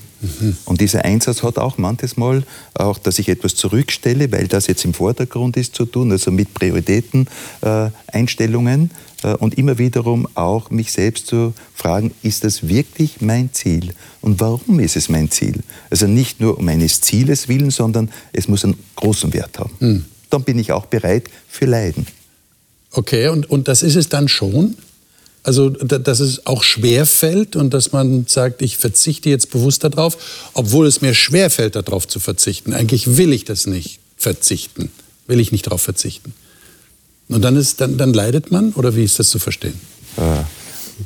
Und 0.65 0.81
dieser 0.81 1.03
Einsatz 1.03 1.41
hat 1.41 1.57
auch 1.57 1.77
manches 1.77 2.15
Mal 2.15 2.43
auch, 2.75 2.99
dass 2.99 3.17
ich 3.17 3.27
etwas 3.27 3.55
zurückstelle, 3.55 4.31
weil 4.31 4.47
das 4.47 4.67
jetzt 4.67 4.86
im 4.86 4.93
Vordergrund 4.93 5.57
ist 5.57 5.73
zu 5.73 5.86
tun, 5.86 6.12
also 6.12 6.31
mit 6.31 6.53
Prioritäten, 6.53 7.27
äh, 7.62 7.89
Einstellungen 8.07 8.91
äh, 9.23 9.34
und 9.34 9.57
immer 9.57 9.79
wiederum 9.79 10.27
auch 10.36 10.69
mich 10.69 10.91
selbst 10.91 11.27
zu 11.27 11.53
fragen, 11.73 12.12
ist 12.21 12.43
das 12.43 12.67
wirklich 12.67 13.21
mein 13.21 13.51
Ziel? 13.53 13.93
Und 14.21 14.39
warum 14.39 14.79
ist 14.79 14.95
es 14.95 15.10
mein 15.10 15.31
Ziel? 15.31 15.62
Also 15.89 16.05
nicht 16.05 16.39
nur 16.39 16.60
um 16.60 16.67
eines 16.67 17.01
Zieles 17.01 17.47
willen, 17.47 17.71
sondern 17.71 18.10
es 18.31 18.47
muss 18.47 18.63
einen 18.63 18.77
großen 18.95 19.34
Wert 19.34 19.57
haben. 19.57 20.05
Dann 20.32 20.44
bin 20.44 20.58
ich 20.58 20.72
auch 20.72 20.88
bereit 20.88 21.30
für 21.48 21.65
Leiden. 21.65 22.08
Okay, 22.91 23.28
und, 23.28 23.50
und 23.50 23.67
das 23.67 23.84
ist 23.84 23.96
es 23.96 24.10
dann 24.10 24.28
schon? 24.28 24.76
Also, 25.44 25.70
da- 25.70 25.98
dass 26.00 26.20
es 26.20 26.46
auch 26.46 26.63
schwer 26.63 27.06
fällt 27.06 27.56
und 27.56 27.74
dass 27.74 27.91
man 27.91 28.26
sagt, 28.28 28.62
ich 28.62 28.78
verzichte 28.78 29.30
jetzt 29.30 29.50
bewusst 29.52 29.84
darauf, 29.84 30.17
obwohl 30.54 30.88
es 30.88 31.02
mir 31.02 31.13
schwer 31.13 31.50
fällt, 31.50 31.76
darauf 31.76 32.08
zu 32.08 32.20
verzichten. 32.20 32.74
Eigentlich 32.74 33.17
will 33.17 33.32
ich 33.34 33.46
das 33.46 33.65
nicht 33.67 34.00
verzichten. 34.17 34.91
Will 35.28 35.39
ich 35.39 35.52
nicht 35.52 35.67
darauf 35.67 35.82
verzichten. 35.82 36.34
Und 37.30 37.41
dann, 37.44 37.56
ist, 37.56 37.80
dann, 37.82 37.98
dann 37.98 38.13
leidet 38.13 38.52
man? 38.52 38.74
Oder 38.74 38.96
wie 38.96 39.04
ist 39.04 39.17
das 39.20 39.30
zu 39.30 39.39
verstehen? 39.39 39.80
Äh, 40.17 40.44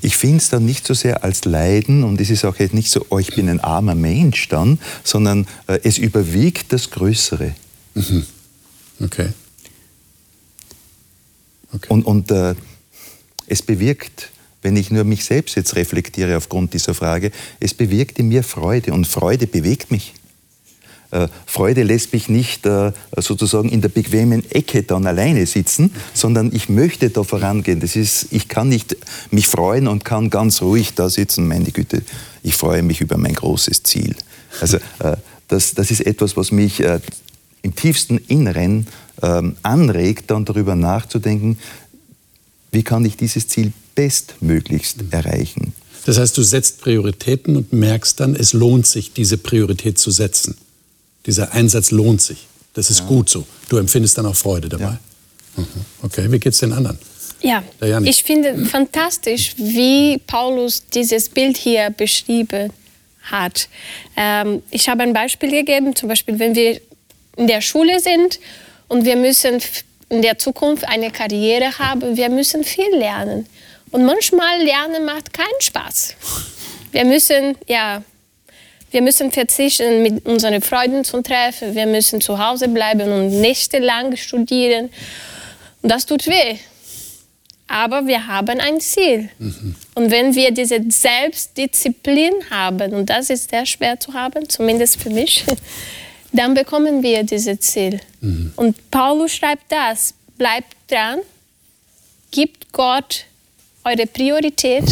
Ich 0.02 0.18
finde 0.18 0.38
es 0.38 0.50
dann 0.50 0.66
nicht 0.66 0.86
so 0.86 0.94
sehr 0.94 1.24
als 1.24 1.46
Leiden 1.46 2.04
und 2.04 2.20
es 2.20 2.30
ist 2.30 2.44
auch 2.44 2.58
jetzt 2.58 2.74
nicht 2.74 2.90
so, 2.92 3.06
oh, 3.10 3.20
ich 3.20 3.34
bin 3.36 3.48
ein 3.48 3.60
armer 3.62 3.96
Mensch 3.96 4.50
dann, 4.50 4.80
sondern 5.04 5.48
äh, 5.68 5.80
es 5.84 5.98
überwiegt 5.98 6.74
das 6.74 6.90
Größere. 6.90 7.54
Okay. 9.02 9.30
okay. 11.74 11.88
Und, 11.90 12.06
und 12.06 12.32
äh, 12.32 12.56
es 13.48 13.62
bewirkt, 13.62 14.32
wenn 14.62 14.76
ich 14.78 14.90
nur 14.90 15.04
mich 15.04 15.26
selbst 15.26 15.56
jetzt 15.56 15.76
reflektiere 15.76 16.38
aufgrund 16.38 16.74
dieser 16.74 16.94
Frage, 16.94 17.32
es 17.60 17.74
bewirkt 17.74 18.18
in 18.18 18.30
mir 18.30 18.44
Freude 18.44 18.94
und 18.94 19.06
Freude 19.06 19.46
bewegt 19.46 19.92
mich. 19.92 20.14
Äh, 21.12 21.28
Freude 21.46 21.84
lässt 21.84 22.14
mich 22.14 22.30
nicht 22.30 22.66
äh, 22.66 22.92
sozusagen 23.16 23.70
in 23.70 23.82
der 23.82 23.90
bequemen 23.90 24.50
Ecke 24.52 24.84
dann 24.84 25.06
alleine 25.06 25.46
sitzen, 25.46 25.92
sondern 26.14 26.52
ich 26.52 26.68
möchte 26.68 27.10
da 27.12 27.24
vorangehen. 27.24 27.80
Das 27.80 27.96
ist, 27.96 28.28
ich 28.32 28.48
kann 28.48 28.70
nicht 28.70 28.98
mich 29.30 29.48
freuen 29.48 29.88
und 29.88 30.04
kann 30.04 30.30
ganz 30.32 30.62
ruhig 30.62 30.96
da 30.96 31.10
sitzen. 31.10 31.48
Meine 31.48 31.72
Güte, 31.72 32.02
ich 32.42 32.56
freue 32.56 32.82
mich 32.82 33.02
über 33.02 33.18
mein 33.18 33.34
großes 33.34 33.84
Ziel. 33.84 34.16
Also 34.62 34.78
äh, 35.00 35.16
das, 35.48 35.76
das 35.76 35.92
ist 35.92 36.06
etwas, 36.06 36.36
was 36.38 36.52
mich 36.52 36.82
im 37.66 37.76
tiefsten 37.76 38.20
Inneren 38.28 38.88
ähm, 39.22 39.58
anregt, 39.64 40.30
dann 40.30 40.46
darüber 40.46 40.76
nachzudenken, 40.76 41.58
wie 42.72 42.84
kann 42.84 43.04
ich 43.04 43.18
dieses 43.18 43.48
Ziel 43.48 43.74
bestmöglichst 43.96 44.98
erreichen. 45.10 45.74
Das 46.06 46.20
heißt, 46.20 46.38
du 46.38 46.44
setzt 46.44 46.82
Prioritäten 46.82 47.58
und 47.58 47.74
merkst 47.74 48.20
dann, 48.20 48.36
es 48.36 48.54
lohnt 48.54 48.86
sich, 48.86 49.14
diese 49.14 49.38
Priorität 49.38 49.98
zu 49.98 50.12
setzen. 50.12 50.56
Dieser 51.26 51.54
Einsatz 51.54 51.90
lohnt 51.90 52.22
sich. 52.22 52.46
Das 52.76 52.92
ist 52.92 53.08
gut 53.08 53.30
so. 53.30 53.48
Du 53.70 53.78
empfindest 53.78 54.18
dann 54.18 54.28
auch 54.28 54.36
Freude 54.36 54.70
dabei. 54.70 55.00
Mhm. 55.58 55.66
Okay, 56.04 56.32
wie 56.32 56.40
geht's 56.40 56.60
den 56.60 56.74
anderen? 56.74 57.00
Ja, 57.42 57.64
ich 58.04 58.24
finde 58.24 58.66
fantastisch, 58.66 59.56
wie 59.58 60.20
Paulus 60.20 60.84
dieses 60.94 61.30
Bild 61.30 61.58
hier 61.58 61.90
beschrieben 61.90 62.72
hat. 63.24 63.70
Ähm, 64.16 64.62
ich 64.70 64.88
habe 64.88 65.04
ein 65.04 65.14
Beispiel 65.14 65.50
gegeben, 65.50 65.96
zum 65.96 66.10
Beispiel, 66.10 66.38
wenn 66.38 66.54
wir 66.56 66.80
in 67.38 67.48
der 67.48 67.62
Schule 67.62 68.00
sind 68.00 68.40
und 68.88 69.06
wir 69.06 69.16
müssen 69.16 69.62
in 70.10 70.22
der 70.22 70.38
Zukunft 70.38 70.88
eine 70.88 71.12
Karriere 71.12 71.78
haben, 71.80 72.16
wir 72.16 72.30
müssen 72.30 72.64
viel 72.64 72.96
lernen. 72.96 73.48
Und 73.92 74.06
manchmal 74.06 74.62
Lernen 74.62 75.06
macht 75.06 75.34
keinen 75.34 75.62
Spaß. 75.62 76.16
Wir 76.92 77.06
müssen, 77.06 77.58
ja, 77.68 78.04
wir 78.92 79.02
müssen 79.02 79.32
verzichten, 79.32 80.04
mit 80.04 80.26
unseren 80.26 80.62
Freunden 80.62 81.04
zu 81.04 81.22
treffen. 81.22 81.76
Wir 81.76 81.86
müssen 81.86 82.22
zu 82.22 82.40
Hause 82.40 82.68
bleiben 82.68 83.12
und 83.12 83.42
nächtelang 83.42 84.16
studieren. 84.16 84.90
Und 85.82 85.92
das 85.92 86.06
tut 86.06 86.28
weh. 86.28 86.58
Aber 87.68 88.06
wir 88.06 88.28
haben 88.28 88.60
ein 88.60 88.80
Ziel. 88.80 89.30
Und 89.96 90.12
wenn 90.12 90.36
wir 90.36 90.52
diese 90.52 90.80
Selbstdisziplin 90.88 92.34
haben, 92.50 92.94
und 92.94 93.10
das 93.10 93.30
ist 93.30 93.50
sehr 93.50 93.66
schwer 93.66 94.00
zu 94.00 94.14
haben, 94.14 94.48
zumindest 94.48 95.02
für 95.02 95.10
mich, 95.10 95.44
dann 96.38 96.54
bekommen 96.54 97.04
wir 97.04 97.24
dieses 97.24 97.60
Ziel. 97.60 98.00
Mhm. 98.22 98.52
Und 98.56 98.92
Paulus 98.92 99.34
schreibt 99.34 99.72
das, 99.72 100.14
bleibt 100.38 100.76
dran, 100.90 101.20
gibt 102.32 102.72
Gott 102.72 103.26
eure 103.84 104.08
Priorität 104.08 104.86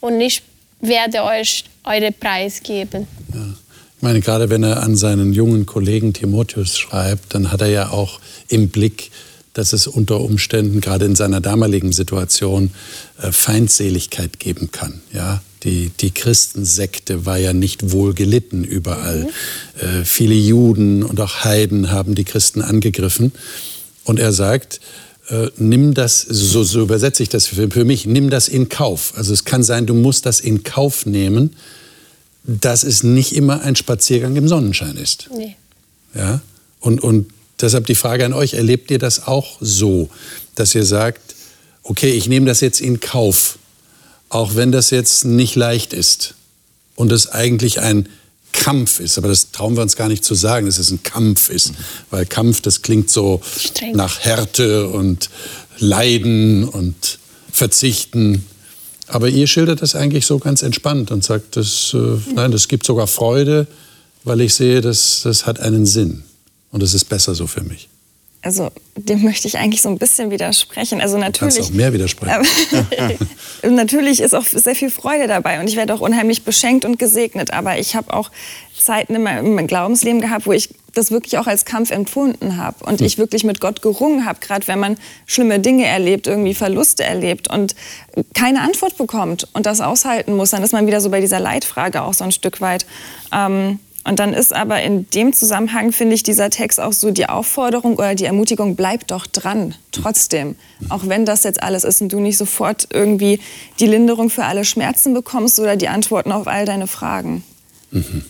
und 0.00 0.20
ich 0.20 0.42
werde 0.80 1.24
euch 1.24 1.64
eure 1.84 2.12
Preis 2.12 2.62
geben. 2.62 3.06
Ja. 3.32 3.54
Ich 3.96 4.02
meine, 4.02 4.20
gerade 4.20 4.50
wenn 4.50 4.64
er 4.64 4.82
an 4.82 4.96
seinen 4.96 5.32
jungen 5.32 5.64
Kollegen 5.64 6.12
Timotheus 6.12 6.76
schreibt, 6.76 7.34
dann 7.34 7.52
hat 7.52 7.60
er 7.60 7.68
ja 7.68 7.90
auch 7.90 8.20
im 8.48 8.68
Blick, 8.68 9.12
dass 9.52 9.72
es 9.72 9.86
unter 9.86 10.20
Umständen 10.20 10.80
gerade 10.80 11.04
in 11.04 11.14
seiner 11.14 11.40
damaligen 11.40 11.92
Situation 11.92 12.72
äh, 13.20 13.30
Feindseligkeit 13.30 14.40
geben 14.40 14.72
kann. 14.72 15.02
Ja, 15.12 15.40
die, 15.64 15.90
die 16.00 16.10
Christensekte 16.10 17.24
war 17.24 17.38
ja 17.38 17.52
nicht 17.52 17.92
wohl 17.92 18.14
gelitten 18.14 18.64
überall. 18.64 19.24
Mhm. 19.80 19.86
Äh, 20.00 20.04
viele 20.04 20.34
Juden 20.34 21.02
und 21.02 21.20
auch 21.20 21.44
Heiden 21.44 21.90
haben 21.90 22.14
die 22.14 22.24
Christen 22.24 22.62
angegriffen. 22.62 23.32
Und 24.04 24.18
er 24.18 24.32
sagt, 24.32 24.80
äh, 25.28 25.48
nimm 25.56 25.94
das, 25.94 26.20
so, 26.20 26.64
so 26.64 26.82
übersetze 26.82 27.22
ich 27.22 27.28
das 27.28 27.46
für, 27.46 27.70
für 27.70 27.84
mich, 27.84 28.06
nimm 28.06 28.30
das 28.30 28.48
in 28.48 28.68
Kauf. 28.68 29.12
Also 29.16 29.32
es 29.32 29.44
kann 29.44 29.62
sein, 29.62 29.86
du 29.86 29.94
musst 29.94 30.26
das 30.26 30.40
in 30.40 30.64
Kauf 30.64 31.06
nehmen, 31.06 31.54
dass 32.44 32.82
es 32.82 33.04
nicht 33.04 33.34
immer 33.34 33.62
ein 33.62 33.76
Spaziergang 33.76 34.34
im 34.36 34.48
Sonnenschein 34.48 34.96
ist. 34.96 35.28
Nee. 35.36 35.56
Ja? 36.14 36.40
Und, 36.80 37.00
und 37.02 37.30
deshalb 37.60 37.86
die 37.86 37.94
Frage 37.94 38.26
an 38.26 38.32
euch, 38.32 38.54
erlebt 38.54 38.90
ihr 38.90 38.98
das 38.98 39.26
auch 39.26 39.58
so, 39.60 40.10
dass 40.56 40.74
ihr 40.74 40.84
sagt, 40.84 41.36
okay, 41.84 42.10
ich 42.10 42.28
nehme 42.28 42.46
das 42.46 42.60
jetzt 42.60 42.80
in 42.80 42.98
Kauf, 42.98 43.58
auch 44.32 44.56
wenn 44.56 44.72
das 44.72 44.90
jetzt 44.90 45.26
nicht 45.26 45.56
leicht 45.56 45.92
ist 45.92 46.34
und 46.96 47.12
es 47.12 47.28
eigentlich 47.28 47.80
ein 47.80 48.08
Kampf 48.52 48.98
ist, 48.98 49.18
aber 49.18 49.28
das 49.28 49.50
trauen 49.50 49.76
wir 49.76 49.82
uns 49.82 49.94
gar 49.96 50.08
nicht 50.08 50.24
zu 50.24 50.34
sagen, 50.34 50.66
dass 50.66 50.78
es 50.78 50.90
ein 50.90 51.02
Kampf 51.02 51.50
ist, 51.50 51.72
weil 52.10 52.24
Kampf, 52.26 52.62
das 52.62 52.82
klingt 52.82 53.10
so 53.10 53.40
Streng. 53.58 53.94
nach 53.94 54.20
Härte 54.20 54.88
und 54.88 55.28
Leiden 55.78 56.64
und 56.64 57.18
Verzichten. 57.50 58.46
Aber 59.06 59.28
ihr 59.28 59.46
schildert 59.46 59.82
das 59.82 59.94
eigentlich 59.94 60.26
so 60.26 60.38
ganz 60.38 60.62
entspannt 60.62 61.10
und 61.10 61.24
sagt, 61.24 61.56
das, 61.56 61.94
äh, 61.94 62.18
nein, 62.34 62.52
das 62.52 62.68
gibt 62.68 62.86
sogar 62.86 63.06
Freude, 63.06 63.66
weil 64.24 64.40
ich 64.40 64.54
sehe, 64.54 64.80
das, 64.80 65.22
das 65.24 65.44
hat 65.44 65.60
einen 65.60 65.84
Sinn 65.84 66.24
und 66.70 66.82
es 66.82 66.94
ist 66.94 67.06
besser 67.06 67.34
so 67.34 67.46
für 67.46 67.62
mich 67.62 67.88
also 68.42 68.70
dem 68.96 69.22
möchte 69.22 69.46
ich 69.46 69.56
eigentlich 69.56 69.82
so 69.82 69.88
ein 69.88 69.98
bisschen 69.98 70.30
widersprechen. 70.30 71.00
Also 71.00 71.16
natürlich. 71.16 71.54
Du 71.54 71.60
kannst 71.60 71.70
auch 71.70 71.76
mehr 71.76 71.92
widersprechen. 71.92 72.46
Natürlich 73.70 74.20
ist 74.20 74.34
auch 74.34 74.44
sehr 74.44 74.74
viel 74.74 74.90
Freude 74.90 75.28
dabei 75.28 75.60
und 75.60 75.68
ich 75.68 75.76
werde 75.76 75.94
auch 75.94 76.00
unheimlich 76.00 76.42
beschenkt 76.42 76.84
und 76.84 76.98
gesegnet. 76.98 77.52
Aber 77.52 77.78
ich 77.78 77.94
habe 77.94 78.12
auch 78.12 78.30
Zeiten 78.76 79.14
in 79.14 79.22
meinem 79.22 79.66
Glaubensleben 79.68 80.20
gehabt, 80.20 80.46
wo 80.46 80.52
ich 80.52 80.70
das 80.92 81.10
wirklich 81.10 81.38
auch 81.38 81.46
als 81.46 81.64
Kampf 81.64 81.90
empfunden 81.90 82.56
habe 82.56 82.84
und 82.84 82.98
hm. 82.98 83.06
ich 83.06 83.16
wirklich 83.16 83.44
mit 83.44 83.60
Gott 83.60 83.80
gerungen 83.80 84.26
habe, 84.26 84.40
gerade 84.40 84.66
wenn 84.66 84.78
man 84.78 84.98
schlimme 85.24 85.60
Dinge 85.60 85.86
erlebt, 85.86 86.26
irgendwie 86.26 86.52
Verluste 86.52 87.04
erlebt 87.04 87.48
und 87.48 87.74
keine 88.34 88.60
Antwort 88.60 88.98
bekommt 88.98 89.48
und 89.54 89.66
das 89.66 89.80
aushalten 89.80 90.34
muss, 90.34 90.50
dann 90.50 90.62
ist 90.62 90.72
man 90.72 90.86
wieder 90.86 91.00
so 91.00 91.08
bei 91.10 91.20
dieser 91.20 91.40
Leitfrage 91.40 92.02
auch 92.02 92.12
so 92.12 92.24
ein 92.24 92.32
Stück 92.32 92.60
weit. 92.60 92.86
Ähm, 93.32 93.78
und 94.04 94.18
dann 94.18 94.34
ist 94.34 94.52
aber 94.52 94.82
in 94.82 95.08
dem 95.10 95.32
Zusammenhang, 95.32 95.92
finde 95.92 96.14
ich, 96.14 96.24
dieser 96.24 96.50
Text 96.50 96.80
auch 96.80 96.92
so 96.92 97.12
die 97.12 97.28
Aufforderung 97.28 97.94
oder 97.96 98.14
die 98.14 98.24
Ermutigung, 98.24 98.74
bleib 98.74 99.06
doch 99.06 99.26
dran, 99.26 99.74
trotzdem. 99.92 100.56
Auch 100.88 101.06
wenn 101.06 101.24
das 101.24 101.44
jetzt 101.44 101.62
alles 101.62 101.84
ist 101.84 102.02
und 102.02 102.12
du 102.12 102.18
nicht 102.18 102.36
sofort 102.36 102.88
irgendwie 102.92 103.38
die 103.78 103.86
Linderung 103.86 104.28
für 104.28 104.44
alle 104.44 104.64
Schmerzen 104.64 105.14
bekommst 105.14 105.60
oder 105.60 105.76
die 105.76 105.88
Antworten 105.88 106.32
auf 106.32 106.48
all 106.48 106.66
deine 106.66 106.88
Fragen. 106.88 107.44
Mhm. 107.92 108.24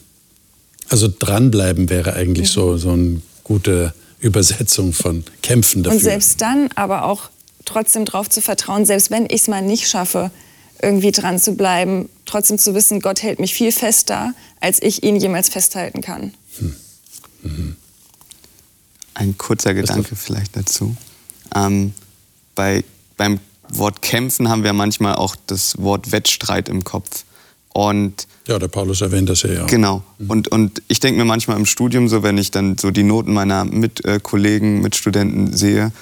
Also 0.91 1.09
dranbleiben 1.19 1.89
wäre 1.89 2.15
eigentlich 2.15 2.51
mhm. 2.51 2.53
so, 2.53 2.77
so 2.77 2.91
eine 2.91 3.23
gute 3.43 3.95
Übersetzung 4.21 4.93
von 4.93 5.25
kämpfen 5.41 5.83
dafür. 5.83 5.97
Und 5.97 6.03
selbst 6.03 6.43
dann 6.43 6.69
aber 6.75 7.05
auch 7.05 7.31
trotzdem 7.65 8.05
darauf 8.05 8.29
zu 8.29 8.43
vertrauen, 8.43 8.85
selbst 8.85 9.11
wenn 9.11 9.25
ich 9.25 9.43
es 9.43 9.49
mal 9.49 9.63
nicht 9.63 9.89
schaffe, 9.89 10.31
irgendwie 10.83 11.13
dran 11.13 11.39
zu 11.39 11.55
bleiben, 11.55 12.09
trotzdem 12.27 12.59
zu 12.59 12.75
wissen, 12.75 13.01
Gott 13.01 13.23
hält 13.23 13.39
mich 13.39 13.55
viel 13.55 13.73
fester, 13.73 14.35
als 14.61 14.83
ich 14.83 15.03
ihn 15.03 15.17
jemals 15.17 15.49
festhalten 15.49 16.01
kann. 16.01 16.35
Hm. 16.59 16.77
Mhm. 17.43 17.77
Ein 19.15 19.39
kurzer 19.39 19.75
Gedanke 19.75 20.17
vielleicht 20.17 20.57
dazu. 20.57 20.97
Ähm, 21.55 21.93
bei, 22.55 22.85
beim 23.17 23.41
Wort 23.69 24.03
kämpfen 24.03 24.49
haben 24.49 24.65
wir 24.65 24.73
manchmal 24.73 25.15
auch 25.15 25.37
das 25.47 25.79
Wort 25.79 26.13
Wettstreit 26.13 26.69
im 26.69 26.85
Kopf. 26.85 27.25
Und 27.73 28.27
ja, 28.47 28.59
der 28.59 28.69
Paulus 28.69 29.01
erwähnt 29.01 29.29
das 29.29 29.43
ja. 29.43 29.53
ja. 29.53 29.67
Genau. 29.67 30.03
Mhm. 30.19 30.31
Und, 30.31 30.49
und 30.49 30.83
ich 30.89 31.01
denke 31.01 31.19
mir 31.19 31.25
manchmal 31.25 31.57
im 31.57 31.67
Studium 31.67 32.09
so, 32.09 32.23
wenn 32.23 32.39
ich 32.39 32.51
dann 32.51 32.77
so 32.77 32.91
die 32.91 33.03
Noten 33.03 33.33
meiner 33.33 33.65
Mitkollegen, 33.65 34.81
Mitstudenten 34.81 35.57
sehe, 35.57 35.93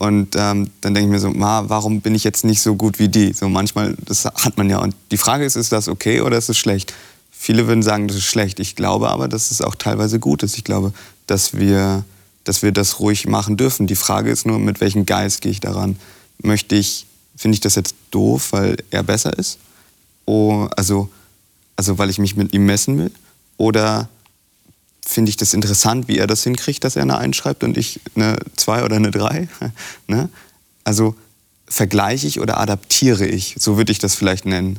und 0.00 0.34
ähm, 0.34 0.70
dann 0.80 0.94
denke 0.94 1.00
ich 1.00 1.08
mir 1.08 1.20
so, 1.20 1.28
ma, 1.28 1.64
warum 1.68 2.00
bin 2.00 2.14
ich 2.14 2.24
jetzt 2.24 2.42
nicht 2.42 2.62
so 2.62 2.74
gut 2.74 2.98
wie 2.98 3.10
die? 3.10 3.34
So 3.34 3.50
manchmal, 3.50 3.94
das 4.06 4.24
hat 4.24 4.56
man 4.56 4.70
ja. 4.70 4.78
Und 4.78 4.94
die 5.10 5.18
Frage 5.18 5.44
ist, 5.44 5.56
ist 5.56 5.72
das 5.72 5.88
okay 5.88 6.22
oder 6.22 6.38
ist 6.38 6.48
es 6.48 6.56
schlecht? 6.56 6.94
Viele 7.30 7.66
würden 7.66 7.82
sagen, 7.82 8.08
das 8.08 8.16
ist 8.16 8.24
schlecht. 8.24 8.60
Ich 8.60 8.76
glaube 8.76 9.10
aber, 9.10 9.28
dass 9.28 9.50
es 9.50 9.60
auch 9.60 9.74
teilweise 9.74 10.18
gut 10.18 10.42
ist. 10.42 10.56
Ich 10.56 10.64
glaube, 10.64 10.94
dass 11.26 11.52
wir, 11.52 12.02
dass 12.44 12.62
wir 12.62 12.72
das 12.72 12.98
ruhig 12.98 13.26
machen 13.26 13.58
dürfen. 13.58 13.86
Die 13.86 13.94
Frage 13.94 14.30
ist 14.30 14.46
nur, 14.46 14.58
mit 14.58 14.80
welchem 14.80 15.04
Geist 15.04 15.42
gehe 15.42 15.52
ich 15.52 15.60
daran? 15.60 15.98
Möchte 16.42 16.76
ich, 16.76 17.04
finde 17.36 17.56
ich 17.56 17.60
das 17.60 17.74
jetzt 17.74 17.94
doof, 18.10 18.52
weil 18.52 18.78
er 18.90 19.02
besser 19.02 19.38
ist? 19.38 19.58
Oh, 20.24 20.66
also, 20.78 21.10
also 21.76 21.98
weil 21.98 22.08
ich 22.08 22.18
mich 22.18 22.36
mit 22.36 22.54
ihm 22.54 22.64
messen 22.64 22.96
will? 22.96 23.12
Oder 23.58 24.08
finde 25.04 25.30
ich 25.30 25.36
das 25.36 25.54
interessant, 25.54 26.08
wie 26.08 26.18
er 26.18 26.26
das 26.26 26.44
hinkriegt, 26.44 26.84
dass 26.84 26.96
er 26.96 27.02
eine 27.02 27.18
1 27.18 27.36
schreibt 27.36 27.64
und 27.64 27.76
ich 27.76 28.00
eine 28.14 28.36
2 28.56 28.84
oder 28.84 28.96
eine 28.96 29.10
3. 29.10 29.48
ne? 30.06 30.28
Also 30.84 31.14
vergleiche 31.66 32.26
ich 32.26 32.40
oder 32.40 32.58
adaptiere 32.58 33.26
ich, 33.26 33.56
so 33.58 33.76
würde 33.76 33.92
ich 33.92 33.98
das 33.98 34.14
vielleicht 34.14 34.44
nennen. 34.44 34.78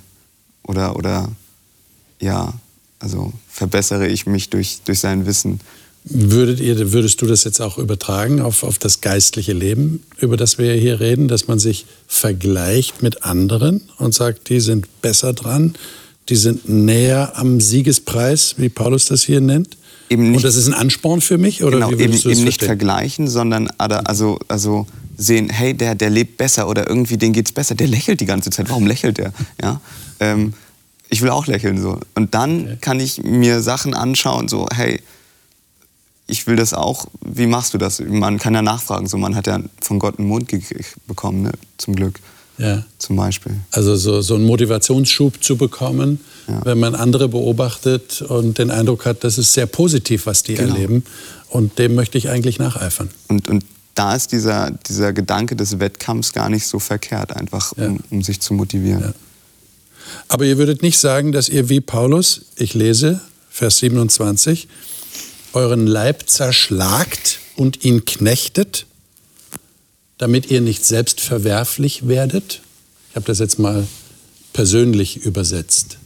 Oder, 0.63 0.95
oder 0.95 1.29
ja, 2.19 2.53
also 2.99 3.33
verbessere 3.49 4.07
ich 4.07 4.27
mich 4.27 4.49
durch, 4.49 4.81
durch 4.85 4.99
sein 4.99 5.25
Wissen. 5.25 5.59
Würdet 6.03 6.59
ihr, 6.59 6.93
würdest 6.93 7.21
du 7.21 7.27
das 7.27 7.43
jetzt 7.43 7.61
auch 7.61 7.77
übertragen 7.77 8.41
auf, 8.41 8.63
auf 8.63 8.79
das 8.79 9.01
geistliche 9.01 9.53
Leben, 9.53 10.03
über 10.19 10.35
das 10.35 10.57
wir 10.57 10.73
hier 10.73 10.99
reden, 10.99 11.27
dass 11.27 11.47
man 11.47 11.59
sich 11.59 11.85
vergleicht 12.07 13.03
mit 13.03 13.23
anderen 13.23 13.89
und 13.97 14.13
sagt, 14.13 14.49
die 14.49 14.59
sind 14.59 15.01
besser 15.01 15.33
dran, 15.33 15.75
die 16.29 16.35
sind 16.35 16.67
näher 16.67 17.33
am 17.35 17.59
Siegespreis, 17.61 18.55
wie 18.57 18.69
Paulus 18.69 19.05
das 19.05 19.23
hier 19.23 19.41
nennt? 19.41 19.77
Eben 20.11 20.29
nicht. 20.31 20.37
Und 20.37 20.43
das 20.43 20.55
ist 20.55 20.67
ein 20.67 20.73
Ansporn 20.73 21.21
für 21.21 21.37
mich? 21.37 21.63
Oder 21.63 21.79
genau, 21.79 21.91
eben, 21.91 22.13
eben 22.13 22.43
nicht 22.43 22.63
vergleichen, 22.63 23.27
sondern 23.27 23.69
also, 23.77 24.39
also 24.47 24.85
sehen, 25.17 25.49
hey, 25.49 25.73
der, 25.73 25.95
der 25.95 26.09
lebt 26.09 26.37
besser 26.37 26.67
oder 26.67 26.87
irgendwie 26.87 27.17
dem 27.17 27.33
geht's 27.33 27.51
besser. 27.51 27.75
Der 27.75 27.87
lächelt 27.87 28.19
die 28.19 28.25
ganze 28.25 28.49
Zeit. 28.49 28.69
Warum 28.69 28.85
lächelt 28.85 29.17
der? 29.17 29.33
Ja? 29.61 29.81
Ähm, 30.19 30.53
ich 31.09 31.21
will 31.21 31.29
auch 31.29 31.47
lächeln 31.47 31.81
so. 31.81 31.99
Und 32.15 32.33
dann 32.33 32.63
okay. 32.63 32.77
kann 32.81 32.99
ich 32.99 33.23
mir 33.23 33.61
Sachen 33.61 33.93
anschauen, 33.93 34.47
so, 34.47 34.67
hey, 34.73 35.01
ich 36.27 36.47
will 36.47 36.55
das 36.55 36.73
auch. 36.73 37.07
Wie 37.21 37.47
machst 37.47 37.73
du 37.73 37.77
das? 37.77 37.99
Man 37.99 38.39
kann 38.39 38.53
ja 38.53 38.61
nachfragen. 38.61 39.07
So, 39.07 39.17
man 39.17 39.35
hat 39.35 39.47
ja 39.47 39.59
von 39.81 39.99
Gott 39.99 40.17
einen 40.17 40.27
Mund 40.27 40.49
bekommen, 41.07 41.43
ne? 41.43 41.51
zum 41.77 41.95
Glück. 41.95 42.19
Ja. 42.61 42.83
Zum 42.99 43.15
Beispiel. 43.15 43.55
Also 43.71 43.95
so, 43.95 44.21
so 44.21 44.35
einen 44.35 44.45
Motivationsschub 44.45 45.43
zu 45.43 45.57
bekommen, 45.57 46.19
ja. 46.47 46.63
wenn 46.63 46.79
man 46.79 46.93
andere 46.93 47.27
beobachtet 47.27 48.21
und 48.21 48.59
den 48.59 48.69
Eindruck 48.69 49.05
hat, 49.05 49.23
das 49.23 49.39
ist 49.39 49.53
sehr 49.53 49.65
positiv, 49.65 50.27
was 50.27 50.43
die 50.43 50.53
genau. 50.53 50.75
erleben. 50.75 51.03
Und 51.49 51.79
dem 51.79 51.95
möchte 51.95 52.17
ich 52.17 52.29
eigentlich 52.29 52.59
nacheifern. 52.59 53.09
Und, 53.27 53.49
und 53.49 53.65
da 53.95 54.15
ist 54.15 54.31
dieser, 54.31 54.71
dieser 54.87 55.11
Gedanke 55.11 55.55
des 55.55 55.79
Wettkampfs 55.79 56.33
gar 56.33 56.49
nicht 56.49 56.67
so 56.67 56.77
verkehrt, 56.77 57.35
einfach 57.35 57.71
um, 57.73 57.83
ja. 57.83 57.99
um 58.11 58.21
sich 58.21 58.39
zu 58.39 58.53
motivieren. 58.53 59.13
Aber 60.27 60.45
ihr 60.45 60.57
würdet 60.57 60.83
nicht 60.83 60.99
sagen, 60.99 61.31
dass 61.31 61.49
ihr 61.49 61.67
wie 61.69 61.81
Paulus, 61.81 62.41
ich 62.55 62.73
lese 62.73 63.21
Vers 63.49 63.79
27, 63.79 64.67
euren 65.53 65.87
Leib 65.87 66.29
zerschlagt 66.29 67.39
und 67.55 67.83
ihn 67.83 68.05
knechtet, 68.05 68.85
damit 70.21 70.51
ihr 70.51 70.61
nicht 70.61 70.85
selbst 70.85 71.19
verwerflich 71.19 72.07
werdet? 72.07 72.61
Ich 73.09 73.15
habe 73.15 73.25
das 73.25 73.39
jetzt 73.39 73.57
mal 73.57 73.87
persönlich 74.53 75.25
übersetzt. 75.25 75.97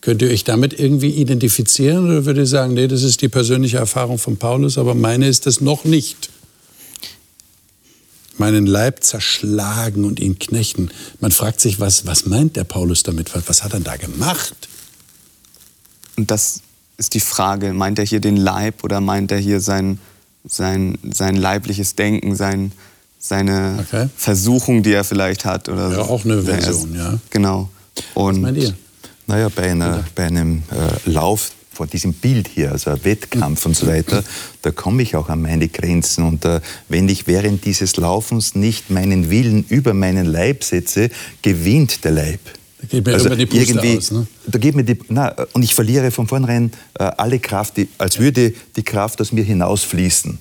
Könnt 0.00 0.20
ihr 0.20 0.30
euch 0.30 0.42
damit 0.42 0.76
irgendwie 0.76 1.10
identifizieren 1.10 2.06
oder 2.06 2.24
würdet 2.26 2.42
ihr 2.42 2.46
sagen, 2.48 2.74
nee, 2.74 2.88
das 2.88 3.04
ist 3.04 3.22
die 3.22 3.28
persönliche 3.28 3.76
Erfahrung 3.76 4.18
von 4.18 4.36
Paulus, 4.36 4.78
aber 4.78 4.96
meine 4.96 5.28
ist 5.28 5.46
es 5.46 5.60
noch 5.60 5.84
nicht? 5.84 6.30
Meinen 8.36 8.66
Leib 8.66 9.04
zerschlagen 9.04 10.04
und 10.04 10.18
ihn 10.18 10.40
knechten. 10.40 10.90
Man 11.20 11.30
fragt 11.30 11.60
sich, 11.60 11.78
was, 11.78 12.04
was 12.04 12.26
meint 12.26 12.56
der 12.56 12.64
Paulus 12.64 13.04
damit? 13.04 13.32
Was, 13.36 13.48
was 13.48 13.62
hat 13.62 13.74
er 13.74 13.80
da 13.80 13.96
gemacht? 13.96 14.56
Und 16.16 16.32
das 16.32 16.62
ist 16.96 17.14
die 17.14 17.20
Frage, 17.20 17.72
meint 17.72 18.00
er 18.00 18.04
hier 18.04 18.20
den 18.20 18.36
Leib 18.36 18.82
oder 18.82 19.00
meint 19.00 19.30
er 19.30 19.38
hier 19.38 19.60
sein, 19.60 20.00
sein, 20.46 20.98
sein 21.12 21.36
leibliches 21.36 21.94
Denken, 21.94 22.36
sein, 22.36 22.72
seine 23.18 23.84
okay. 23.86 24.08
Versuchung, 24.16 24.82
die 24.82 24.92
er 24.92 25.04
vielleicht 25.04 25.44
hat? 25.44 25.68
Oder 25.68 25.90
ja, 25.90 25.94
so. 25.96 26.02
auch 26.02 26.24
eine 26.24 26.42
Version, 26.42 26.94
ja. 26.96 27.18
Genau. 27.30 27.68
Und 28.14 28.36
Was 28.36 28.42
meint 28.42 28.58
ihr? 28.58 28.74
Naja, 29.26 29.48
bei, 29.48 29.70
einer, 29.70 30.04
bei 30.14 30.26
einem 30.26 30.62
äh, 30.70 31.10
Lauf 31.10 31.50
vor 31.72 31.86
diesem 31.86 32.14
Bild 32.14 32.48
hier, 32.48 32.72
also 32.72 32.92
Wettkampf 33.04 33.66
und 33.66 33.76
so 33.76 33.86
weiter, 33.86 34.24
da 34.62 34.70
komme 34.70 35.02
ich 35.02 35.14
auch 35.14 35.28
an 35.28 35.42
meine 35.42 35.68
Grenzen. 35.68 36.24
Und 36.24 36.44
äh, 36.44 36.60
wenn 36.88 37.08
ich 37.08 37.26
während 37.26 37.64
dieses 37.64 37.96
Laufens 37.96 38.54
nicht 38.54 38.90
meinen 38.90 39.30
Willen 39.30 39.64
über 39.68 39.92
meinen 39.92 40.26
Leib 40.26 40.64
setze, 40.64 41.10
gewinnt 41.42 42.04
der 42.04 42.12
Leib. 42.12 42.40
Da 42.80 42.86
geht 42.88 43.06
mir 43.06 43.14
also 43.14 43.34
die 43.34 43.46
Puste 43.46 43.72
irgendwie, 43.72 43.96
aus, 43.96 44.10
ne? 44.10 44.26
da 44.46 44.58
geht 44.58 44.74
mir 44.74 44.84
die, 44.84 44.98
na, 45.08 45.34
und 45.52 45.62
ich 45.62 45.74
verliere 45.74 46.10
von 46.10 46.26
vornherein 46.26 46.72
äh, 46.98 47.04
alle 47.04 47.38
Kraft, 47.38 47.78
die, 47.78 47.88
als 47.96 48.18
würde 48.18 48.52
die 48.76 48.82
Kraft 48.82 49.20
aus 49.20 49.32
mir 49.32 49.44
hinausfließen. 49.44 50.38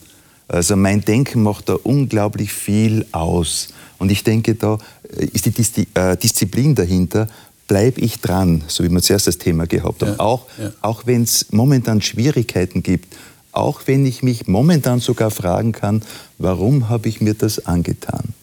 Also 0.48 0.76
mein 0.76 1.02
Denken 1.02 1.44
macht 1.44 1.70
da 1.70 1.76
unglaublich 1.84 2.52
viel 2.52 3.06
aus. 3.12 3.70
Und 3.98 4.12
ich 4.12 4.24
denke, 4.24 4.56
da 4.56 4.78
äh, 5.18 5.26
ist 5.26 5.46
die 5.46 5.88
äh, 5.94 6.18
Disziplin 6.18 6.76
dahinter, 6.76 7.28
bleibe 7.68 8.02
ich 8.02 8.20
dran, 8.20 8.64
so 8.68 8.84
wie 8.84 8.90
wir 8.90 9.02
zuerst 9.02 9.28
das 9.28 9.38
Thema 9.38 9.66
gehabt 9.66 10.02
haben. 10.02 10.12
Ja, 10.12 10.20
auch 10.20 10.46
ja. 10.60 10.72
auch 10.82 11.04
wenn 11.06 11.24
es 11.24 11.48
momentan 11.52 12.02
Schwierigkeiten 12.02 12.84
gibt, 12.84 13.16
auch 13.52 13.82
wenn 13.86 14.06
ich 14.06 14.22
mich 14.22 14.48
momentan 14.48 15.00
sogar 15.00 15.32
fragen 15.32 15.72
kann, 15.72 16.04
warum 16.38 16.90
habe 16.90 17.08
ich 17.08 17.22
mir 17.22 17.34
das 17.34 17.66
angetan? 17.66 18.34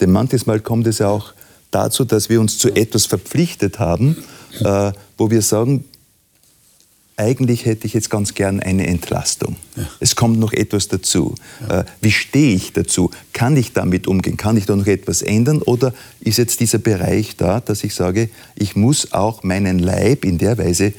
Denn 0.00 0.10
manches 0.10 0.46
Mal 0.46 0.60
kommt 0.60 0.86
es 0.86 0.98
ja 0.98 1.08
auch 1.08 1.34
dazu, 1.70 2.04
dass 2.04 2.28
wir 2.28 2.40
uns 2.40 2.58
zu 2.58 2.74
etwas 2.74 3.06
verpflichtet 3.06 3.78
haben, 3.78 4.16
äh, 4.60 4.92
wo 5.16 5.30
wir 5.30 5.42
sagen, 5.42 5.84
eigentlich 7.18 7.66
hätte 7.66 7.86
ich 7.86 7.94
jetzt 7.94 8.10
ganz 8.10 8.34
gern 8.34 8.60
eine 8.60 8.86
Entlastung. 8.86 9.56
Ja. 9.76 9.88
Es 9.98 10.14
kommt 10.14 10.38
noch 10.38 10.52
etwas 10.52 10.86
dazu. 10.86 11.34
Ja. 11.68 11.80
Äh, 11.80 11.84
wie 12.00 12.12
stehe 12.12 12.54
ich 12.54 12.72
dazu? 12.72 13.10
Kann 13.32 13.56
ich 13.56 13.72
damit 13.72 14.06
umgehen? 14.06 14.36
Kann 14.36 14.56
ich 14.56 14.66
da 14.66 14.76
noch 14.76 14.86
etwas 14.86 15.22
ändern? 15.22 15.60
Oder 15.60 15.92
ist 16.20 16.38
jetzt 16.38 16.60
dieser 16.60 16.78
Bereich 16.78 17.36
da, 17.36 17.58
dass 17.58 17.82
ich 17.82 17.94
sage, 17.94 18.30
ich 18.54 18.76
muss 18.76 19.12
auch 19.12 19.42
meinen 19.42 19.80
Leib 19.80 20.24
in 20.24 20.38
der 20.38 20.58
Weise 20.58 20.92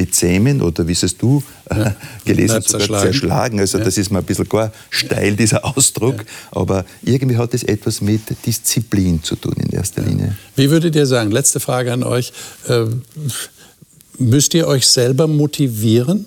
bezähmen 0.00 0.62
oder 0.62 0.88
wie 0.88 0.92
es 0.92 1.16
du 1.18 1.42
äh, 1.66 1.90
gelesen 2.24 2.56
hast, 2.56 2.70
zerschlagen. 2.70 3.12
zerschlagen. 3.12 3.60
Also 3.60 3.76
ja. 3.76 3.84
das 3.84 3.98
ist 3.98 4.10
mal 4.10 4.20
ein 4.20 4.24
bisschen 4.24 4.48
gar 4.48 4.72
steil, 4.88 5.36
dieser 5.36 5.62
Ausdruck. 5.64 6.18
Ja. 6.18 6.24
Aber 6.52 6.86
irgendwie 7.02 7.36
hat 7.36 7.52
es 7.52 7.64
etwas 7.64 8.00
mit 8.00 8.22
Disziplin 8.46 9.22
zu 9.22 9.36
tun 9.36 9.54
in 9.58 9.68
erster 9.70 10.02
Linie. 10.02 10.36
Wie 10.56 10.70
würdet 10.70 10.96
ihr 10.96 11.04
sagen, 11.04 11.30
letzte 11.30 11.60
Frage 11.60 11.92
an 11.92 12.02
euch, 12.02 12.32
äh, 12.68 12.86
Müsst 14.20 14.52
ihr 14.52 14.68
euch 14.68 14.86
selber 14.86 15.26
motivieren, 15.26 16.26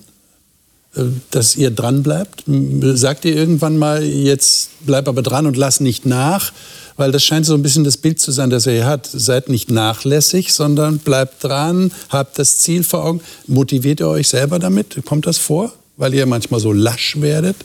äh, 0.95 1.03
dass 1.29 1.55
ihr 1.55 1.69
dran 1.69 2.01
bleibt? 2.01 2.43
Sagt 2.47 3.23
ihr 3.23 3.35
irgendwann 3.35 3.77
mal, 3.77 4.03
jetzt 4.03 4.71
bleib 4.81 5.07
aber 5.07 5.21
dran 5.21 5.45
und 5.45 5.55
lass 5.55 5.79
nicht 5.79 6.03
nach? 6.07 6.51
Weil 6.97 7.11
das 7.11 7.23
scheint 7.23 7.45
so 7.45 7.53
ein 7.53 7.61
bisschen 7.61 7.83
das 7.83 7.97
Bild 7.97 8.19
zu 8.19 8.31
sein, 8.31 8.49
das 8.49 8.65
ihr 8.65 8.73
hier 8.73 8.85
hat. 8.85 9.09
Seid 9.11 9.49
nicht 9.49 9.71
nachlässig, 9.71 10.53
sondern 10.53 10.99
bleibt 10.99 11.43
dran, 11.43 11.91
habt 12.09 12.39
das 12.39 12.59
Ziel 12.59 12.83
vor 12.83 13.03
Augen. 13.05 13.21
Motiviert 13.47 13.99
ihr 13.99 14.07
euch 14.07 14.27
selber 14.27 14.59
damit? 14.59 15.03
Kommt 15.05 15.25
das 15.25 15.37
vor? 15.37 15.73
Weil 15.97 16.13
ihr 16.13 16.25
manchmal 16.25 16.59
so 16.59 16.71
lasch 16.71 17.19
werdet? 17.21 17.55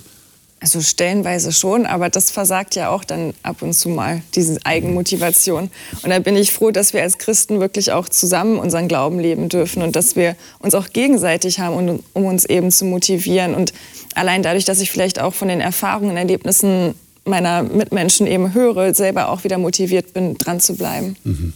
Also 0.61 0.81
stellenweise 0.81 1.53
schon, 1.53 1.87
aber 1.87 2.09
das 2.09 2.33
versagt 2.33 2.74
ja 2.74 2.91
auch 2.91 3.05
dann 3.05 3.33
ab 3.45 3.62
und 3.62 3.74
zu 3.74 3.89
mal, 3.89 4.22
diese 4.35 4.59
Eigenmotivation. 4.64 5.70
Und 6.03 6.11
da 6.11 6.18
bin 6.18 6.35
ich 6.37 6.51
froh, 6.51 6.72
dass 6.72 6.93
wir 6.93 7.03
als 7.03 7.18
Christen 7.18 7.61
wirklich 7.61 7.93
auch 7.93 8.09
zusammen 8.09 8.59
unseren 8.59 8.89
Glauben 8.89 9.20
leben 9.20 9.49
dürfen 9.49 9.83
und 9.83 9.95
dass 9.95 10.16
wir 10.16 10.35
uns 10.59 10.74
auch 10.74 10.89
gegenseitig 10.93 11.61
haben, 11.61 12.03
um 12.12 12.24
uns 12.24 12.45
eben 12.45 12.72
zu 12.72 12.87
motivieren. 12.87 13.55
Und 13.55 13.72
allein 14.14 14.43
dadurch, 14.43 14.64
dass 14.64 14.81
ich 14.81 14.91
vielleicht 14.91 15.20
auch 15.20 15.33
von 15.33 15.47
den 15.47 15.61
Erfahrungen 15.61 16.11
und 16.11 16.16
Erlebnissen 16.16 16.95
meiner 17.29 17.62
Mitmenschen 17.62 18.26
eben 18.26 18.55
höre, 18.55 18.95
selber 18.95 19.29
auch 19.29 19.45
wieder 19.45 19.59
motiviert 19.59 20.12
bin, 20.14 20.37
dran 20.37 20.61
zu 20.61 20.74
bleiben. 20.74 21.16
Mhm. 21.24 21.53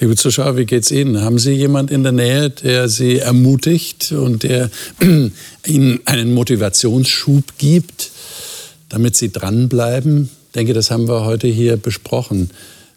Liebe 0.00 0.16
Zuschauer, 0.16 0.56
wie 0.56 0.64
geht's 0.64 0.90
Ihnen? 0.90 1.20
Haben 1.20 1.38
Sie 1.38 1.52
jemand 1.52 1.90
in 1.90 2.02
der 2.02 2.12
Nähe, 2.12 2.50
der 2.50 2.88
Sie 2.88 3.18
ermutigt 3.18 4.12
und 4.12 4.42
der 4.42 4.70
Ihnen 5.66 6.00
einen 6.04 6.32
Motivationsschub 6.32 7.44
gibt, 7.58 8.10
damit 8.88 9.16
Sie 9.16 9.30
dranbleiben? 9.30 10.30
Ich 10.46 10.52
denke, 10.54 10.72
das 10.72 10.90
haben 10.90 11.08
wir 11.08 11.24
heute 11.24 11.48
hier 11.48 11.76
besprochen. 11.76 12.50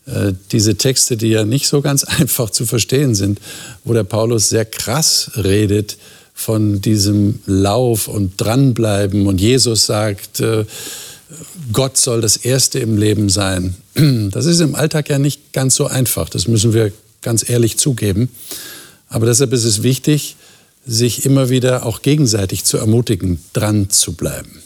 Äh, 0.05 0.33
diese 0.51 0.75
Texte, 0.75 1.17
die 1.17 1.27
ja 1.27 1.43
nicht 1.43 1.67
so 1.67 1.81
ganz 1.81 2.03
einfach 2.19 2.49
zu 2.49 2.65
verstehen 2.65 3.15
sind, 3.15 3.39
wo 3.83 3.93
der 3.93 4.03
Paulus 4.03 4.49
sehr 4.49 4.65
krass 4.65 5.31
redet 5.35 5.97
von 6.33 6.81
diesem 6.81 7.39
Lauf 7.45 8.07
und 8.07 8.33
dranbleiben 8.37 9.27
und 9.27 9.41
Jesus 9.41 9.85
sagt, 9.85 10.39
äh, 10.39 10.65
Gott 11.71 11.97
soll 11.97 12.21
das 12.21 12.37
Erste 12.37 12.79
im 12.79 12.97
Leben 12.97 13.29
sein. 13.29 13.75
Das 14.31 14.45
ist 14.45 14.59
im 14.61 14.75
Alltag 14.75 15.09
ja 15.09 15.19
nicht 15.19 15.53
ganz 15.53 15.75
so 15.75 15.87
einfach, 15.87 16.29
das 16.29 16.47
müssen 16.47 16.73
wir 16.73 16.91
ganz 17.21 17.47
ehrlich 17.47 17.77
zugeben. 17.77 18.29
Aber 19.09 19.25
deshalb 19.25 19.51
ist 19.53 19.65
es 19.65 19.83
wichtig, 19.83 20.37
sich 20.85 21.25
immer 21.25 21.49
wieder 21.49 21.85
auch 21.85 22.01
gegenseitig 22.01 22.63
zu 22.63 22.77
ermutigen, 22.77 23.39
dran 23.53 23.89
zu 23.89 24.13
bleiben. 24.13 24.61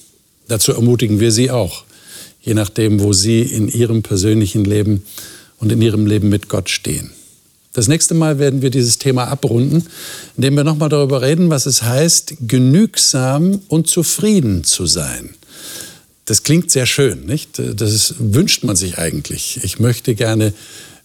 Dazu 0.47 0.71
ermutigen 0.71 1.19
wir 1.19 1.31
Sie 1.31 1.51
auch, 1.51 1.83
je 2.41 2.53
nachdem, 2.53 2.99
wo 3.01 3.11
Sie 3.11 3.41
in 3.41 3.67
Ihrem 3.67 4.03
persönlichen 4.03 4.63
Leben 4.63 5.03
und 5.57 5.71
in 5.71 5.81
Ihrem 5.81 6.05
Leben 6.05 6.29
mit 6.29 6.47
Gott 6.47 6.69
stehen. 6.69 7.11
Das 7.73 7.87
nächste 7.89 8.13
Mal 8.13 8.39
werden 8.39 8.61
wir 8.61 8.69
dieses 8.69 8.99
Thema 8.99 9.25
abrunden, 9.25 9.85
indem 10.37 10.55
wir 10.55 10.63
nochmal 10.63 10.89
darüber 10.89 11.21
reden, 11.21 11.49
was 11.49 11.65
es 11.65 11.81
heißt, 11.81 12.35
genügsam 12.47 13.61
und 13.67 13.87
zufrieden 13.87 14.63
zu 14.63 14.85
sein. 14.85 15.31
Das 16.25 16.41
klingt 16.41 16.71
sehr 16.71 16.87
schön, 16.87 17.25
nicht? 17.25 17.59
Das 17.59 18.15
wünscht 18.17 18.63
man 18.63 18.75
sich 18.75 18.97
eigentlich. 18.97 19.59
Ich 19.63 19.79
möchte 19.79 20.15
gerne 20.15 20.53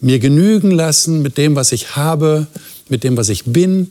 mir 0.00 0.18
genügen 0.18 0.70
lassen 0.70 1.20
mit 1.20 1.36
dem, 1.36 1.56
was 1.56 1.72
ich 1.72 1.94
habe, 1.94 2.46
mit 2.88 3.04
dem, 3.04 3.18
was 3.18 3.28
ich 3.28 3.44
bin. 3.44 3.90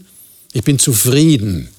Ich 0.54 0.64
bin 0.64 0.80
zufrieden. 0.80 1.70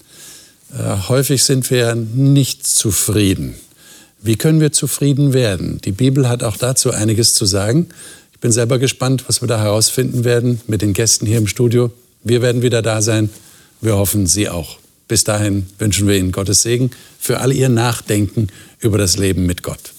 Äh, 0.72 1.09
häufig 1.09 1.42
sind 1.42 1.68
wir 1.70 1.96
nicht 1.96 2.64
zufrieden. 2.64 3.57
Wie 4.22 4.36
können 4.36 4.61
wir 4.61 4.70
zufrieden 4.70 5.32
werden? 5.32 5.80
Die 5.84 5.92
Bibel 5.92 6.28
hat 6.28 6.44
auch 6.44 6.57
dazu 6.57 6.92
einiges 6.92 7.34
zu 7.34 7.44
sagen. 7.44 7.88
Ich 8.32 8.38
bin 8.38 8.53
selber 8.53 8.78
gespannt, 8.78 9.24
was 9.26 9.42
wir 9.42 9.48
da 9.48 9.59
herausfinden 9.59 10.24
werden 10.24 10.61
mit 10.68 10.82
den 10.82 10.92
Gästen 10.92 11.26
hier 11.26 11.38
im 11.38 11.48
Studio. 11.48 11.90
Wir 12.22 12.40
werden 12.40 12.62
wieder 12.62 12.82
da 12.82 13.03
sein. 13.03 13.30
Wir 13.80 13.96
hoffen, 13.96 14.26
Sie 14.26 14.48
auch. 14.48 14.78
Bis 15.09 15.24
dahin 15.24 15.66
wünschen 15.78 16.07
wir 16.07 16.16
Ihnen 16.16 16.30
Gottes 16.30 16.62
Segen 16.62 16.90
für 17.18 17.40
all 17.40 17.53
Ihr 17.53 17.68
Nachdenken 17.68 18.48
über 18.80 18.98
das 18.98 19.16
Leben 19.16 19.46
mit 19.46 19.62
Gott. 19.62 19.92